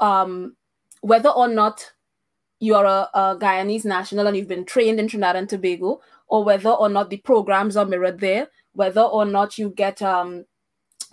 um, 0.00 0.56
whether 1.00 1.30
or 1.30 1.48
not 1.48 1.92
you're 2.60 2.84
a, 2.84 3.08
a 3.14 3.36
Guyanese 3.40 3.84
national 3.84 4.26
and 4.26 4.36
you've 4.36 4.48
been 4.48 4.64
trained 4.64 5.00
in 5.00 5.08
Trinidad 5.08 5.36
and 5.36 5.48
Tobago, 5.48 6.00
or 6.28 6.44
whether 6.44 6.70
or 6.70 6.88
not 6.88 7.10
the 7.10 7.16
programs 7.18 7.76
are 7.76 7.86
mirrored 7.86 8.20
there, 8.20 8.48
whether 8.74 9.02
or 9.02 9.24
not 9.24 9.58
you 9.58 9.70
get 9.70 10.02
um, 10.02 10.44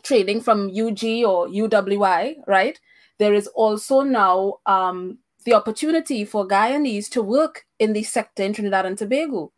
training 0.04 0.41
from 0.41 0.70
UG 0.70 1.04
or 1.26 1.47
UWI, 1.47 2.36
right? 2.47 2.80
There 3.18 3.34
is 3.34 3.47
also 3.47 4.02
now 4.02 4.56
um, 4.66 5.20
the 5.45 5.54
opportunity 5.54 6.26
for 6.26 6.47
Guyanese 6.47 7.10
to 7.12 7.22
work 7.22 7.66
in 7.80 7.93
the 7.93 8.04
sector 8.04 8.43
in 8.43 8.54
Trinidad 8.54 8.86
and 8.86 8.97
Tobago. 8.97 9.52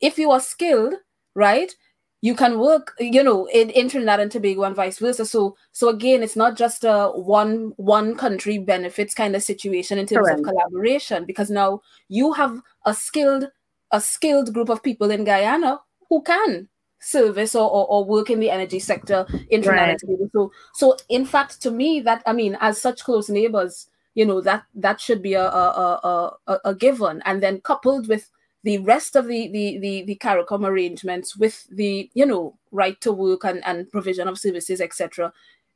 If 0.00 0.18
you 0.18 0.30
are 0.30 0.40
skilled, 0.40 0.94
right, 1.34 1.72
you 2.20 2.34
can 2.34 2.58
work, 2.58 2.94
you 2.98 3.22
know, 3.22 3.46
in, 3.46 3.70
in 3.70 3.88
Trinidad 3.88 4.20
and 4.20 4.30
Tobago 4.30 4.64
and 4.64 4.74
vice 4.74 4.98
versa. 4.98 5.24
So, 5.24 5.56
so 5.72 5.88
again, 5.88 6.22
it's 6.22 6.36
not 6.36 6.56
just 6.56 6.84
a 6.84 7.08
one 7.08 7.72
one 7.76 8.16
country 8.16 8.58
benefits 8.58 9.14
kind 9.14 9.36
of 9.36 9.42
situation 9.42 9.98
in 9.98 10.06
terms 10.06 10.26
Correct. 10.26 10.40
of 10.40 10.44
collaboration, 10.44 11.24
because 11.24 11.50
now 11.50 11.80
you 12.08 12.32
have 12.32 12.60
a 12.86 12.94
skilled 12.94 13.48
a 13.92 14.00
skilled 14.00 14.52
group 14.52 14.68
of 14.68 14.82
people 14.82 15.10
in 15.10 15.24
Guyana 15.24 15.80
who 16.08 16.22
can 16.22 16.68
service 17.00 17.54
or, 17.54 17.70
or, 17.70 17.86
or, 17.86 18.04
work 18.04 18.30
in 18.30 18.40
the 18.40 18.50
energy 18.50 18.78
sector 18.78 19.26
in 19.50 19.62
Trinidad 19.62 19.98
right. 20.06 20.30
So, 20.32 20.52
so 20.74 20.96
in 21.08 21.24
fact, 21.24 21.62
to 21.62 21.70
me, 21.70 22.00
that 22.00 22.22
I 22.26 22.32
mean, 22.32 22.56
as 22.60 22.80
such 22.80 23.04
close 23.04 23.28
neighbors, 23.28 23.88
you 24.14 24.26
know 24.26 24.40
that 24.40 24.64
that 24.74 25.00
should 25.00 25.22
be 25.22 25.34
a 25.34 25.44
a, 25.44 26.00
a, 26.02 26.36
a, 26.48 26.58
a 26.66 26.74
given, 26.74 27.22
and 27.24 27.42
then 27.42 27.60
coupled 27.60 28.08
with 28.08 28.30
the 28.64 28.78
rest 28.78 29.16
of 29.16 29.26
the 29.26 29.48
the 29.48 29.78
the, 29.78 30.02
the 30.02 30.16
CARICOM 30.16 30.66
arrangements 30.66 31.36
with 31.36 31.66
the 31.70 32.10
you 32.14 32.26
know 32.26 32.58
right 32.72 33.00
to 33.00 33.12
work 33.12 33.44
and, 33.44 33.64
and 33.64 33.90
provision 33.90 34.28
of 34.28 34.38
services, 34.38 34.80
etc. 34.80 35.32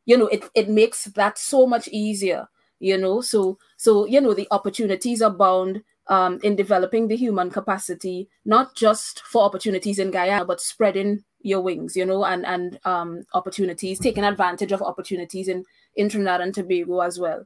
You 0.07 0.19
know, 0.19 0.27
it 0.27 0.45
it 0.55 0.69
makes 0.69 1.05
that 1.05 1.39
so 1.39 1.67
much 1.67 1.89
easier. 1.89 2.49
You 2.81 2.99
know, 2.99 3.21
so 3.21 3.59
so 3.77 4.07
you 4.07 4.21
know 4.21 4.35
the 4.35 4.49
opportunities 4.51 5.21
abound 5.21 5.85
um, 6.09 6.41
in 6.43 6.57
developing 6.57 7.09
the 7.09 7.17
human 7.17 7.51
capacity, 7.51 8.29
not 8.45 8.75
just 8.75 9.21
for 9.21 9.43
opportunities 9.45 9.99
in 9.99 10.11
Guyana, 10.11 10.45
but 10.45 10.61
spreading 10.61 11.25
your 11.41 11.61
wings, 11.61 11.97
you 11.97 12.05
know, 12.05 12.25
and 12.25 12.45
and 12.47 12.79
um, 12.85 13.23
opportunities, 13.35 13.99
taking 13.99 14.25
advantage 14.25 14.73
of 14.73 14.83
opportunities 14.83 15.49
in, 15.49 15.65
in 15.97 16.09
Trinidad 16.09 16.41
and 16.41 16.55
Tobago 16.55 17.01
as 17.01 17.19
well. 17.19 17.45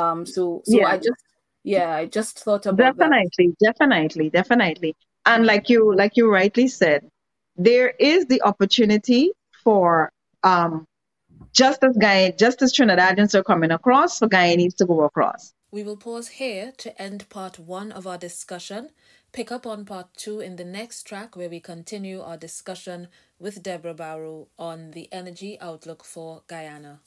Um, 0.00 0.24
so 0.26 0.62
so 0.64 0.78
yeah. 0.78 0.88
I 0.88 0.96
just 0.96 1.24
yeah, 1.64 1.94
I 1.94 2.06
just 2.06 2.38
thought 2.40 2.66
about 2.66 2.96
definitely, 2.96 3.54
that. 3.60 3.74
definitely, 3.78 4.30
definitely. 4.30 4.96
And 5.26 5.46
like 5.46 5.68
you 5.68 5.94
like 5.94 6.16
you 6.16 6.30
rightly 6.30 6.68
said, 6.68 7.08
there 7.56 7.90
is 7.90 8.26
the 8.26 8.42
opportunity 8.42 9.30
for 9.62 10.10
um, 10.42 10.86
just 11.52 11.84
as 11.84 11.96
Guy, 11.96 12.32
just 12.32 12.62
as 12.62 12.72
Trinidadians 12.72 13.34
are 13.34 13.44
coming 13.44 13.70
across, 13.70 14.18
for 14.18 14.28
Guyanese 14.28 14.76
to 14.76 14.86
go 14.86 15.02
across. 15.02 15.52
We 15.72 15.82
will 15.82 15.96
pause 15.96 16.28
here 16.28 16.70
to 16.76 17.00
end 17.00 17.30
part 17.30 17.58
one 17.58 17.92
of 17.92 18.06
our 18.06 18.18
discussion. 18.18 18.90
Pick 19.32 19.50
up 19.50 19.66
on 19.66 19.86
part 19.86 20.08
two 20.14 20.38
in 20.38 20.56
the 20.56 20.66
next 20.66 21.04
track 21.04 21.34
where 21.34 21.48
we 21.48 21.60
continue 21.60 22.20
our 22.20 22.36
discussion 22.36 23.08
with 23.38 23.62
Deborah 23.62 23.94
Barrow 23.94 24.48
on 24.58 24.90
the 24.90 25.08
energy 25.10 25.58
outlook 25.62 26.04
for 26.04 26.42
Guyana. 26.46 27.00